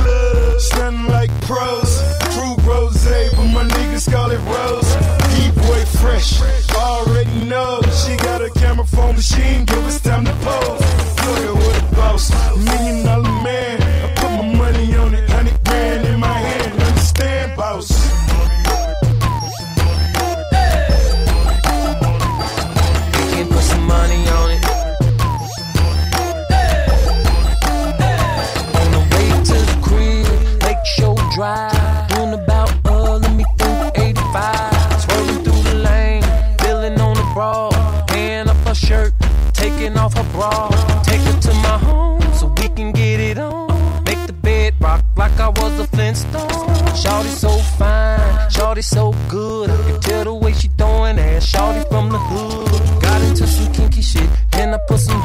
Stunning 0.58 1.06
like 1.06 1.30
pros. 1.42 2.02
Fruit 2.34 2.58
rose, 2.64 3.04
but 3.04 3.48
my 3.54 3.64
niggas 3.64 4.10
call 4.10 4.30
it 4.30 4.42
rose. 4.54 4.90
D-boy 5.34 5.84
fresh. 6.00 6.40
Already 6.74 7.44
know. 7.44 7.80
She 8.00 8.16
got 8.16 8.42
a 8.42 8.50
camera 8.50 8.86
phone 8.86 9.16
machine. 9.16 9.64
Give 9.64 9.84
us 9.86 10.00
time 10.00 10.24
to 10.24 10.32
pose. 10.44 10.80
Look 11.24 11.38
at 11.48 11.54
what 11.54 11.82
a 11.82 11.94
boss. 11.96 12.30
Million 12.56 13.04
dollar 13.04 13.42
man. 13.42 13.82
I 13.82 14.14
put 14.14 14.30
my 14.30 14.54
money 14.54 14.96
on 14.96 15.14
it. 15.14 15.27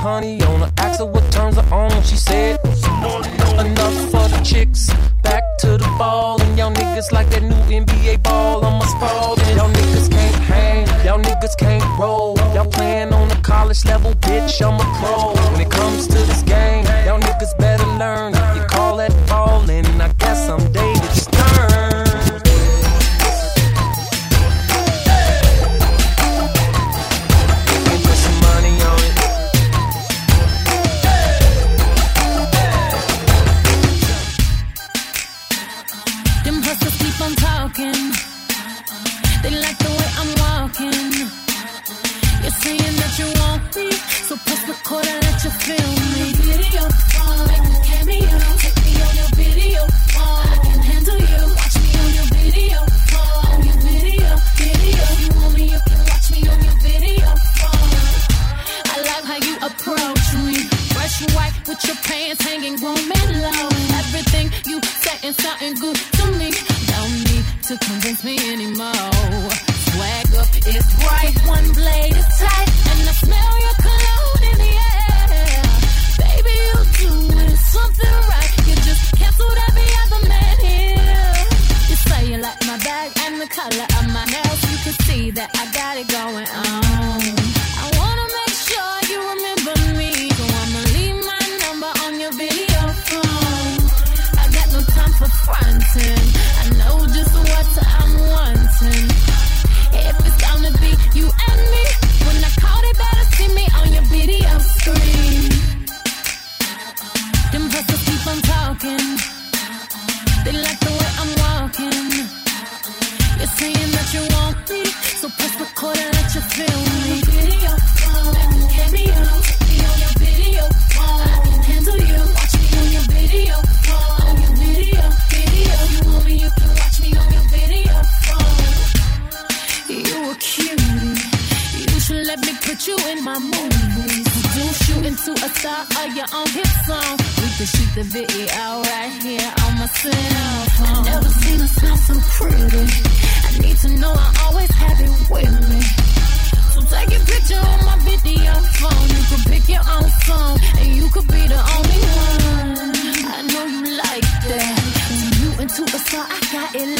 Honey 0.03 0.43
on 0.43 0.59
her. 0.59 0.71
Asked 0.77 0.99
her 0.99 1.05
what 1.05 1.25
turns 1.31 1.55
her 1.55 1.67
on. 1.73 1.91
She 2.03 2.17
said, 2.17 2.59
Enough 3.63 3.97
for 4.11 4.27
the 4.33 4.41
chicks. 4.43 4.91
Back 5.21 5.43
to 5.59 5.77
the 5.77 5.89
ball. 5.97 6.41
And 6.41 6.57
y'all 6.57 6.73
niggas 6.73 7.11
like 7.13 7.29
that 7.29 7.41
new 7.41 7.61
NBA 7.81 8.21
ball. 8.21 8.65
I'm 8.65 8.81
a 8.81 8.87
sprawl. 8.93 9.39
And 9.39 9.57
y'all 9.57 9.71
niggas 9.71 10.11
can't 10.11 10.35
hang. 10.51 10.85
Y'all 11.05 11.21
niggas 11.21 11.57
can't 11.57 11.87
roll. 11.97 12.37
Y'all 12.53 12.69
playing 12.69 13.13
on 13.13 13.29
the 13.29 13.39
college 13.51 13.85
level, 13.85 14.11
bitch. 14.27 14.61
I'm 14.67 14.75
a 14.75 14.87
pro. 14.99 15.33
When 15.51 15.61
it 15.61 15.71
comes 15.71 16.07
to 16.07 16.19
this 16.29 16.43
game, 16.43 16.83
y'all 17.05 17.21
niggas 17.21 17.57
better 17.57 17.87
learn. 17.97 18.42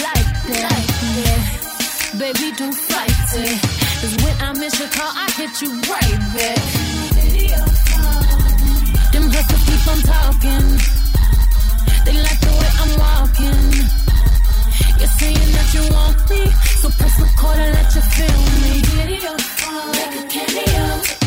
Like 0.04 0.32
that. 0.52 0.84
Yeah. 1.18 1.42
Baby, 2.20 2.48
don't 2.58 2.76
fight 2.76 3.30
it. 3.40 3.60
Cause 4.02 4.16
when 4.24 4.36
I 4.48 4.50
miss 4.60 4.78
your 4.80 4.90
call, 4.90 5.12
I 5.16 5.28
hit 5.40 5.54
you 5.62 5.72
right 5.92 6.20
back. 6.36 6.64
Them 9.14 9.26
hustlers 9.34 9.64
keep 9.68 9.84
on 9.94 10.00
talking. 10.14 10.68
They 12.06 12.16
like 12.28 12.40
the 12.48 12.54
way 12.60 12.72
I'm 12.82 12.92
walking. 13.06 13.64
You're 15.00 15.16
saying 15.20 15.52
that 15.58 15.70
you 15.76 15.84
want 15.96 16.20
me, 16.30 16.42
so 16.82 16.90
press 16.98 17.16
record 17.20 17.58
and 17.64 17.74
let 17.78 17.90
you 17.96 18.04
feel 18.16 18.42
me. 18.62 18.74
Video 19.00 19.34
phone, 19.58 19.92
make 19.92 20.16
a 20.20 20.24
cameo. 20.34 21.23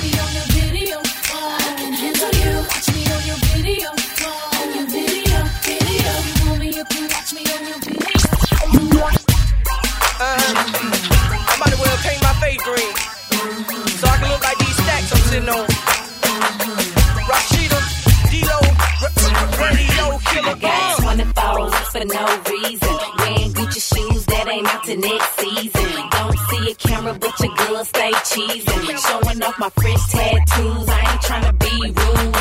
To 24.87 24.97
next 24.97 25.39
season. 25.41 26.09
Don't 26.11 26.39
see 26.49 26.71
a 26.71 26.75
camera, 26.75 27.15
but 27.19 27.41
your 27.41 27.55
girl 27.57 27.85
stay 27.85 28.13
cheesing. 28.31 28.99
Showing 29.07 29.43
off 29.43 29.59
my 29.59 29.69
fresh 29.71 30.13
tattoos. 30.13 30.89
I 30.89 31.01
ain't 31.01 31.21
tryna 31.23 31.59
be 31.59 31.91
rude. 31.91 32.37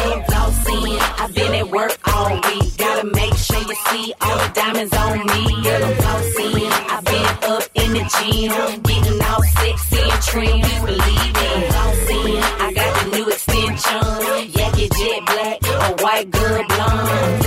I've 1.17 1.33
been 1.33 1.55
at 1.55 1.67
work 1.69 1.97
all 2.05 2.35
week. 2.35 2.77
Gotta 2.77 3.07
make 3.07 3.33
sure 3.33 3.57
you 3.57 3.75
see 3.89 4.13
all 4.21 4.37
the 4.37 4.51
diamonds 4.53 4.93
on 4.95 5.17
me. 5.25 5.63
Girl, 5.63 5.85
I'm 5.85 5.93
flossing. 6.01 6.71
I've 6.93 7.05
been 7.05 7.25
up 7.49 7.63
in 7.73 7.93
the 7.93 8.03
gym, 8.13 8.81
getting 8.83 9.21
all 9.23 9.43
sexy 9.57 10.01
and 10.01 10.21
trim. 10.21 10.61
Please 10.61 10.81
believe. 10.85 11.35
I'm 11.49 11.63
flossing. 11.71 12.41
I 12.61 12.73
got 12.73 12.91
the 13.01 13.17
new 13.17 13.27
extension. 13.27 14.59
Yankee 14.59 14.89
jet 14.89 15.25
black, 15.25 15.57
a 15.65 16.03
white 16.03 16.29
girl 16.29 16.63
blonde. 16.67 17.44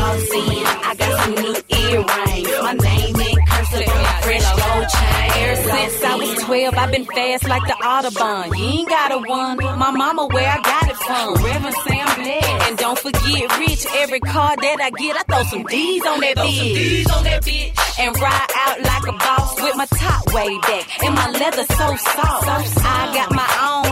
12, 6.48 6.74
I've 6.78 6.90
been 6.90 7.04
fast 7.04 7.46
like 7.46 7.62
the 7.64 7.76
Autobahn. 7.84 8.56
You 8.56 8.64
ain't 8.64 8.88
got 8.88 9.12
a 9.12 9.18
one. 9.18 9.58
My 9.58 9.90
mama, 9.90 10.26
where 10.28 10.48
I 10.48 10.56
got 10.62 10.88
it 10.88 10.96
from. 10.96 11.44
Reverend 11.44 11.76
Sam 11.84 12.08
Black. 12.24 12.66
And 12.66 12.78
don't 12.78 12.98
forget, 12.98 13.58
Rich, 13.58 13.84
every 13.96 14.20
car 14.20 14.56
that 14.56 14.80
I 14.80 14.88
get, 14.88 15.14
I 15.14 15.22
throw 15.24 15.42
some 15.42 15.64
D's 15.64 16.06
on 16.06 16.20
that 16.20 16.38
bitch. 16.38 17.12
on 17.14 17.24
that 17.24 17.42
bitch. 17.44 17.76
And 18.00 18.16
ride 18.18 18.50
out 18.64 18.80
like 18.80 19.06
a 19.08 19.12
boss 19.12 19.60
with 19.60 19.76
my 19.76 19.84
top 19.92 20.32
way 20.32 20.58
back. 20.60 21.04
And 21.04 21.14
my 21.14 21.30
leather 21.32 21.64
so 21.68 21.96
soft. 22.16 22.48
I 22.48 23.12
got 23.12 23.30
my 23.34 23.44
own, 23.44 23.68
I 23.68 23.68
don't 23.68 23.84
need 23.84 23.87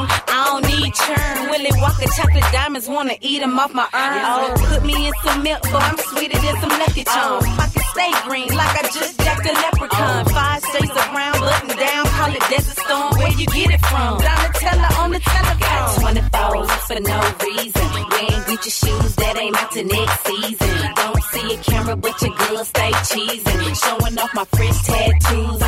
churn. 1.05 1.51
Willie 1.51 1.77
Walker 1.81 2.09
chocolate 2.17 2.49
diamonds, 2.53 2.89
wanna 2.89 3.17
eat 3.21 3.43
'em 3.43 3.59
off 3.59 3.73
my 3.75 3.87
urn. 3.93 4.23
Oh, 4.25 4.55
put 4.71 4.83
me 4.85 5.07
in 5.09 5.15
some 5.25 5.43
milk, 5.43 5.63
but 5.73 5.83
I'm 5.83 5.99
sweeter 6.11 6.39
than 6.39 6.55
some 6.61 6.75
Lucky 6.83 7.05
oh. 7.07 7.15
Charms. 7.15 7.57
Pocket 7.57 7.85
stay 7.93 8.13
green 8.27 8.49
like 8.61 8.75
I 8.81 8.83
just 8.97 9.15
jacked 9.21 9.47
a 9.47 9.53
leprechaun. 9.65 10.25
Oh. 10.27 10.35
Five 10.39 10.63
shades 10.73 10.97
of 11.01 11.09
brown, 11.13 11.39
button 11.41 11.77
down, 11.77 12.07
call 12.17 12.33
it 12.39 12.45
Desert 12.51 12.79
Storm. 12.85 13.13
Where 13.19 13.33
you 13.41 13.47
get 13.47 13.71
it 13.77 13.83
from? 13.87 14.13
Oh. 14.17 14.25
Donatella 14.27 14.89
on 15.03 15.11
the 15.13 15.21
telephone. 15.21 15.57
24s 16.03 16.71
for 16.89 17.01
no 17.13 17.19
reason. 17.45 17.87
Wearing 18.11 18.43
Gucci 18.49 18.73
shoes 18.81 19.15
that 19.17 19.35
ain't 19.39 19.57
out 19.63 19.71
to 19.73 19.85
next 19.85 20.19
season. 20.27 20.75
Don't 20.97 21.23
see 21.33 21.55
a 21.55 21.59
camera, 21.69 21.97
but 21.97 22.15
your 22.23 22.35
girl 22.41 22.65
stay 22.65 22.93
cheesing. 23.11 23.63
Showing 23.85 24.19
off 24.19 24.33
my 24.35 24.45
fresh 24.45 24.79
tattoos. 24.85 25.66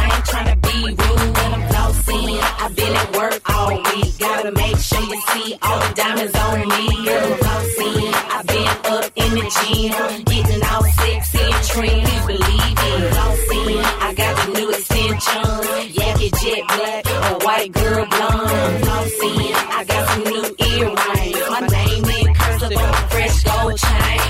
Sure 4.81 5.01
you 5.03 5.21
see 5.21 5.59
all 5.61 5.79
the 5.81 5.95
diamonds 5.95 6.35
on 6.37 6.61
me. 6.61 7.05
Girl, 7.05 7.39
I'm. 7.43 8.15
I've 8.31 8.47
been 8.47 8.69
up 8.95 9.05
in 9.17 9.31
the 9.35 9.47
gym, 9.59 10.23
getting 10.25 10.63
all 10.65 10.85
sexy 10.85 11.39
and 11.39 11.65
trim. 11.67 12.05
Please 12.05 12.27
believe 12.27 12.75
me. 12.83 12.93
Flossing. 13.11 13.83
I 14.01 14.15
got 14.15 14.47
the 14.47 14.53
new 14.53 14.71
extension. 14.71 15.95
Yankee 15.95 16.31
jet 16.31 16.63
black, 16.69 17.07
a 17.07 17.45
white 17.45 17.73
girl 17.73 18.07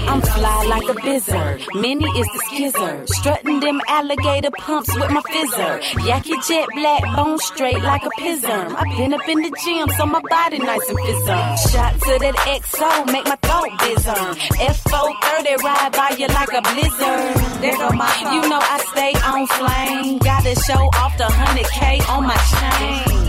I'm 0.09 0.23
fly 0.23 0.65
like 0.65 0.89
a 0.89 0.95
bizard. 0.95 1.61
Minnie 1.75 2.13
is 2.21 2.27
the 2.35 2.41
skizzer. 2.49 3.09
Strutting 3.09 3.61
them 3.61 3.81
alligator 3.89 4.51
pumps 4.51 4.95
with 4.95 5.11
my 5.11 5.21
fizzer. 5.21 6.07
Yankee 6.07 6.39
jet 6.49 6.67
black, 6.75 7.03
bone 7.15 7.39
straight 7.39 7.83
like 7.83 8.03
a 8.05 8.11
pism. 8.21 8.75
I've 8.77 8.97
been 8.97 9.13
up 9.13 9.29
in 9.29 9.39
the 9.43 9.53
gym, 9.65 9.89
so 9.99 10.07
my 10.07 10.21
body 10.31 10.59
nice 10.59 10.89
and 10.89 10.99
fizzum. 10.99 11.73
Shot 11.73 11.93
to 11.95 12.13
that 12.25 12.37
XO, 12.59 13.13
make 13.13 13.27
my 13.27 13.37
throat 13.47 13.73
bizarre. 13.81 14.35
F430 14.75 15.57
ride 15.63 15.93
by 15.93 16.11
you 16.19 16.27
like 16.29 16.53
a 16.53 16.63
blizzard. 16.73 17.49
My 17.95 18.09
You 18.33 18.49
know 18.49 18.61
I 18.61 18.79
stay 18.93 19.13
on 19.31 19.47
flame. 19.57 20.19
Gotta 20.19 20.55
show 20.67 20.83
off 21.03 21.17
the 21.19 21.25
100K 21.25 22.09
on 22.09 22.27
my 22.27 22.37
chain. 22.37 23.28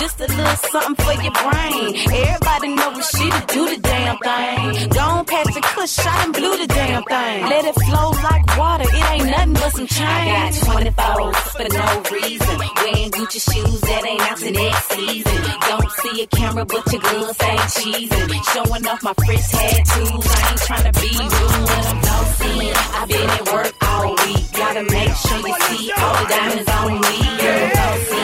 Just 0.00 0.20
a 0.20 0.26
little 0.26 0.56
something 0.72 0.96
for 1.04 1.14
your 1.22 1.32
brain. 1.32 1.96
Everybody 2.12 2.68
know 2.74 2.90
what 2.90 3.04
she 3.04 3.30
to 3.30 3.42
do 3.54 3.62
the 3.74 3.80
damn 3.80 4.18
thing. 4.18 4.88
Don't 4.90 5.26
pass 5.28 5.46
the 5.54 5.60
kush, 5.60 5.90
shot 5.90 6.24
and 6.24 6.32
blew 6.34 6.56
the 6.56 6.66
damn 6.66 7.02
thing. 7.04 7.46
Let 7.48 7.64
it 7.64 7.74
flow 7.86 8.10
like 8.10 8.56
water, 8.58 8.84
it 8.88 9.04
ain't 9.12 9.26
nothing 9.30 9.52
but 9.54 9.70
some 9.72 9.86
change. 9.86 10.02
I 10.08 10.50
got 10.50 10.94
24s 10.96 11.36
for 11.56 11.68
no 11.78 11.86
reason. 12.16 12.58
Wearing 12.58 13.10
Gucci 13.10 13.40
shoes 13.40 13.80
that 13.80 14.04
ain't 14.06 14.22
out 14.22 14.38
to 14.38 14.50
next 14.50 14.88
season. 14.92 15.38
Don't 15.68 15.90
see 16.00 16.22
a 16.22 16.26
camera, 16.26 16.64
but 16.64 16.92
your 16.92 17.00
girl 17.02 17.26
ain't 17.28 17.60
cheesing. 17.76 18.28
Showing 18.52 18.86
off 18.86 19.02
my 19.02 19.14
fresh 19.24 19.48
tattoos. 19.50 20.26
I 20.26 20.50
ain't 20.50 20.60
tryna 20.66 20.92
be 21.00 21.12
rude 21.16 21.64
when 21.68 21.84
I'm 21.90 21.98
flossing. 22.02 22.72
I've 22.98 23.08
been 23.08 23.30
at 23.30 23.52
work 23.52 23.74
all 23.82 24.10
week. 24.26 24.52
Gotta 24.52 24.82
make 24.82 25.14
sure 25.14 25.38
you 25.46 25.54
see 25.68 25.92
all 25.92 26.14
the 26.18 26.26
diamonds 26.28 26.70
on 26.70 27.00
me. 27.00 27.16
Girl, 27.42 28.21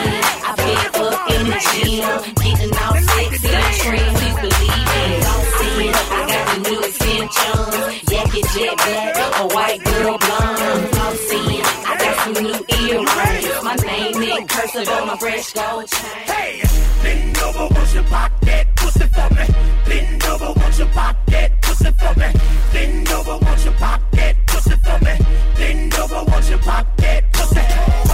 up 0.99 1.31
in 1.31 1.45
the 1.47 1.59
gym, 1.71 2.33
getting 2.43 2.73
all 2.77 2.95
sexy 2.95 3.49
and 3.49 3.75
trim. 3.79 4.13
Please 4.15 4.37
believe 4.43 4.89
it, 4.99 5.23
don't 5.23 5.45
see 5.55 5.87
it. 5.87 5.95
I 5.95 6.21
got 6.31 6.45
the 6.49 6.69
new 6.69 6.79
extensions, 6.87 7.73
jacket 8.09 8.45
jet 8.53 8.75
black, 8.77 9.15
a 9.39 9.47
white 9.55 9.83
girl 9.83 10.17
blonde. 10.17 10.91
Don't 10.91 11.17
see 11.17 11.47
it. 11.57 11.65
I 11.87 11.97
got 11.97 12.15
some 12.23 12.43
new 12.43 12.59
earrings. 12.79 13.63
My 13.63 13.75
name 13.75 14.21
is 14.21 14.51
cursive 14.51 14.89
on 14.89 15.07
my 15.07 15.17
fresh 15.17 15.53
gold 15.53 15.87
chain. 15.87 16.25
Hey, 16.27 16.61
bend 17.03 17.37
over, 17.37 17.73
won't 17.73 17.93
you 17.93 18.03
pop 18.03 18.31
that 18.41 18.75
pussy 18.75 19.07
for 19.07 19.29
me? 19.35 19.45
Bend 19.87 20.23
over, 20.25 20.53
won't 20.59 20.79
you 20.79 20.85
pop 20.85 21.15
that 21.27 21.61
pussy 21.61 21.91
for 21.91 22.19
me? 22.19 22.29
Bend 22.73 23.09
over, 23.09 23.37
won't 23.45 23.65
you 23.65 23.71
pop 23.71 24.01
that 24.11 24.35
pussy 24.47 24.75
for 24.75 24.99
me? 25.05 25.13
Bend 25.57 25.93
over, 25.95 26.23
won't 26.29 26.49
you 26.49 26.57
pop 26.57 26.97
that 26.97 27.33
pussy? 27.33 28.08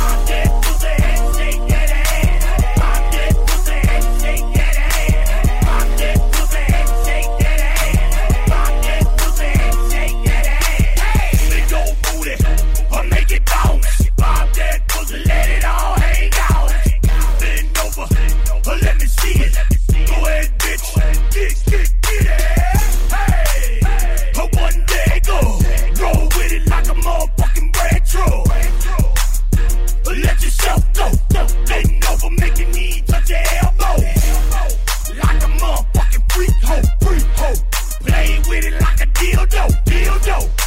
Play 38.26 38.40
with 38.50 38.66
it 38.66 38.82
like 38.82 39.02
a 39.02 39.06
dildo, 39.06 39.68
dildo. 39.86 40.65